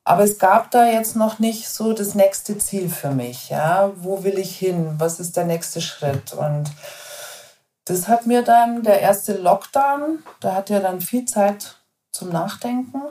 Aber 0.05 0.23
es 0.23 0.39
gab 0.39 0.71
da 0.71 0.87
jetzt 0.87 1.17
noch 1.17 1.39
nicht 1.39 1.69
so 1.69 1.93
das 1.93 2.15
nächste 2.15 2.57
Ziel 2.57 2.89
für 2.89 3.11
mich. 3.11 3.51
Ja, 3.51 3.91
wo 3.97 4.25
will 4.25 4.39
ich 4.39 4.57
hin? 4.57 4.95
Was 4.97 5.21
ist 5.21 5.37
der 5.37 5.45
nächste 5.45 5.83
Schritt? 5.83 6.33
Und 6.33 6.71
das 7.85 8.09
hat 8.09 8.27
mir 8.27 8.43
dann 8.43 8.83
der 8.83 9.01
erste 9.01 9.35
Lockdown, 9.35 10.23
da 10.41 10.55
hat 10.55 10.71
ja 10.71 10.81
dann 10.81 11.01
viel 11.01 11.25
Zeit 11.25 11.77
zum 12.11 12.31
Nachdenken 12.31 13.03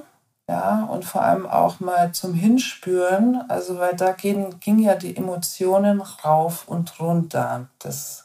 ja, 0.50 0.86
und 0.86 1.04
vor 1.04 1.24
allem 1.24 1.46
auch 1.46 1.82
mal 1.82 2.14
zum 2.14 2.34
Hinspüren, 2.34 3.44
also 3.50 3.80
weil 3.80 3.96
da 3.96 4.14
gehen, 4.14 4.60
ging 4.62 4.80
ja 4.80 4.96
die 4.96 5.16
Emotionen 5.16 6.00
rauf 6.00 6.68
und 6.70 7.00
runter. 7.02 7.68
Das 7.80 8.24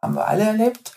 haben 0.00 0.14
wir 0.14 0.28
alle 0.28 0.44
erlebt. 0.44 0.92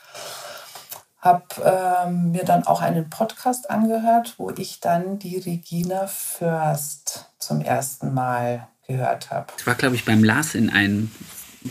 habe 1.18 1.45
ähm, 1.64 2.32
mir 2.32 2.43
dann 2.43 2.66
auch 2.66 2.82
einen 2.82 3.09
Podcast 3.09 3.70
angehört, 3.70 4.36
wo 4.38 4.51
ich 4.51 4.80
dann 4.80 5.18
die 5.20 5.38
Regina 5.38 6.07
Först 6.07 7.30
zum 7.39 7.62
ersten 7.62 8.14
Mal 8.14 8.68
gehört 8.88 9.32
habe. 9.32 9.47
Das 9.57 9.66
war, 9.66 9.76
glaube 9.76 9.95
ich, 9.95 10.05
beim 10.05 10.24
Lars 10.24 10.55
in 10.55 10.70
einem 10.70 11.12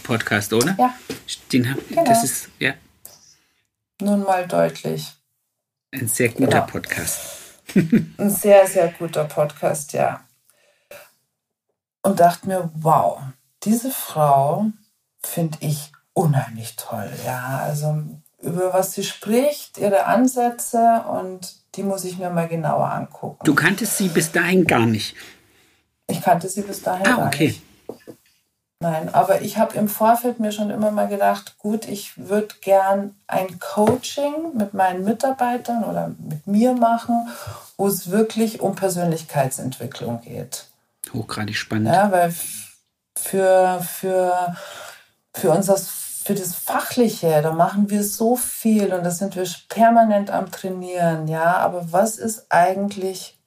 Podcast, 0.03 0.53
oder? 0.53 0.75
Ja. 0.79 0.95
Den 1.53 1.71
hab, 1.71 1.89
genau. 1.89 2.05
Das 2.05 2.25
ist, 2.25 2.49
ja. 2.59 2.75
Nun 4.01 4.23
mal 4.23 4.47
deutlich. 4.47 5.13
Ein 5.93 6.09
sehr 6.09 6.29
guter 6.31 6.47
genau. 6.47 6.67
Podcast. 6.67 7.40
Ein 7.75 8.31
sehr, 8.31 8.67
sehr 8.67 8.89
guter 8.89 9.25
Podcast, 9.25 9.93
ja. 9.93 10.21
Und 12.03 12.21
dachte 12.21 12.47
mir, 12.47 12.71
wow, 12.75 13.21
diese 13.63 13.91
Frau 13.91 14.67
finde 15.23 15.59
ich 15.61 15.93
unheimlich 16.13 16.77
toll. 16.77 17.11
Ja, 17.25 17.61
also 17.63 18.03
über 18.41 18.73
was 18.73 18.93
sie 18.93 19.05
spricht, 19.05 19.79
ihre 19.79 20.07
Ansätze 20.07 21.05
und 21.11 21.57
die 21.75 21.83
muss 21.83 22.05
ich 22.05 22.19
mir 22.19 22.31
mal 22.31 22.49
genauer 22.49 22.91
angucken. 22.91 23.45
Du 23.45 23.55
kanntest 23.55 23.99
sie 23.99 24.09
bis 24.09 24.33
dahin 24.33 24.65
gar 24.65 24.87
nicht. 24.87 25.15
Ich 26.09 26.21
kannte 26.23 26.49
sie 26.49 26.63
bis 26.63 26.83
dahin 26.83 27.07
ah, 27.07 27.17
gar 27.17 27.27
okay. 27.27 27.49
nicht. 27.49 27.63
Nein, 28.83 29.13
aber 29.15 29.43
ich 29.43 29.59
habe 29.59 29.77
im 29.77 29.89
Vorfeld 29.89 30.41
mir 30.41 30.53
schon 30.53 30.71
immer 30.71 30.91
mal 30.91 31.07
gedacht, 31.07 31.59
gut, 31.59 31.87
ich 31.87 32.17
würde 32.17 32.55
gern 32.63 33.15
ein 33.27 33.61
Coaching 33.61 34.57
mit 34.57 34.73
meinen 34.73 35.05
Mitarbeitern 35.05 35.85
oder 35.85 36.15
mit 36.19 36.47
mir 36.47 36.73
machen, 36.73 37.29
wo 37.77 37.87
es 37.87 38.11
wirklich 38.11 38.61
um 38.61 38.75
Persönlichkeitsentwicklung 38.75 40.23
geht. 40.23 40.67
Hochgradig 41.13 41.57
spannend. 41.57 41.89
Ja, 41.89 42.11
weil 42.11 42.35
für, 43.19 43.81
für, 43.83 44.57
für 45.35 45.51
uns 45.51 45.67
das 45.67 46.01
für 46.23 46.35
das 46.35 46.55
Fachliche, 46.55 47.41
da 47.43 47.53
machen 47.53 47.89
wir 47.91 48.05
so 48.05 48.37
viel 48.37 48.93
und 48.93 49.05
da 49.05 49.11
sind 49.11 49.37
wir 49.37 49.49
permanent 49.69 50.31
am 50.31 50.51
Trainieren, 50.51 51.29
ja. 51.29 51.57
Aber 51.57 51.93
was 51.93 52.19
ist 52.19 52.47
eigentlich 52.51 53.39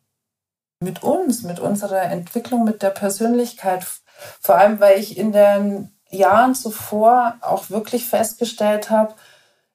mit 0.80 1.04
uns, 1.04 1.44
mit 1.44 1.60
unserer 1.60 2.02
Entwicklung, 2.02 2.64
mit 2.64 2.82
der 2.82 2.90
Persönlichkeit? 2.90 3.86
Vor 4.42 4.56
allem, 4.56 4.80
weil 4.80 5.00
ich 5.00 5.18
in 5.18 5.32
den 5.32 5.92
Jahren 6.10 6.56
zuvor 6.56 7.36
auch 7.42 7.70
wirklich 7.70 8.06
festgestellt 8.06 8.90
habe, 8.90 9.14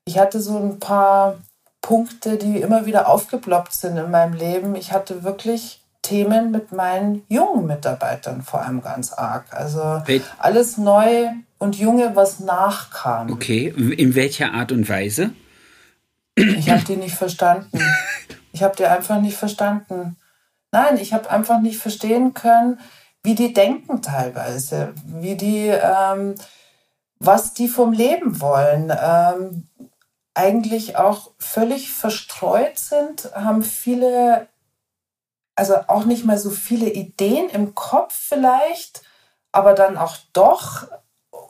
ich 0.04 0.18
hatte 0.18 0.40
so 0.40 0.56
ein 0.58 0.78
paar 0.78 1.38
Punkte, 1.80 2.36
die 2.36 2.60
immer 2.60 2.86
wieder 2.86 3.08
aufgeploppt 3.08 3.74
sind 3.74 3.96
in 3.96 4.10
meinem 4.10 4.32
Leben. 4.32 4.74
Ich 4.74 4.92
hatte 4.92 5.22
wirklich 5.22 5.82
Themen 6.02 6.50
mit 6.50 6.72
meinen 6.72 7.22
jungen 7.28 7.66
Mitarbeitern 7.66 8.42
vor 8.42 8.62
allem 8.62 8.82
ganz 8.82 9.12
arg. 9.12 9.44
Also 9.50 10.02
alles 10.38 10.78
neu 10.78 11.28
und 11.58 11.76
junge, 11.76 12.16
was 12.16 12.40
nachkam. 12.40 13.30
Okay, 13.30 13.66
in 13.66 14.14
welcher 14.14 14.54
Art 14.54 14.72
und 14.72 14.88
Weise? 14.88 15.30
Ich 16.34 16.70
habe 16.70 16.84
die 16.84 16.96
nicht 16.96 17.14
verstanden. 17.14 17.80
Ich 18.50 18.62
habe 18.62 18.74
die 18.74 18.86
einfach 18.86 19.20
nicht 19.20 19.36
verstanden. 19.36 20.16
Nein, 20.72 20.96
ich 20.96 21.12
habe 21.12 21.30
einfach 21.30 21.60
nicht 21.60 21.78
verstehen 21.78 22.34
können, 22.34 22.80
wie 23.28 23.34
die 23.34 23.52
denken 23.52 24.00
teilweise, 24.00 24.94
wie 25.04 25.36
die, 25.36 25.66
ähm, 25.66 26.34
was 27.18 27.52
die 27.52 27.68
vom 27.68 27.92
Leben 27.92 28.40
wollen. 28.40 28.90
Ähm, 28.90 29.68
eigentlich 30.32 30.96
auch 30.96 31.32
völlig 31.38 31.92
verstreut 31.92 32.78
sind, 32.78 33.30
haben 33.34 33.62
viele 33.62 34.48
also 35.56 35.74
auch 35.88 36.04
nicht 36.04 36.24
mehr 36.24 36.38
so 36.38 36.50
viele 36.50 36.88
Ideen 36.88 37.50
im 37.50 37.74
Kopf 37.74 38.14
vielleicht, 38.14 39.02
aber 39.52 39.74
dann 39.74 39.98
auch 39.98 40.16
doch 40.32 40.86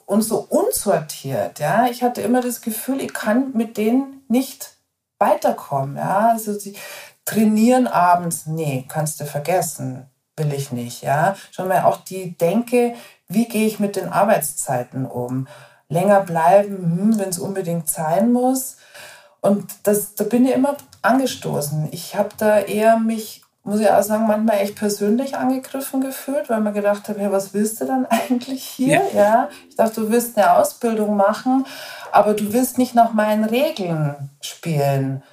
und 0.05 0.23
so 0.23 0.39
unsortiert. 0.49 1.59
Ja, 1.59 1.85
ich 1.85 2.03
hatte 2.03 2.21
immer 2.21 2.41
das 2.41 2.61
Gefühl, 2.61 2.99
ich 3.01 3.13
kann 3.13 3.51
mit 3.53 3.77
denen 3.77 4.25
nicht 4.27 4.75
weiterkommen. 5.19 5.95
Ja, 5.95 6.31
also 6.31 6.57
sie 6.57 6.75
trainieren 7.23 7.87
abends, 7.87 8.47
nee, 8.47 8.85
kannst 8.89 9.21
du 9.21 9.25
vergessen, 9.25 10.09
will 10.39 10.51
ich 10.53 10.71
nicht. 10.71 11.03
Ja, 11.03 11.35
schon 11.51 11.67
mal 11.67 11.83
auch 11.83 11.97
die 11.97 12.35
Denke, 12.37 12.95
wie 13.27 13.47
gehe 13.47 13.67
ich 13.67 13.79
mit 13.79 13.95
den 13.95 14.09
Arbeitszeiten 14.09 15.05
um? 15.05 15.47
Länger 15.87 16.21
bleiben, 16.21 16.77
hm, 16.77 17.19
wenn 17.19 17.29
es 17.29 17.39
unbedingt 17.39 17.87
sein 17.87 18.31
muss. 18.31 18.77
Und 19.41 19.71
das, 19.83 20.15
da 20.15 20.23
bin 20.23 20.45
ich 20.45 20.53
immer 20.53 20.75
angestoßen. 21.01 21.89
Ich 21.91 22.15
habe 22.15 22.29
da 22.37 22.59
eher 22.59 22.97
mich 22.97 23.43
muss 23.63 23.81
ich 23.81 23.89
auch 23.89 24.01
sagen, 24.01 24.25
manchmal 24.25 24.59
echt 24.59 24.75
persönlich 24.75 25.37
angegriffen 25.37 26.01
gefühlt, 26.01 26.49
weil 26.49 26.61
man 26.61 26.73
gedacht 26.73 27.07
habe, 27.07 27.19
hey, 27.19 27.31
was 27.31 27.53
willst 27.53 27.79
du 27.81 27.85
dann 27.85 28.05
eigentlich 28.09 28.63
hier? 28.63 29.01
Ja. 29.13 29.19
ja. 29.19 29.49
Ich 29.69 29.75
dachte, 29.75 30.01
du 30.01 30.11
willst 30.11 30.37
eine 30.37 30.53
Ausbildung 30.53 31.15
machen, 31.15 31.65
aber 32.11 32.33
du 32.33 32.51
willst 32.51 32.77
nicht 32.77 32.95
nach 32.95 33.13
meinen 33.13 33.43
Regeln 33.43 34.31
spielen. 34.41 35.23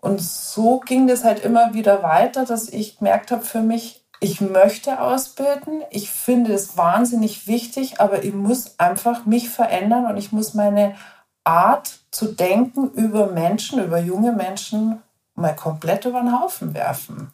Und 0.00 0.20
so 0.22 0.80
ging 0.80 1.06
das 1.06 1.24
halt 1.24 1.44
immer 1.44 1.74
wieder 1.74 2.02
weiter, 2.02 2.44
dass 2.44 2.68
ich 2.68 2.98
gemerkt 2.98 3.30
habe 3.30 3.42
für 3.42 3.60
mich, 3.60 4.05
ich 4.20 4.40
möchte 4.40 5.00
ausbilden, 5.00 5.82
ich 5.90 6.10
finde 6.10 6.52
es 6.52 6.76
wahnsinnig 6.76 7.46
wichtig, 7.46 8.00
aber 8.00 8.24
ich 8.24 8.32
muss 8.32 8.78
einfach 8.78 9.26
mich 9.26 9.48
verändern 9.48 10.06
und 10.06 10.16
ich 10.16 10.32
muss 10.32 10.54
meine 10.54 10.96
Art 11.44 11.98
zu 12.10 12.32
denken 12.32 12.90
über 12.90 13.28
Menschen, 13.28 13.82
über 13.82 13.98
junge 13.98 14.32
Menschen 14.32 15.02
mal 15.34 15.54
komplett 15.54 16.06
über 16.06 16.20
den 16.20 16.38
Haufen 16.38 16.74
werfen. 16.74 17.30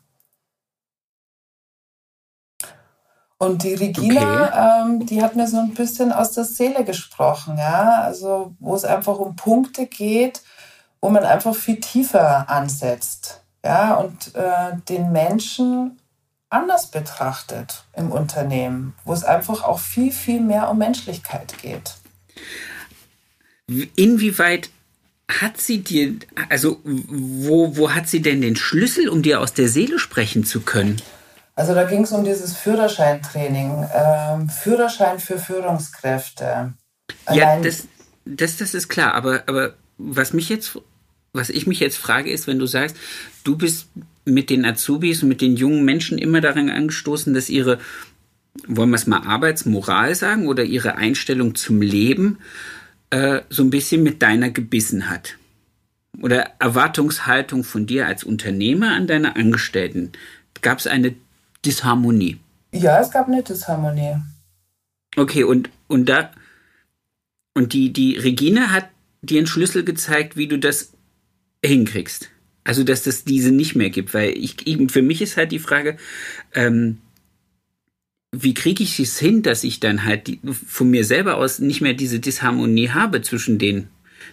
Und 3.39 3.64
die 3.64 3.74
Regina, 3.74 4.45
okay. 4.45 4.83
ähm, 4.93 5.07
die 5.07 5.20
hat 5.20 5.35
mir 5.35 5.49
so 5.49 5.59
ein 5.59 5.74
bisschen 5.74 6.12
aus 6.12 6.30
der 6.30 6.45
Seele 6.45 6.85
gesprochen, 6.85 7.59
ja. 7.59 8.03
Also, 8.03 8.55
wo 8.61 8.74
es 8.76 8.85
einfach 8.85 9.18
um 9.18 9.35
Punkte 9.35 9.87
geht, 9.87 10.43
wo 11.01 11.09
man 11.09 11.24
einfach 11.24 11.55
viel 11.55 11.80
tiefer 11.80 12.49
ansetzt, 12.49 13.43
ja, 13.64 13.95
und 13.95 14.35
äh, 14.37 14.76
den 14.89 15.11
Menschen 15.11 15.99
anders 16.53 16.90
betrachtet 16.90 17.84
im 17.96 18.12
Unternehmen, 18.12 18.94
wo 19.05 19.12
es 19.12 19.24
einfach 19.24 19.64
auch 19.64 19.80
viel, 19.80 20.12
viel 20.12 20.40
mehr 20.40 20.70
um 20.70 20.78
Menschlichkeit 20.78 21.55
geht. 21.62 21.94
Inwieweit 23.96 24.70
hat 25.28 25.61
sie 25.61 25.82
dir, 25.82 26.16
also 26.48 26.80
wo, 26.84 27.76
wo 27.76 27.92
hat 27.92 28.09
sie 28.09 28.20
denn 28.20 28.42
den 28.42 28.57
Schlüssel, 28.57 29.09
um 29.09 29.22
dir 29.22 29.40
aus 29.40 29.55
der 29.55 29.68
Seele 29.68 29.98
sprechen 29.98 30.44
zu 30.44 30.61
können? 30.61 31.00
Also 31.55 31.74
da 31.74 31.84
ging 31.84 32.03
es 32.03 32.12
um 32.12 32.24
dieses 32.24 32.57
Führerscheintraining, 32.57 33.88
ähm, 33.94 34.48
Führerschein 34.48 35.20
für 35.20 35.38
Führungskräfte. 35.38 36.74
ja, 37.30 37.61
das, 37.61 37.86
das, 38.24 38.57
das 38.57 38.74
ist 38.74 38.88
klar, 38.88 39.14
aber, 39.14 39.44
aber 39.46 39.74
was 39.98 40.32
mich 40.32 40.48
jetzt, 40.48 40.78
was 41.32 41.50
ich 41.50 41.66
mich 41.66 41.80
jetzt 41.80 41.98
frage, 41.98 42.30
ist, 42.30 42.46
wenn 42.46 42.59
du 42.59 42.66
sagst, 42.66 42.96
du 43.44 43.57
bist 43.57 43.86
mit 44.24 44.50
den 44.50 44.64
Azubis 44.64 45.22
und 45.22 45.28
mit 45.28 45.40
den 45.40 45.56
jungen 45.56 45.84
Menschen 45.84 46.18
immer 46.18 46.40
daran 46.40 46.70
angestoßen, 46.70 47.34
dass 47.34 47.48
ihre, 47.48 47.78
wollen 48.66 48.90
wir 48.90 48.96
es 48.96 49.06
mal 49.06 49.26
Arbeitsmoral 49.26 50.14
sagen, 50.14 50.46
oder 50.46 50.64
ihre 50.64 50.96
Einstellung 50.96 51.54
zum 51.54 51.82
Leben 51.82 52.38
äh, 53.10 53.40
so 53.50 53.62
ein 53.62 53.70
bisschen 53.70 54.02
mit 54.02 54.22
deiner 54.22 54.50
gebissen 54.50 55.10
hat. 55.10 55.36
Oder 56.20 56.52
Erwartungshaltung 56.58 57.64
von 57.64 57.86
dir 57.86 58.06
als 58.06 58.22
Unternehmer 58.22 58.92
an 58.92 59.06
deine 59.06 59.36
Angestellten. 59.36 60.12
Gab 60.60 60.78
es 60.78 60.86
eine 60.86 61.14
Disharmonie. 61.64 62.38
Ja, 62.72 63.00
es 63.00 63.10
gab 63.10 63.28
eine 63.28 63.42
Disharmonie. 63.42 64.16
Okay, 65.16 65.44
und, 65.44 65.70
und 65.88 66.08
da 66.08 66.30
und 67.54 67.72
die, 67.72 67.92
die 67.92 68.16
Regine 68.16 68.72
hat 68.72 68.88
dir 69.20 69.38
einen 69.38 69.46
Schlüssel 69.46 69.84
gezeigt, 69.84 70.36
wie 70.36 70.48
du 70.48 70.58
das 70.58 70.92
hinkriegst. 71.64 72.30
Also, 72.64 72.84
dass 72.84 73.02
das 73.02 73.24
diese 73.24 73.50
nicht 73.50 73.74
mehr 73.74 73.90
gibt, 73.90 74.14
weil 74.14 74.30
ich 74.30 74.66
eben 74.66 74.88
für 74.88 75.02
mich 75.02 75.20
ist 75.20 75.36
halt 75.36 75.52
die 75.52 75.58
Frage, 75.58 75.96
ähm, 76.54 76.98
wie 78.30 78.54
kriege 78.54 78.82
ich 78.82 78.98
es 78.98 79.18
hin, 79.18 79.42
dass 79.42 79.64
ich 79.64 79.80
dann 79.80 80.04
halt 80.04 80.26
die, 80.26 80.40
von 80.44 80.90
mir 80.90 81.04
selber 81.04 81.36
aus 81.36 81.58
nicht 81.58 81.80
mehr 81.80 81.92
diese 81.92 82.18
Disharmonie 82.18 82.90
habe 82.90 83.20
zwischen 83.20 83.58
denen? 83.58 83.88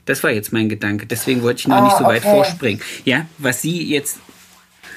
Das 0.05 0.23
war 0.23 0.31
jetzt 0.31 0.53
mein 0.53 0.69
Gedanke. 0.69 1.05
Deswegen 1.05 1.41
wollte 1.41 1.61
ich 1.61 1.67
noch 1.67 1.77
ah, 1.77 1.83
nicht 1.83 1.97
so 1.97 2.05
okay. 2.05 2.15
weit 2.15 2.23
vorspringen. 2.23 2.81
Ja, 3.03 3.25
was 3.37 3.61
sie 3.61 3.83
jetzt 3.83 4.19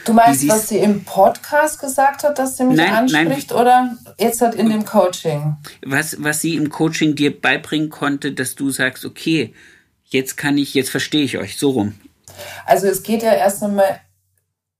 Du 0.04 0.12
meinst, 0.12 0.48
was 0.48 0.68
sie 0.68 0.78
im 0.78 1.04
Podcast 1.04 1.80
gesagt 1.80 2.24
hat, 2.24 2.38
dass 2.38 2.56
sie 2.56 2.64
mich 2.64 2.76
nein, 2.76 2.92
anspricht 2.92 3.50
nein. 3.50 3.60
oder 3.60 3.96
jetzt 4.18 4.40
hat 4.40 4.54
in 4.54 4.68
dem 4.68 4.84
Coaching? 4.84 5.56
Was, 5.84 6.16
was 6.22 6.40
sie 6.40 6.56
im 6.56 6.70
Coaching 6.70 7.14
dir 7.14 7.38
beibringen 7.40 7.88
konnte, 7.88 8.32
dass 8.32 8.56
du 8.56 8.70
sagst, 8.70 9.04
okay, 9.04 9.54
jetzt 10.06 10.36
kann 10.36 10.58
ich, 10.58 10.74
jetzt 10.74 10.90
verstehe 10.90 11.22
ich 11.24 11.38
euch, 11.38 11.56
so 11.56 11.70
rum. 11.70 11.94
Also 12.66 12.86
es 12.86 13.02
geht 13.02 13.22
ja 13.22 13.32
erst 13.32 13.62
einmal 13.62 14.00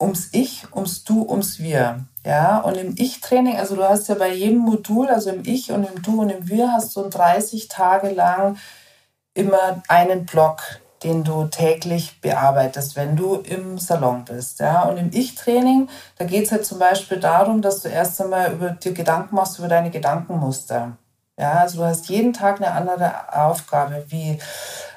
ums 0.01 0.31
Ich, 0.33 0.65
ums 0.75 1.05
Du, 1.05 1.29
ums 1.29 1.59
Wir. 1.59 2.07
Ja, 2.25 2.59
und 2.59 2.77
im 2.77 2.95
Ich-Training, 2.97 3.57
also 3.57 3.75
du 3.77 3.83
hast 3.83 4.09
ja 4.09 4.15
bei 4.15 4.33
jedem 4.33 4.59
Modul, 4.59 5.09
also 5.09 5.31
im 5.31 5.43
Ich 5.45 5.73
und 5.73 5.85
im 5.85 6.03
Du 6.03 6.21
und 6.21 6.31
im 6.31 6.49
Wir, 6.49 6.73
hast 6.73 6.95
du 6.97 7.09
30 7.09 7.69
Tage 7.69 8.11
lang 8.11 8.57
immer 9.35 9.83
einen 9.89 10.27
Block 10.27 10.63
den 11.03 11.25
du 11.25 11.45
täglich 11.47 12.21
bearbeitest, 12.21 12.97
wenn 12.97 13.17
du 13.17 13.37
im 13.37 13.79
Salon 13.79 14.25
bist. 14.25 14.61
Ja? 14.61 14.83
Und 14.83 14.99
im 14.99 15.11
Ich-Training, 15.13 15.89
da 16.19 16.25
geht 16.25 16.47
es 16.47 16.53
halt 16.53 16.65
zum 16.65 16.79
Beispiel 16.79 17.19
darum, 17.19 17.63
dass 17.63 17.81
du 17.81 17.89
erst 17.89 18.21
einmal 18.21 18.53
über 18.53 18.71
dir 18.71 18.93
Gedanken 18.93 19.35
machst 19.35 19.59
über 19.59 19.69
deine 19.69 19.91
Gedankenmuster. 19.91 20.97
Ja, 21.39 21.55
also 21.61 21.79
du 21.79 21.85
hast 21.85 22.09
jeden 22.09 22.33
Tag 22.33 22.57
eine 22.59 22.73
andere 22.73 23.33
Aufgabe, 23.35 24.05
wie 24.09 24.39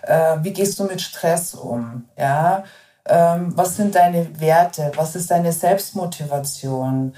Äh, 0.04 0.38
wie 0.44 0.54
gehst 0.54 0.80
du 0.80 0.84
mit 0.86 1.02
Stress 1.02 1.56
um? 1.56 2.08
Ja, 2.18 2.64
ähm, 3.08 3.54
was 3.58 3.76
sind 3.78 3.96
deine 3.96 4.40
Werte? 4.40 4.92
Was 4.96 5.16
ist 5.16 5.32
deine 5.32 5.52
Selbstmotivation? 5.52 7.16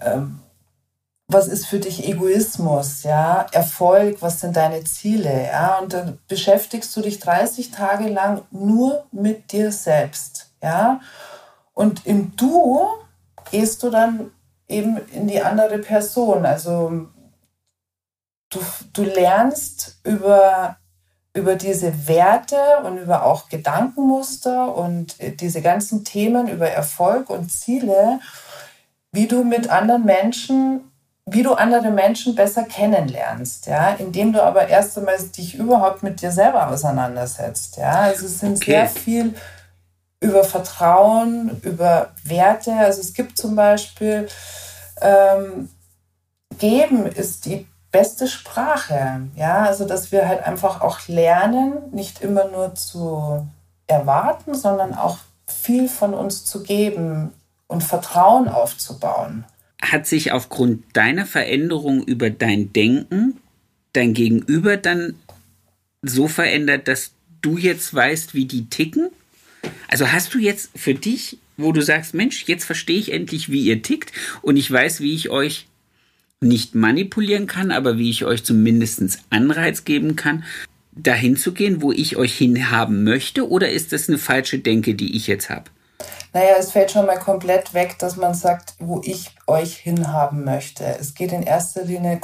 Ähm, 0.00 0.40
was 1.28 1.48
ist 1.48 1.66
für 1.66 1.78
dich 1.78 2.08
Egoismus, 2.08 3.04
ja, 3.04 3.46
Erfolg, 3.52 4.18
was 4.22 4.40
sind 4.40 4.56
deine 4.56 4.82
Ziele, 4.84 5.46
ja, 5.46 5.78
und 5.78 5.92
dann 5.92 6.18
beschäftigst 6.28 6.96
du 6.96 7.02
dich 7.02 7.20
30 7.20 7.70
Tage 7.70 8.08
lang 8.08 8.42
nur 8.50 9.04
mit 9.12 9.52
dir 9.52 9.70
selbst, 9.72 10.50
ja, 10.62 11.00
und 11.74 12.06
im 12.06 12.36
Du 12.36 12.88
gehst 13.50 13.82
du 13.82 13.90
dann 13.90 14.30
eben 14.68 14.98
in 15.12 15.28
die 15.28 15.40
andere 15.42 15.78
Person, 15.78 16.46
also 16.46 17.08
du, 18.50 18.60
du 18.92 19.02
lernst 19.02 19.98
über, 20.04 20.76
über 21.32 21.56
diese 21.56 22.08
Werte 22.08 22.56
und 22.84 22.98
über 22.98 23.24
auch 23.24 23.48
Gedankenmuster 23.48 24.74
und 24.74 25.16
diese 25.40 25.62
ganzen 25.62 26.04
Themen 26.04 26.48
über 26.48 26.68
Erfolg 26.68 27.30
und 27.30 27.50
Ziele, 27.50 28.20
wie 29.12 29.26
du 29.26 29.44
mit 29.44 29.70
anderen 29.70 30.04
Menschen 30.04 30.90
wie 31.32 31.42
du 31.44 31.52
andere 31.52 31.90
Menschen 31.90 32.34
besser 32.34 32.64
kennenlernst, 32.64 33.66
ja, 33.66 33.90
indem 33.90 34.32
du 34.32 34.42
aber 34.42 34.68
erst 34.68 34.98
einmal 34.98 35.18
dich 35.18 35.54
überhaupt 35.54 36.02
mit 36.02 36.22
dir 36.22 36.32
selber 36.32 36.68
auseinandersetzt, 36.68 37.76
ja. 37.76 38.00
Also 38.00 38.26
es 38.26 38.40
sind 38.40 38.56
okay. 38.56 38.70
sehr 38.72 38.88
viel 38.88 39.34
über 40.20 40.44
Vertrauen, 40.44 41.60
über 41.62 42.10
Werte. 42.24 42.72
Also 42.74 43.00
es 43.00 43.14
gibt 43.14 43.38
zum 43.38 43.54
Beispiel 43.56 44.28
ähm, 45.00 45.70
Geben 46.58 47.06
ist 47.06 47.46
die 47.46 47.66
beste 47.90 48.26
Sprache, 48.26 49.22
ja. 49.36 49.64
Also 49.64 49.86
dass 49.86 50.12
wir 50.12 50.28
halt 50.28 50.44
einfach 50.44 50.80
auch 50.80 51.08
lernen, 51.08 51.74
nicht 51.92 52.22
immer 52.22 52.48
nur 52.48 52.74
zu 52.74 53.46
erwarten, 53.86 54.54
sondern 54.54 54.94
auch 54.94 55.18
viel 55.46 55.88
von 55.88 56.14
uns 56.14 56.44
zu 56.44 56.62
geben 56.62 57.32
und 57.66 57.82
Vertrauen 57.82 58.48
aufzubauen 58.48 59.44
hat 59.82 60.06
sich 60.06 60.32
aufgrund 60.32 60.84
deiner 60.92 61.24
Veränderung 61.24 62.04
über 62.04 62.28
dein 62.28 62.70
Denken 62.74 63.40
dein 63.92 64.14
Gegenüber 64.14 64.76
dann 64.76 65.14
so 66.02 66.28
verändert, 66.28 66.88
dass 66.88 67.12
du 67.42 67.58
jetzt 67.58 67.92
weißt, 67.92 68.34
wie 68.34 68.46
die 68.46 68.66
ticken? 68.66 69.10
Also 69.88 70.10
hast 70.10 70.32
du 70.34 70.38
jetzt 70.38 70.70
für 70.76 70.94
dich, 70.94 71.38
wo 71.56 71.72
du 71.72 71.82
sagst, 71.82 72.14
Mensch, 72.14 72.44
jetzt 72.46 72.64
verstehe 72.64 72.98
ich 72.98 73.12
endlich, 73.12 73.50
wie 73.50 73.64
ihr 73.64 73.82
tickt 73.82 74.12
und 74.42 74.56
ich 74.56 74.70
weiß, 74.70 75.00
wie 75.00 75.14
ich 75.14 75.30
euch 75.30 75.66
nicht 76.40 76.74
manipulieren 76.74 77.46
kann, 77.46 77.70
aber 77.70 77.98
wie 77.98 78.10
ich 78.10 78.24
euch 78.24 78.44
zumindest 78.44 79.02
Anreiz 79.30 79.84
geben 79.84 80.16
kann, 80.16 80.44
dahin 80.92 81.36
zu 81.36 81.52
gehen, 81.52 81.82
wo 81.82 81.92
ich 81.92 82.16
euch 82.16 82.36
hinhaben 82.36 83.04
möchte? 83.04 83.48
Oder 83.48 83.70
ist 83.70 83.92
das 83.92 84.08
eine 84.08 84.18
falsche 84.18 84.58
Denke, 84.58 84.94
die 84.94 85.16
ich 85.16 85.26
jetzt 85.26 85.50
habe? 85.50 85.64
Naja, 86.32 86.54
es 86.58 86.70
fällt 86.70 86.92
schon 86.92 87.06
mal 87.06 87.18
komplett 87.18 87.74
weg, 87.74 87.98
dass 87.98 88.16
man 88.16 88.34
sagt, 88.34 88.74
wo 88.78 89.00
ich 89.04 89.34
euch 89.46 89.76
hinhaben 89.76 90.44
möchte. 90.44 90.84
Es 90.84 91.14
geht 91.14 91.32
in 91.32 91.42
erster 91.42 91.84
Linie 91.84 92.20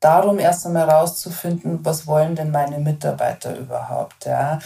darum, 0.00 0.38
erst 0.38 0.66
einmal 0.66 0.86
herauszufinden, 0.86 1.80
was 1.84 2.06
wollen 2.06 2.34
denn 2.34 2.50
meine 2.50 2.78
Mitarbeiter 2.78 3.56
überhaupt. 3.56 4.26
Ja? 4.26 4.58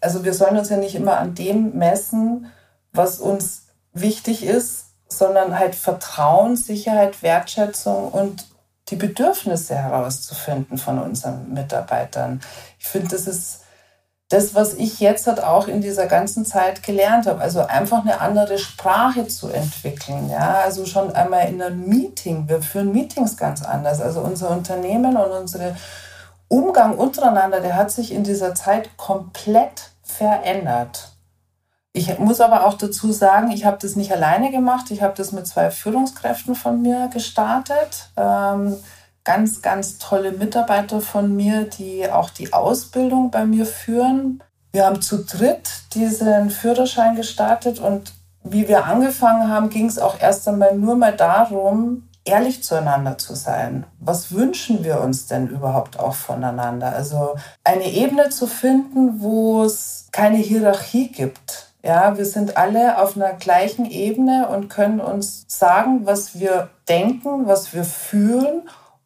Also 0.00 0.24
wir 0.24 0.34
sollen 0.34 0.56
uns 0.56 0.68
ja 0.68 0.76
nicht 0.76 0.94
immer 0.94 1.18
an 1.18 1.34
dem 1.34 1.78
messen, 1.78 2.46
was 2.92 3.20
uns 3.20 3.66
wichtig 3.94 4.44
ist, 4.44 4.91
sondern 5.18 5.58
halt 5.58 5.74
Vertrauen, 5.74 6.56
Sicherheit, 6.56 7.22
Wertschätzung 7.22 8.08
und 8.08 8.46
die 8.88 8.96
Bedürfnisse 8.96 9.74
herauszufinden 9.74 10.78
von 10.78 10.98
unseren 10.98 11.52
Mitarbeitern. 11.52 12.40
Ich 12.78 12.88
finde, 12.88 13.08
das 13.08 13.26
ist 13.26 13.60
das, 14.32 14.54
was 14.54 14.74
ich 14.74 14.98
jetzt 15.00 15.26
halt 15.26 15.42
auch 15.42 15.68
in 15.68 15.82
dieser 15.82 16.06
ganzen 16.06 16.46
Zeit 16.46 16.82
gelernt 16.82 17.26
habe. 17.26 17.40
Also 17.40 17.60
einfach 17.60 18.00
eine 18.00 18.20
andere 18.20 18.58
Sprache 18.58 19.28
zu 19.28 19.48
entwickeln. 19.48 20.30
Ja, 20.30 20.60
also 20.64 20.86
schon 20.86 21.14
einmal 21.14 21.48
in 21.48 21.60
einem 21.60 21.86
Meeting. 21.86 22.48
Wir 22.48 22.62
führen 22.62 22.92
Meetings 22.92 23.36
ganz 23.36 23.62
anders. 23.62 24.00
Also 24.00 24.20
unser 24.20 24.50
Unternehmen 24.50 25.16
und 25.16 25.30
unser 25.30 25.76
Umgang 26.48 26.96
untereinander, 26.96 27.60
der 27.60 27.76
hat 27.76 27.90
sich 27.90 28.12
in 28.12 28.24
dieser 28.24 28.54
Zeit 28.54 28.96
komplett 28.96 29.90
verändert. 30.02 31.11
Ich 31.94 32.18
muss 32.18 32.40
aber 32.40 32.66
auch 32.66 32.74
dazu 32.74 33.12
sagen, 33.12 33.50
ich 33.50 33.66
habe 33.66 33.76
das 33.80 33.96
nicht 33.96 34.12
alleine 34.12 34.50
gemacht. 34.50 34.90
Ich 34.90 35.02
habe 35.02 35.14
das 35.14 35.32
mit 35.32 35.46
zwei 35.46 35.70
Führungskräften 35.70 36.54
von 36.54 36.80
mir 36.80 37.10
gestartet. 37.12 38.10
Ähm, 38.16 38.76
ganz, 39.24 39.60
ganz 39.60 39.98
tolle 39.98 40.32
Mitarbeiter 40.32 41.00
von 41.02 41.36
mir, 41.36 41.64
die 41.64 42.10
auch 42.10 42.30
die 42.30 42.52
Ausbildung 42.52 43.30
bei 43.30 43.44
mir 43.44 43.66
führen. 43.66 44.42
Wir 44.72 44.86
haben 44.86 45.02
zu 45.02 45.24
dritt 45.24 45.68
diesen 45.92 46.50
Führerschein 46.50 47.14
gestartet 47.14 47.78
und 47.78 48.14
wie 48.42 48.68
wir 48.68 48.86
angefangen 48.86 49.48
haben, 49.48 49.68
ging 49.68 49.86
es 49.86 49.98
auch 49.98 50.18
erst 50.18 50.48
einmal 50.48 50.74
nur 50.74 50.96
mal 50.96 51.14
darum, 51.14 52.08
ehrlich 52.24 52.62
zueinander 52.64 53.18
zu 53.18 53.34
sein. 53.34 53.84
Was 54.00 54.32
wünschen 54.32 54.82
wir 54.82 55.00
uns 55.00 55.26
denn 55.26 55.48
überhaupt 55.48 55.98
auch 55.98 56.14
voneinander? 56.14 56.94
Also 56.94 57.36
eine 57.64 57.90
Ebene 57.90 58.30
zu 58.30 58.46
finden, 58.46 59.20
wo 59.20 59.64
es 59.64 60.08
keine 60.10 60.38
Hierarchie 60.38 61.08
gibt. 61.12 61.71
Ja, 61.82 62.16
wir 62.16 62.24
sind 62.24 62.56
alle 62.56 63.02
auf 63.02 63.16
einer 63.16 63.32
gleichen 63.32 63.86
Ebene 63.86 64.48
und 64.48 64.68
können 64.68 65.00
uns 65.00 65.44
sagen, 65.48 66.06
was 66.06 66.38
wir 66.38 66.70
denken, 66.88 67.46
was 67.46 67.74
wir 67.74 67.84
fühlen 67.84 68.62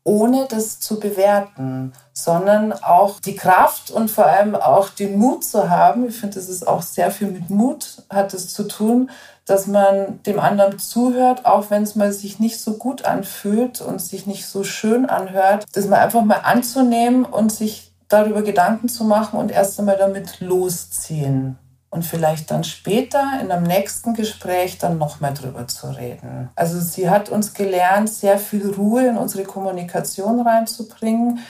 ohne 0.07 0.47
das 0.49 0.79
zu 0.79 1.01
bewerten, 1.01 1.93
sondern 2.13 2.73
auch 2.73 3.19
die 3.19 3.35
Kraft 3.35 3.91
und 3.91 4.09
vor 4.09 4.27
allem 4.27 4.55
auch 4.55 4.89
den 4.89 5.19
Mut 5.19 5.45
zu 5.45 5.69
haben. 5.69 6.09
Ich 6.09 6.17
finde, 6.17 6.37
das 6.37 6.49
ist 6.49 6.67
auch 6.67 6.83
sehr 6.83 7.11
viel 7.11 7.29
mit 7.29 7.51
Mut 7.51 8.05
hat 8.09 8.33
es 8.33 8.55
zu 8.55 8.63
tun, 8.69 9.11
dass 9.47 9.67
man 9.67 10.23
dem 10.23 10.39
anderen 10.39 10.79
zuhört, 10.79 11.45
auch 11.45 11.71
wenn 11.71 11.83
es 11.83 11.97
mal 11.97 12.13
sich 12.13 12.39
nicht 12.39 12.61
so 12.61 12.75
gut 12.75 13.05
anfühlt 13.05 13.81
und 13.81 14.01
sich 14.01 14.27
nicht 14.27 14.47
so 14.47 14.63
schön 14.63 15.07
anhört, 15.07 15.65
das 15.73 15.89
mal 15.89 15.99
einfach 15.99 16.23
mal 16.23 16.41
anzunehmen 16.45 17.25
und 17.25 17.51
sich 17.51 17.93
darüber 18.07 18.43
Gedanken 18.43 18.89
zu 18.89 19.03
machen 19.03 19.41
und 19.41 19.51
erst 19.51 19.79
einmal 19.81 19.97
damit 19.97 20.41
losziehen 20.41 21.59
und 21.97 22.05
vielleicht 22.05 22.51
dann 22.51 22.63
später 22.63 23.25
in 23.41 23.51
einem 23.51 23.63
nächsten 23.65 24.13
Gespräch 24.13 24.77
dann 24.77 24.99
noch 24.99 25.21
mal 25.21 25.33
drüber 25.33 25.67
zu 25.67 25.89
reden. 25.89 26.51
Also 26.55 26.79
sie 26.79 27.09
hat 27.09 27.31
uns 27.31 27.55
gelernt, 27.55 28.11
sehr 28.11 28.39
viel 28.39 28.71
Ruhe 28.71 29.07
in 29.09 29.17
unsere 29.17 29.45
Kommunikation 29.45 30.47
reinzubringen, 30.47 31.41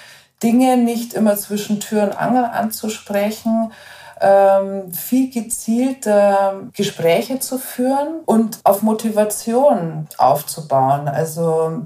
Dinge 0.43 0.77
nicht 0.77 1.15
immer 1.15 1.37
zwischen 1.37 1.81
Tür 1.81 2.05
und 2.05 2.13
Angel 2.13 2.45
anzusprechen, 2.45 3.73
ähm, 4.21 4.93
viel 4.93 5.31
gezielter 5.31 6.61
Gespräche 6.73 7.41
zu 7.41 7.59
führen 7.59 8.21
und 8.25 8.61
auf 8.63 8.83
Motivation 8.83 10.07
aufzubauen. 10.17 11.09
Also 11.09 11.83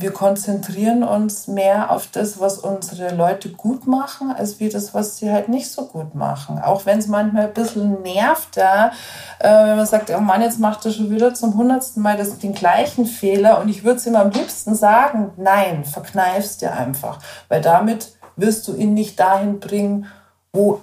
wir 0.00 0.12
konzentrieren 0.12 1.02
uns 1.02 1.48
mehr 1.48 1.90
auf 1.90 2.08
das, 2.08 2.40
was 2.40 2.58
unsere 2.58 3.14
Leute 3.14 3.50
gut 3.50 3.86
machen, 3.86 4.30
als 4.30 4.60
wie 4.60 4.68
das, 4.68 4.94
was 4.94 5.16
sie 5.16 5.30
halt 5.30 5.48
nicht 5.48 5.70
so 5.70 5.86
gut 5.86 6.14
machen. 6.14 6.58
Auch 6.58 6.86
wenn 6.86 6.98
es 6.98 7.06
manchmal 7.06 7.46
ein 7.46 7.54
bisschen 7.54 8.02
nervt, 8.02 8.56
ja, 8.56 8.92
äh, 9.38 9.48
wenn 9.48 9.76
man 9.76 9.86
sagt, 9.86 10.10
oh 10.10 10.20
Mann, 10.20 10.42
jetzt 10.42 10.60
macht 10.60 10.84
er 10.86 10.92
schon 10.92 11.10
wieder 11.10 11.34
zum 11.34 11.56
hundertsten 11.56 12.02
Mal 12.02 12.16
das, 12.16 12.38
den 12.38 12.54
gleichen 12.54 13.06
Fehler 13.06 13.60
und 13.60 13.68
ich 13.68 13.84
würde 13.84 13.98
es 13.98 14.06
ihm 14.06 14.16
am 14.16 14.30
liebsten 14.30 14.74
sagen, 14.74 15.32
nein, 15.36 15.84
verkneifst 15.84 16.62
dir 16.62 16.72
einfach, 16.72 17.18
weil 17.48 17.60
damit 17.60 18.12
wirst 18.36 18.68
du 18.68 18.74
ihn 18.74 18.94
nicht 18.94 19.18
dahin 19.18 19.58
bringen, 19.58 20.06
wo, 20.52 20.80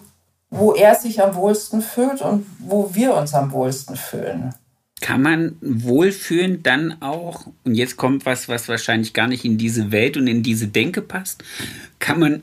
wo 0.50 0.74
er 0.74 0.96
sich 0.96 1.22
am 1.22 1.36
wohlsten 1.36 1.82
fühlt 1.82 2.22
und 2.22 2.46
wo 2.60 2.94
wir 2.94 3.16
uns 3.16 3.34
am 3.34 3.52
wohlsten 3.52 3.96
fühlen 3.96 4.54
kann 5.02 5.22
man 5.22 5.58
wohlfühlen 5.62 6.64
dann 6.64 7.02
auch, 7.02 7.48
und 7.64 7.76
jetzt 7.76 7.98
kommt 7.98 8.26
was, 8.26 8.48
was 8.48 8.70
wahrscheinlich 8.70 9.14
gar 9.14 9.28
nicht 9.28 9.46
in 9.46 9.58
diese 9.58 9.92
Welt 9.92 10.18
und 10.18 10.28
in 10.28 10.42
diese 10.42 10.68
Denke 10.68 11.02
passt, 11.02 11.44
kann 12.00 12.20
man 12.20 12.42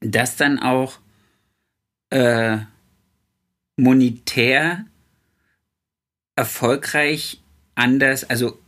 das 0.00 0.36
dann 0.36 0.58
auch 0.58 0.98
äh, 2.10 2.58
monetär 3.76 4.84
erfolgreich 6.36 7.40
anders, 7.74 8.24
also 8.24 8.58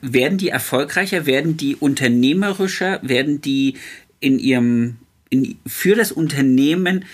werden 0.00 0.38
die 0.38 0.48
erfolgreicher, 0.48 1.26
werden 1.26 1.56
die 1.56 1.76
unternehmerischer, 1.76 3.00
werden 3.02 3.40
die 3.40 3.76
in 4.20 4.38
ihrem, 4.38 4.96
in, 5.30 5.58
für 5.66 5.94
das 5.94 6.12
Unternehmen 6.12 7.04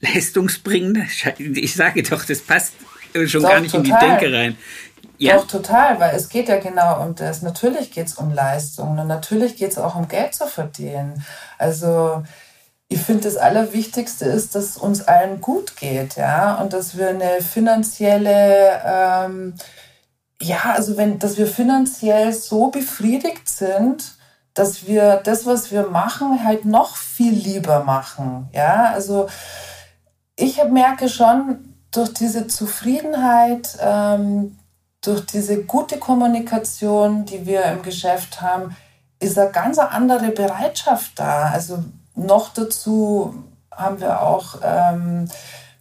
leistungsbringender? 0.00 1.06
Ich 1.38 1.74
sage 1.74 2.02
doch, 2.02 2.24
das 2.24 2.40
passt 2.40 2.74
schon 3.26 3.42
doch, 3.42 3.50
gar 3.50 3.60
nicht 3.60 3.72
total. 3.72 3.86
in 3.86 3.92
die 3.92 4.06
Denke 4.06 4.36
rein. 4.36 4.56
Ja. 5.18 5.36
Doch, 5.36 5.46
total, 5.46 6.00
weil 6.00 6.16
es 6.16 6.28
geht 6.28 6.48
ja 6.48 6.58
genau 6.58 7.00
um 7.00 7.14
das. 7.14 7.42
Natürlich 7.42 7.92
geht 7.92 8.08
es 8.08 8.14
um 8.14 8.32
Leistung 8.34 8.98
und 8.98 9.06
natürlich 9.06 9.56
geht 9.56 9.70
es 9.70 9.78
auch 9.78 9.94
um 9.94 10.08
Geld 10.08 10.34
zu 10.34 10.46
verdienen. 10.48 11.24
Also 11.58 12.24
ich 12.92 13.00
finde, 13.00 13.22
das 13.22 13.36
Allerwichtigste 13.36 14.24
ist, 14.26 14.54
dass 14.54 14.76
uns 14.76 15.02
allen 15.02 15.40
gut 15.40 15.76
geht, 15.76 16.16
ja, 16.16 16.56
und 16.56 16.72
dass 16.72 16.98
wir 16.98 17.08
eine 17.08 17.40
finanzielle, 17.40 18.80
ähm, 18.84 19.54
ja, 20.40 20.74
also 20.74 20.96
wenn, 20.96 21.18
dass 21.18 21.38
wir 21.38 21.46
finanziell 21.46 22.32
so 22.32 22.68
befriedigt 22.68 23.48
sind, 23.48 24.16
dass 24.54 24.86
wir 24.86 25.20
das, 25.24 25.46
was 25.46 25.70
wir 25.70 25.86
machen, 25.86 26.44
halt 26.44 26.64
noch 26.66 26.96
viel 26.96 27.32
lieber 27.32 27.84
machen, 27.84 28.50
ja, 28.52 28.92
also 28.92 29.28
ich 30.36 30.62
merke 30.64 31.08
schon 31.08 31.71
durch 31.92 32.12
diese 32.14 32.46
Zufriedenheit, 32.46 33.78
ähm, 33.80 34.58
durch 35.02 35.26
diese 35.26 35.64
gute 35.64 35.98
Kommunikation, 35.98 37.24
die 37.24 37.46
wir 37.46 37.64
im 37.64 37.82
Geschäft 37.82 38.40
haben, 38.40 38.76
ist 39.20 39.38
eine 39.38 39.50
ganz 39.50 39.78
andere 39.78 40.30
Bereitschaft 40.30 41.12
da. 41.16 41.50
Also 41.50 41.84
noch 42.14 42.52
dazu 42.52 43.34
haben 43.70 44.00
wir 44.00 44.22
auch 44.22 44.56
ähm, 44.62 45.28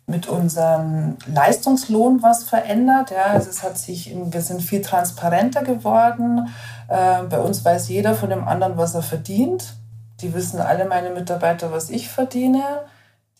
mit 0.05 0.27
unserem 0.27 1.17
Leistungslohn 1.25 2.21
was 2.21 2.43
verändert. 2.43 3.11
Ja, 3.11 3.25
also 3.27 3.49
es 3.49 3.63
hat 3.63 3.77
sich, 3.77 4.13
wir 4.15 4.41
sind 4.41 4.61
viel 4.61 4.81
transparenter 4.81 5.63
geworden. 5.63 6.49
Äh, 6.87 7.23
bei 7.23 7.39
uns 7.39 7.63
weiß 7.63 7.89
jeder 7.89 8.15
von 8.15 8.29
dem 8.29 8.47
anderen, 8.47 8.77
was 8.77 8.95
er 8.95 9.01
verdient. 9.01 9.75
Die 10.19 10.33
wissen 10.33 10.59
alle 10.59 10.85
meine 10.85 11.09
Mitarbeiter, 11.09 11.71
was 11.71 11.89
ich 11.89 12.09
verdiene. 12.09 12.63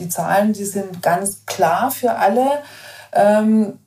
Die 0.02 0.10
Zahlen, 0.10 0.54
die 0.54 0.66
sind 0.66 1.04
ganz 1.04 1.46
klar 1.46 1.92
für 1.92 2.16
alle. 2.16 2.64
Ähm, 3.14 3.78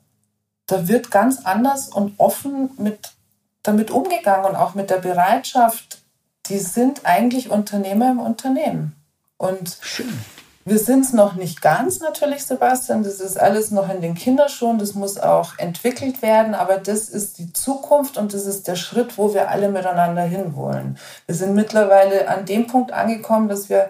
da 0.65 0.87
wird 0.87 1.11
ganz 1.11 1.45
anders 1.45 1.89
und 1.89 2.17
offen 2.19 2.71
mit, 2.77 3.11
damit 3.63 3.91
umgegangen 3.91 4.45
und 4.45 4.55
auch 4.55 4.75
mit 4.75 4.89
der 4.89 4.99
Bereitschaft. 4.99 5.99
Die 6.47 6.59
sind 6.59 7.01
eigentlich 7.05 7.49
Unternehmer 7.49 8.11
im 8.11 8.19
Unternehmen. 8.19 8.95
Und 9.37 9.77
Schön. 9.81 10.07
wir 10.63 10.79
sind 10.79 11.03
es 11.03 11.11
noch 11.11 11.35
nicht 11.35 11.61
ganz 11.61 11.99
natürlich, 11.99 12.45
Sebastian. 12.45 13.03
Das 13.03 13.19
ist 13.19 13.37
alles 13.37 13.71
noch 13.71 13.89
in 13.93 13.99
den 13.99 14.15
Kinderschuhen. 14.15 14.79
Das 14.79 14.93
muss 14.93 15.17
auch 15.17 15.57
entwickelt 15.57 16.21
werden. 16.21 16.55
Aber 16.55 16.77
das 16.77 17.09
ist 17.09 17.39
die 17.39 17.51
Zukunft 17.51 18.17
und 18.17 18.33
das 18.33 18.45
ist 18.45 18.69
der 18.69 18.77
Schritt, 18.77 19.17
wo 19.17 19.33
wir 19.33 19.49
alle 19.49 19.67
miteinander 19.67 20.23
hinwollen. 20.23 20.97
Wir 21.25 21.35
sind 21.35 21.55
mittlerweile 21.55 22.29
an 22.29 22.45
dem 22.45 22.67
Punkt 22.67 22.93
angekommen, 22.93 23.49
dass 23.49 23.67
wir 23.67 23.89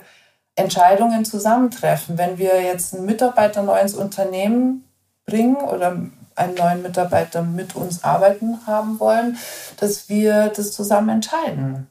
Entscheidungen 0.56 1.26
zusammentreffen. 1.26 2.18
Wenn 2.18 2.38
wir 2.38 2.62
jetzt 2.62 2.94
einen 2.94 3.06
Mitarbeiter 3.06 3.64
neu 3.64 3.80
ins 3.80 3.94
Unternehmen 3.94 4.86
bringen 5.26 5.56
oder 5.58 5.98
einen 6.36 6.56
neuen 6.56 6.82
Mitarbeiter 6.82 7.42
mit 7.42 7.76
uns 7.76 8.04
arbeiten 8.04 8.60
haben 8.68 9.00
wollen, 9.00 9.38
dass 9.78 10.10
wir 10.10 10.52
das 10.56 10.72
zusammen 10.72 11.10
entscheiden. 11.10 11.88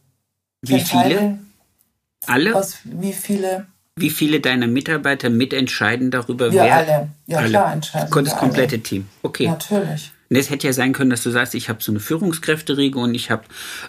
Wie 0.63 0.81
viele? 0.81 1.39
Alle? 2.27 2.55
Aus 2.55 2.79
wie 2.85 3.13
viele? 3.13 3.67
Wie 3.97 4.11
viele 4.11 4.41
deiner 4.41 4.67
Mitarbeiter 4.67 5.31
mitentscheiden 5.31 6.11
darüber, 6.11 6.53
wir 6.53 6.65
wer? 6.65 6.77
alle. 6.77 7.09
Ja, 7.27 7.39
alle. 7.39 7.49
klar, 7.49 7.73
entscheiden. 7.73 8.25
Das 8.25 8.37
komplette 8.37 8.77
alle. 8.77 8.83
Team. 8.83 9.09
Okay. 9.23 9.47
Natürlich. 9.47 10.14
Und 10.31 10.37
es 10.37 10.51
hätte 10.51 10.67
ja 10.67 10.73
sein 10.73 10.93
können, 10.93 11.11
dass 11.11 11.23
du 11.23 11.31
sagst, 11.31 11.55
ich 11.55 11.69
habe 11.69 11.83
so 11.83 11.93
eine 11.93 12.01
Führungskräfteriege 12.01 12.99
und 12.99 13.15
ich 13.15 13.31
habe 13.31 13.45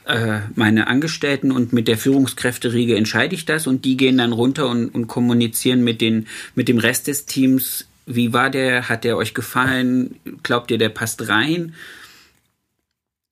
äh, 0.05 0.39
meine 0.55 0.87
Angestellten 0.87 1.51
und 1.51 1.73
mit 1.73 1.87
der 1.87 1.97
Führungskräfteriege 1.97 2.95
entscheide 2.95 3.35
ich 3.35 3.45
das 3.45 3.67
und 3.67 3.85
die 3.85 3.97
gehen 3.97 4.17
dann 4.17 4.33
runter 4.33 4.67
und, 4.67 4.89
und 4.89 5.07
kommunizieren 5.07 5.83
mit, 5.83 6.01
den, 6.01 6.27
mit 6.53 6.67
dem 6.67 6.77
Rest 6.77 7.07
des 7.07 7.25
Teams 7.25 7.85
wie 8.05 8.33
war 8.33 8.49
der? 8.49 8.87
Hat 8.87 9.03
der 9.03 9.17
euch 9.17 9.33
gefallen? 9.33 10.19
Glaubt 10.43 10.71
ihr, 10.71 10.77
der 10.77 10.89
passt 10.89 11.27
rein? 11.27 11.73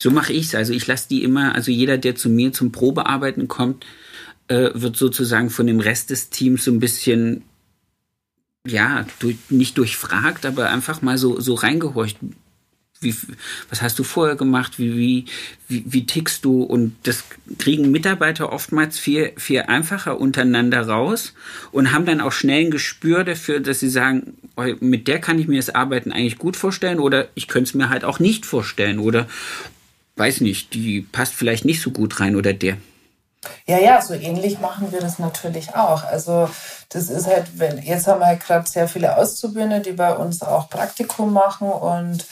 So 0.02 0.12
mache 0.12 0.34
ich 0.34 0.48
es. 0.48 0.56
Also 0.56 0.74
ich 0.74 0.88
lasse 0.88 1.08
die 1.10 1.24
immer, 1.24 1.56
also 1.56 1.72
jeder, 1.72 1.98
der 1.98 2.16
zu 2.16 2.30
mir 2.30 2.52
zum 2.52 2.72
Probearbeiten 2.72 3.48
kommt, 3.48 3.86
äh, 4.48 4.72
wird 4.74 4.98
sozusagen 4.98 5.50
von 5.50 5.68
dem 5.68 5.80
Rest 5.80 6.10
des 6.10 6.30
Teams 6.30 6.66
so 6.66 6.72
ein 6.72 6.80
bisschen, 6.80 7.44
ja, 8.68 9.06
durch, 9.20 9.38
nicht 9.50 9.78
durchfragt, 9.78 10.46
aber 10.46 10.70
einfach 10.70 11.02
mal 11.02 11.18
so, 11.18 11.40
so 11.40 11.54
reingehorcht 11.54 12.18
wie, 13.04 13.16
was 13.70 13.82
hast 13.82 14.00
du 14.00 14.04
vorher 14.04 14.36
gemacht, 14.36 14.80
wie, 14.80 14.96
wie, 14.96 15.26
wie, 15.68 15.84
wie 15.86 16.06
tickst 16.06 16.46
du? 16.46 16.64
Und 16.64 16.96
das 17.04 17.24
kriegen 17.58 17.92
Mitarbeiter 17.92 18.52
oftmals 18.52 19.00
viel, 19.00 19.34
viel 19.38 19.62
einfacher 19.62 20.20
untereinander 20.20 20.88
raus 20.88 21.34
und 21.72 21.92
haben 21.92 22.06
dann 22.06 22.22
auch 22.22 22.32
schnell 22.32 22.66
ein 22.66 22.72
Gespür 22.72 23.24
dafür, 23.24 23.60
dass 23.60 23.80
sie 23.80 23.90
sagen, 23.90 24.34
mit 24.80 25.08
der 25.08 25.20
kann 25.20 25.40
ich 25.40 25.48
mir 25.48 25.58
das 25.58 25.74
Arbeiten 25.74 26.12
eigentlich 26.12 26.38
gut 26.38 26.56
vorstellen 26.56 27.00
oder 27.00 27.28
ich 27.36 27.48
könnte 27.48 27.70
es 27.70 27.74
mir 27.74 27.90
halt 27.90 28.04
auch 28.04 28.20
nicht 28.20 28.46
vorstellen 28.46 29.00
oder 29.00 29.28
weiß 30.16 30.42
nicht, 30.42 30.74
die 30.74 31.02
passt 31.02 31.34
vielleicht 31.34 31.66
nicht 31.66 31.82
so 31.82 31.92
gut 31.92 32.20
rein 32.20 32.36
oder 32.36 32.54
der. 32.54 32.78
Ja, 33.66 33.78
ja, 33.78 34.02
so 34.02 34.14
ähnlich 34.14 34.60
machen 34.60 34.92
wir 34.92 35.00
das 35.00 35.20
natürlich 35.20 35.76
auch. 35.76 36.04
Also 36.04 36.50
das 36.90 37.10
ist 37.10 37.28
halt, 37.28 37.60
wenn 37.60 37.82
jetzt 37.82 38.08
haben 38.08 38.20
wir 38.20 38.28
halt 38.28 38.46
gerade 38.46 38.70
sehr 38.70 38.88
viele 38.88 39.18
Auszubildende, 39.18 39.82
die 39.82 39.94
bei 39.94 40.16
uns 40.16 40.42
auch 40.42 40.70
Praktikum 40.70 41.34
machen 41.34 41.70
und 41.70 42.26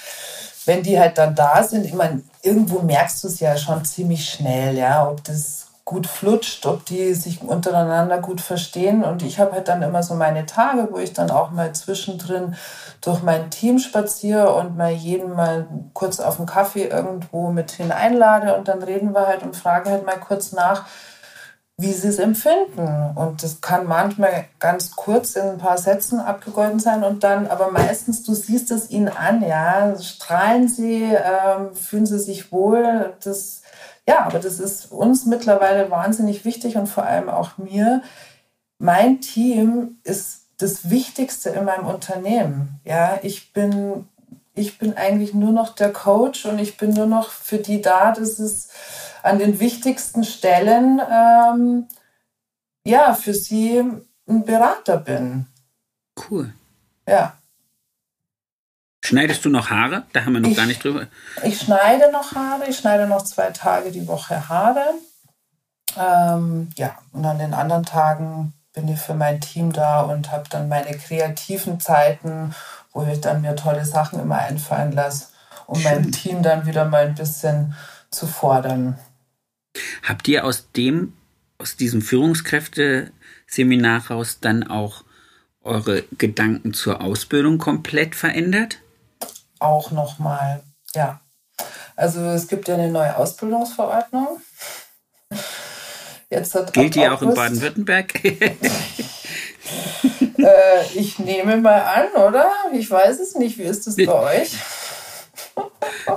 wenn 0.66 0.84
die 0.84 1.00
halt 1.00 1.18
dann 1.18 1.36
da 1.36 1.64
sind, 1.64 1.86
ich 1.86 1.94
meine, 1.94 2.22
irgendwo 2.42 2.80
merkst 2.80 3.24
du 3.24 3.28
es 3.28 3.40
ja 3.40 3.58
schon 3.58 3.84
ziemlich 3.86 4.30
schnell, 4.30 4.78
ja, 4.78 5.10
ob 5.10 5.24
das 5.24 5.68
gut 5.84 6.08
flutscht, 6.08 6.66
ob 6.68 6.86
die 6.86 7.14
sich 7.14 7.42
untereinander 7.42 8.20
gut 8.20 8.40
verstehen. 8.40 9.04
Und 9.04 9.24
ich 9.24 9.40
habe 9.40 9.52
halt 9.54 9.68
dann 9.68 9.82
immer 9.82 10.04
so 10.04 10.14
meine 10.14 10.46
Tage, 10.46 10.88
wo 10.92 11.00
ich 11.00 11.12
dann 11.12 11.32
auch 11.32 11.52
mal 11.52 11.74
zwischendrin 11.74 12.56
durch 13.02 13.24
mein 13.24 13.50
Team 13.50 13.78
spaziere 13.78 14.54
und 14.54 14.78
mal 14.78 14.92
jeden 14.92 15.36
mal 15.36 15.68
kurz 15.94 16.20
auf 16.20 16.38
einen 16.38 16.46
Kaffee 16.46 16.86
irgendwo 16.86 17.52
mit 17.52 17.72
hineinlade 17.72 18.56
und 18.56 18.68
dann 18.68 18.84
reden 18.84 19.14
wir 19.14 19.28
halt 19.28 19.44
und 19.44 19.56
frage 19.56 19.90
halt 19.90 20.06
mal 20.06 20.20
kurz 20.20 20.54
nach, 20.54 20.86
wie 21.82 21.94
sie 21.94 22.10
es 22.10 22.20
empfinden. 22.20 23.16
Und 23.16 23.44
das 23.44 23.62
kann 23.62 23.88
manchmal 23.88 24.46
ganz 24.60 24.92
kurz 24.92 25.36
in 25.36 25.44
ein 25.44 25.58
paar 25.58 25.78
Sätzen 25.78 26.20
abgegolten 26.20 26.80
sein 26.80 27.04
und 27.04 27.24
dann, 27.24 27.48
aber 27.48 27.72
meistens, 27.72 28.24
du 28.24 28.34
siehst 28.34 28.72
es 28.72 28.90
ihnen 28.90 29.10
an, 29.10 29.42
ja, 29.42 30.00
strahlen 30.00 30.68
sie, 30.68 31.04
ähm, 31.04 31.74
fühlen 31.74 32.06
sie 32.06 32.20
sich 32.20 32.52
wohl. 32.52 33.14
Das, 33.24 33.62
ja, 34.08 34.26
aber 34.26 34.40
das 34.40 34.60
ist 34.60 34.92
uns 34.92 35.26
mittlerweile 35.26 35.90
wahnsinnig 35.90 36.46
wichtig 36.46 36.78
und 36.78 36.88
vor 36.88 37.04
allem 37.04 37.30
auch 37.30 37.58
mir. 37.58 38.04
Mein 38.78 39.22
Team 39.22 39.98
ist 40.04 40.48
das 40.58 40.90
Wichtigste 40.90 41.50
in 41.50 41.66
meinem 41.66 41.88
Unternehmen. 41.88 42.80
Ja, 42.84 43.20
ich 43.24 43.54
bin, 43.54 44.08
ich 44.54 44.78
bin 44.78 44.96
eigentlich 44.98 45.34
nur 45.34 45.52
noch 45.52 45.74
der 45.76 45.92
Coach 45.92 46.46
und 46.46 46.60
ich 46.60 46.78
bin 46.78 46.92
nur 46.92 47.08
noch 47.08 47.30
für 47.30 47.58
die 47.58 47.82
da, 47.82 48.12
dass 48.12 48.38
es 48.38 48.70
an 49.24 49.40
den 49.40 49.60
wichtigsten 49.60 50.24
Stellen 50.24 51.02
ähm, 51.12 51.88
ja 52.86 53.14
für 53.14 53.34
sie 53.34 53.84
ein 54.28 54.46
Berater 54.46 54.98
bin. 54.98 55.48
Cool. 56.30 56.54
Ja. 57.08 57.34
Schneidest 59.04 59.44
du 59.44 59.50
noch 59.50 59.70
Haare? 59.70 60.04
Da 60.14 60.24
haben 60.26 60.34
wir 60.34 60.42
noch 60.42 60.50
ich, 60.50 60.58
gar 60.58 60.68
nicht 60.68 60.84
drüber. 60.84 61.08
Ich 61.44 61.60
schneide 61.60 62.12
noch 62.12 62.36
Haare. 62.36 62.68
Ich 62.68 62.78
schneide 62.78 63.08
noch 63.08 63.24
zwei 63.24 63.50
Tage 63.50 63.92
die 63.92 64.08
Woche 64.08 64.48
Haare. 64.48 64.94
Ähm, 65.98 66.70
ja, 66.76 66.98
und 67.12 67.26
an 67.26 67.40
den 67.40 67.54
anderen 67.54 67.84
Tagen 67.84 68.54
bin 68.74 68.88
ich 68.88 69.00
für 69.00 69.16
mein 69.16 69.42
Team 69.42 69.74
da 69.74 70.02
und 70.02 70.32
habe 70.32 70.48
dann 70.50 70.70
meine 70.70 70.98
kreativen 70.98 71.80
Zeiten, 71.80 72.56
wo 72.94 73.04
ich 73.04 73.20
dann 73.20 73.42
mir 73.42 73.56
tolle 73.56 73.86
Sachen 73.86 74.20
immer 74.20 74.38
einfallen 74.38 74.94
lasse, 74.94 75.28
um 75.68 75.80
Schön. 75.80 75.92
mein 75.92 76.12
Team 76.12 76.44
dann 76.44 76.66
wieder 76.66 76.86
mal 76.86 77.08
ein 77.08 77.16
bisschen 77.16 77.76
zu 78.12 78.28
fordern. 78.28 78.98
Habt 80.04 80.28
ihr 80.28 80.46
aus 80.46 80.72
dem, 80.72 81.14
aus 81.58 81.76
diesem 81.76 82.02
Führungskräfteseminar 82.02 84.08
raus 84.10 84.40
dann 84.42 84.68
auch 84.68 85.04
eure 85.64 86.04
Gedanken 86.18 86.74
zur 86.74 87.02
Ausbildung 87.02 87.58
komplett 87.58 88.16
verändert? 88.16 88.80
Auch 89.60 89.92
nochmal, 89.92 90.64
ja. 90.96 91.22
Also 91.96 92.22
es 92.22 92.48
gibt 92.48 92.68
ja 92.68 92.74
eine 92.76 92.90
neue 92.90 93.16
Ausbildungsverordnung. 93.16 94.42
Jetzt 96.30 96.56
hat 96.56 96.74
Gilt 96.74 96.96
die 96.96 97.08
auch 97.08 97.22
in 97.22 97.34
Baden-Württemberg? 97.34 98.26
äh, 98.26 98.56
ich 100.96 101.20
nehme 101.20 101.58
mal 101.58 101.82
an, 101.82 102.08
oder? 102.22 102.50
Ich 102.74 102.90
weiß 102.90 103.20
es 103.20 103.36
nicht. 103.36 103.58
Wie 103.58 103.64
ist 103.64 103.86
es 103.86 103.98
bei 103.98 104.08
euch? 104.08 104.54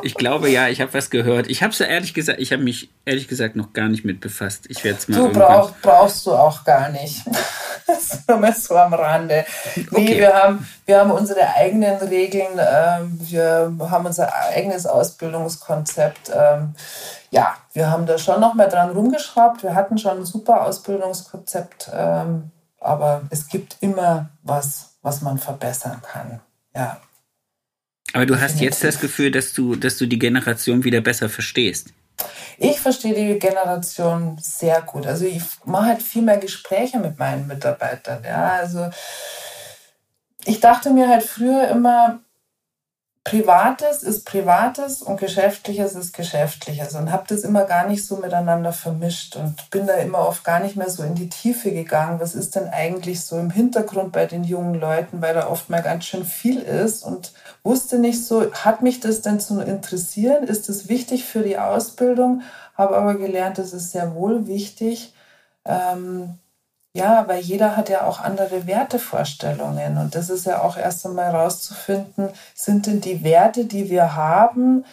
Ich 0.02 0.14
glaube 0.14 0.50
ja, 0.50 0.68
ich 0.68 0.80
habe 0.80 0.92
was 0.94 1.10
gehört. 1.10 1.48
Ich 1.48 1.62
habe 1.62 1.72
es 1.72 1.80
ehrlich 1.80 2.14
gesagt, 2.14 2.40
ich 2.40 2.52
habe 2.52 2.62
mich 2.62 2.90
ehrlich 3.04 3.28
gesagt 3.28 3.56
noch 3.56 3.72
gar 3.72 3.88
nicht 3.88 4.04
mit 4.04 4.20
befasst. 4.20 4.66
Ich 4.68 4.84
werde 4.84 4.98
es 4.98 5.08
mal. 5.08 5.16
Du 5.16 5.28
brauch, 5.30 5.72
brauchst 5.82 6.26
du 6.26 6.32
auch 6.32 6.64
gar 6.64 6.90
nicht. 6.90 7.22
das 7.86 8.14
ist 8.14 8.28
nur 8.28 8.52
so 8.52 8.76
am 8.76 8.94
Rande. 8.94 9.44
Nee, 9.76 9.86
okay. 9.90 10.18
wir 10.18 10.34
haben, 10.34 10.66
wir 10.86 11.00
haben 11.00 11.10
unsere 11.10 11.54
eigenen 11.54 11.96
Regeln, 11.96 12.58
ähm, 12.58 13.18
wir 13.20 13.72
haben 13.90 14.06
unser 14.06 14.32
eigenes 14.34 14.86
Ausbildungskonzept. 14.86 16.30
Ähm, 16.34 16.74
ja, 17.30 17.54
wir 17.72 17.90
haben 17.90 18.06
da 18.06 18.18
schon 18.18 18.40
noch 18.40 18.54
mal 18.54 18.68
dran 18.68 18.90
rumgeschraubt. 18.90 19.62
Wir 19.62 19.74
hatten 19.74 19.98
schon 19.98 20.18
ein 20.18 20.24
super 20.24 20.64
Ausbildungskonzept, 20.66 21.90
ähm, 21.92 22.50
aber 22.80 23.22
es 23.30 23.48
gibt 23.48 23.76
immer 23.80 24.30
was, 24.42 24.96
was 25.02 25.22
man 25.22 25.38
verbessern 25.38 26.00
kann. 26.02 26.40
Ja. 26.74 26.98
Aber 28.14 28.26
du 28.26 28.40
hast 28.40 28.60
jetzt 28.60 28.84
das 28.84 29.00
Gefühl, 29.00 29.32
dass 29.32 29.52
du, 29.52 29.74
dass 29.74 29.98
du 29.98 30.06
die 30.06 30.20
Generation 30.20 30.84
wieder 30.84 31.00
besser 31.00 31.28
verstehst. 31.28 31.88
Ich 32.58 32.78
verstehe 32.78 33.12
die 33.12 33.40
Generation 33.40 34.38
sehr 34.40 34.82
gut. 34.82 35.04
Also 35.04 35.26
ich 35.26 35.42
mache 35.64 35.86
halt 35.86 36.02
viel 36.02 36.22
mehr 36.22 36.38
Gespräche 36.38 37.00
mit 37.00 37.18
meinen 37.18 37.48
Mitarbeitern. 37.48 38.22
Ja, 38.24 38.52
also 38.52 38.88
ich 40.44 40.60
dachte 40.60 40.90
mir 40.90 41.08
halt 41.08 41.24
früher 41.24 41.66
immer, 41.66 42.20
Privates 43.24 44.02
ist 44.02 44.26
Privates 44.26 45.00
und 45.00 45.18
Geschäftliches 45.18 45.94
ist 45.94 46.12
Geschäftliches 46.12 46.94
und 46.94 47.10
habe 47.10 47.24
das 47.26 47.40
immer 47.40 47.64
gar 47.64 47.88
nicht 47.88 48.06
so 48.06 48.18
miteinander 48.18 48.72
vermischt 48.72 49.34
und 49.34 49.70
bin 49.70 49.86
da 49.86 49.94
immer 49.94 50.28
oft 50.28 50.44
gar 50.44 50.60
nicht 50.60 50.76
mehr 50.76 50.90
so 50.90 51.02
in 51.02 51.14
die 51.14 51.30
Tiefe 51.30 51.72
gegangen. 51.72 52.20
Was 52.20 52.34
ist 52.34 52.54
denn 52.54 52.68
eigentlich 52.68 53.24
so 53.24 53.38
im 53.38 53.50
Hintergrund 53.50 54.12
bei 54.12 54.26
den 54.26 54.44
jungen 54.44 54.78
Leuten, 54.78 55.22
weil 55.22 55.32
da 55.32 55.48
oft 55.48 55.70
mal 55.70 55.82
ganz 55.82 56.04
schön 56.04 56.26
viel 56.26 56.60
ist 56.60 57.02
und 57.02 57.32
wusste 57.64 57.98
nicht 57.98 58.24
so, 58.24 58.52
hat 58.52 58.82
mich 58.82 59.00
das 59.00 59.22
denn 59.22 59.40
zu 59.40 59.60
interessieren? 59.60 60.44
Ist 60.44 60.68
das 60.68 60.88
wichtig 60.88 61.24
für 61.24 61.40
die 61.40 61.58
Ausbildung? 61.58 62.42
Habe 62.76 62.96
aber 62.96 63.14
gelernt, 63.14 63.58
das 63.58 63.72
ist 63.72 63.92
sehr 63.92 64.14
wohl 64.14 64.46
wichtig. 64.46 65.14
Ähm, 65.64 66.38
ja, 66.92 67.26
weil 67.26 67.40
jeder 67.40 67.76
hat 67.76 67.88
ja 67.88 68.02
auch 68.06 68.20
andere 68.20 68.66
Wertevorstellungen. 68.66 69.98
Und 69.98 70.14
das 70.14 70.30
ist 70.30 70.46
ja 70.46 70.62
auch 70.62 70.76
erst 70.76 71.04
einmal 71.06 71.32
herauszufinden, 71.32 72.28
sind 72.54 72.86
denn 72.86 73.00
die 73.00 73.24
Werte, 73.24 73.64
die 73.64 73.90
wir 73.90 74.14
haben, 74.14 74.84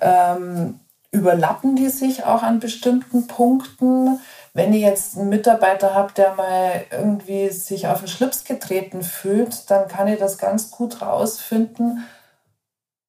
ähm, 0.00 0.78
überlappen 1.10 1.74
die 1.76 1.88
sich 1.88 2.24
auch 2.24 2.42
an 2.42 2.60
bestimmten 2.60 3.26
Punkten? 3.26 4.20
Wenn 4.56 4.72
ihr 4.72 4.80
jetzt 4.80 5.18
einen 5.18 5.28
Mitarbeiter 5.28 5.94
habt, 5.94 6.16
der 6.16 6.36
mal 6.36 6.84
irgendwie 6.92 7.50
sich 7.50 7.88
auf 7.88 7.98
den 7.98 8.08
Schlips 8.08 8.44
getreten 8.44 9.02
fühlt, 9.02 9.68
dann 9.68 9.88
kann 9.88 10.06
ihr 10.06 10.16
das 10.16 10.38
ganz 10.38 10.70
gut 10.70 11.02
rausfinden, 11.02 12.06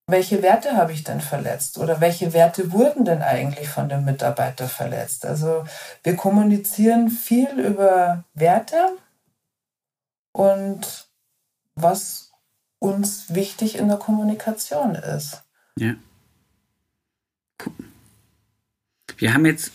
welche 0.07 0.41
Werte 0.41 0.75
habe 0.75 0.91
ich 0.91 1.03
denn 1.03 1.21
verletzt 1.21 1.77
oder 1.77 2.01
welche 2.01 2.33
Werte 2.33 2.71
wurden 2.71 3.05
denn 3.05 3.21
eigentlich 3.21 3.69
von 3.69 3.89
dem 3.89 4.05
Mitarbeiter 4.05 4.67
verletzt? 4.67 5.25
Also 5.25 5.65
wir 6.03 6.15
kommunizieren 6.15 7.09
viel 7.09 7.59
über 7.59 8.23
Werte 8.33 8.97
und 10.31 11.07
was 11.75 12.31
uns 12.79 13.33
wichtig 13.33 13.77
in 13.77 13.87
der 13.87 13.97
Kommunikation 13.97 14.95
ist. 14.95 15.43
Ja. 15.77 15.95
Wir 19.17 19.33
haben 19.33 19.45
jetzt 19.45 19.71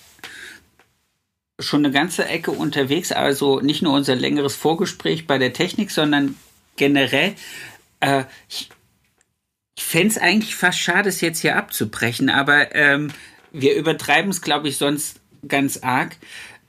schon 1.61 1.85
eine 1.85 1.93
ganze 1.93 2.27
Ecke 2.27 2.51
unterwegs, 2.51 3.13
also 3.13 3.61
nicht 3.61 3.83
nur 3.83 3.95
unser 3.95 4.17
längeres 4.17 4.57
Vorgespräch 4.57 5.27
bei 5.27 5.39
der 5.39 5.53
Technik, 5.53 5.91
sondern 5.91 6.37
generell. 6.77 7.35
Äh, 8.01 8.25
ich 8.49 8.71
ich 9.77 9.87
fände 9.87 10.09
es 10.09 10.19
eigentlich 10.19 10.55
fast 10.55 10.79
schade, 10.79 11.09
es 11.09 11.23
jetzt 11.23 11.41
hier 11.41 11.57
abzubrechen, 11.57 12.29
aber 12.29 12.75
ähm, 12.75 13.11
wir 13.51 13.75
übertreiben 13.75 14.31
es, 14.31 14.43
glaube 14.43 14.69
ich, 14.69 14.77
sonst 14.77 15.21
ganz 15.49 15.79
arg. 15.79 16.17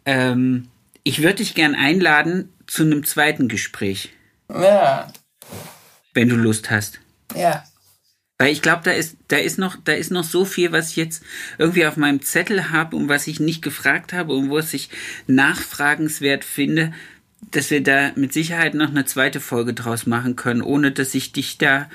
Ähm, 0.06 0.70
ich 1.04 1.22
würde 1.22 1.36
dich 1.36 1.54
gern 1.54 1.76
einladen 1.76 2.54
zu 2.68 2.84
einem 2.84 3.04
zweiten 3.04 3.50
Gespräch. 3.50 4.14
Ja. 4.50 5.12
Wenn 6.14 6.30
du 6.30 6.36
Lust 6.36 6.72
hast. 6.72 7.02
Ja. 7.36 7.66
Weil 8.42 8.54
ich 8.54 8.62
glaube, 8.62 8.82
da 8.84 8.92
ist, 8.92 9.18
da 9.28 9.38
ist 9.38 9.58
noch, 9.58 9.78
da 9.84 9.94
ist 9.94 10.12
noch 10.12 10.24
so 10.24 10.46
viel, 10.46 10.72
was 10.72 10.92
ich 10.92 10.96
jetzt 10.96 11.24
irgendwie 11.58 11.86
auf 11.86 11.98
meinem 11.98 12.22
Zettel 12.22 12.72
habe 12.72 12.96
und 12.96 13.08
was 13.08 13.28
ich 13.28 13.40
nicht 13.40 13.62
gefragt 13.62 14.14
habe 14.14 14.34
und 14.34 14.50
wo 14.50 14.58
es 14.58 14.72
sich 14.72 14.90
nachfragenswert 15.28 16.44
finde, 16.44 16.94
dass 17.52 17.72
wir 17.72 17.82
da 17.82 18.12
mit 18.16 18.34
Sicherheit 18.34 18.74
noch 18.74 18.90
eine 18.90 19.06
zweite 19.06 19.40
Folge 19.40 19.74
draus 19.74 20.06
machen 20.06 20.36
können, 20.36 20.62
ohne 20.62 20.92
dass 20.92 21.16
ich 21.16 21.32
dich 21.32 21.58
da 21.58 21.90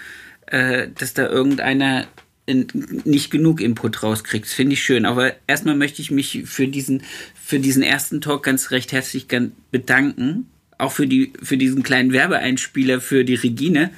äh, 0.47 0.89
dass 0.97 1.15
da 1.15 1.29
irgendeiner 1.29 2.07
in, 2.47 2.69
nicht 3.05 3.31
genug 3.31 3.61
Input 3.61 4.03
rauskriegt. 4.03 4.47
Das 4.47 4.53
finde 4.53 4.75
ich 4.75 4.83
schön. 4.83 5.05
Aber 5.05 5.35
erstmal 5.47 5.77
möchte 5.77 6.01
ich 6.01 6.11
mich 6.11 6.43
für 6.47 6.69
diesen, 6.69 7.03
für 7.35 7.59
diesen 7.59 7.83
ersten 7.83 8.21
Talk 8.21 8.45
ganz 8.45 8.71
recht 8.71 8.93
herzlich 8.93 9.27
bedanken. 9.71 10.47
Auch 10.79 10.93
für 10.93 11.07
die, 11.07 11.33
für 11.43 11.57
diesen 11.57 11.83
kleinen 11.83 12.13
Werbeeinspieler 12.13 13.01
für 13.01 13.25
die 13.25 13.35
Regine. 13.35 13.91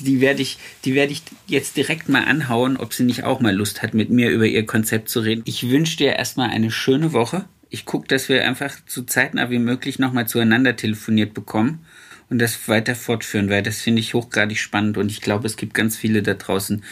Die 0.00 0.20
werde 0.20 0.42
ich, 0.42 0.58
die 0.84 0.94
werde 0.94 1.12
ich 1.12 1.22
jetzt 1.46 1.76
direkt 1.76 2.08
mal 2.08 2.24
anhauen, 2.24 2.76
ob 2.76 2.92
sie 2.94 3.04
nicht 3.04 3.24
auch 3.24 3.40
mal 3.40 3.54
Lust 3.54 3.82
hat, 3.82 3.94
mit 3.94 4.10
mir 4.10 4.30
über 4.30 4.46
ihr 4.46 4.66
Konzept 4.66 5.08
zu 5.08 5.20
reden. 5.20 5.42
Ich 5.44 5.68
wünsche 5.70 5.96
dir 5.96 6.14
erstmal 6.14 6.50
eine 6.50 6.70
schöne 6.70 7.12
Woche. 7.12 7.44
Ich 7.70 7.86
gucke, 7.86 8.06
dass 8.08 8.28
wir 8.28 8.44
einfach 8.44 8.76
so 8.86 9.02
zeitnah 9.02 9.50
wie 9.50 9.58
möglich 9.58 9.98
nochmal 9.98 10.28
zueinander 10.28 10.76
telefoniert 10.76 11.34
bekommen 11.34 11.84
und 12.30 12.38
das 12.38 12.68
weiter 12.68 12.94
fortführen, 12.94 13.50
weil 13.50 13.62
das 13.62 13.80
finde 13.80 14.00
ich 14.00 14.14
hochgradig 14.14 14.58
spannend 14.58 14.96
und 14.96 15.10
ich 15.10 15.20
glaube, 15.20 15.46
es 15.46 15.56
gibt 15.56 15.74
ganz 15.74 15.96
viele 15.96 16.22
da 16.22 16.34
draußen, 16.34 16.84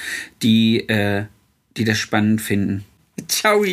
die, 0.42 0.88
äh, 0.88 1.26
die 1.76 1.84
das 1.84 1.98
spannend 1.98 2.40
finden. 2.40 2.84
Ciao! 3.28 3.64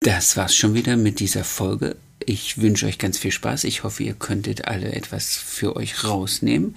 Das 0.00 0.36
war's 0.36 0.56
schon 0.56 0.74
wieder 0.74 0.96
mit 0.96 1.20
dieser 1.20 1.44
Folge. 1.44 1.96
Ich 2.24 2.60
wünsche 2.60 2.86
euch 2.86 2.98
ganz 2.98 3.18
viel 3.18 3.32
Spaß. 3.32 3.64
Ich 3.64 3.82
hoffe, 3.82 4.02
ihr 4.02 4.14
könntet 4.14 4.66
alle 4.66 4.92
etwas 4.92 5.36
für 5.36 5.76
euch 5.76 6.04
rausnehmen. 6.04 6.76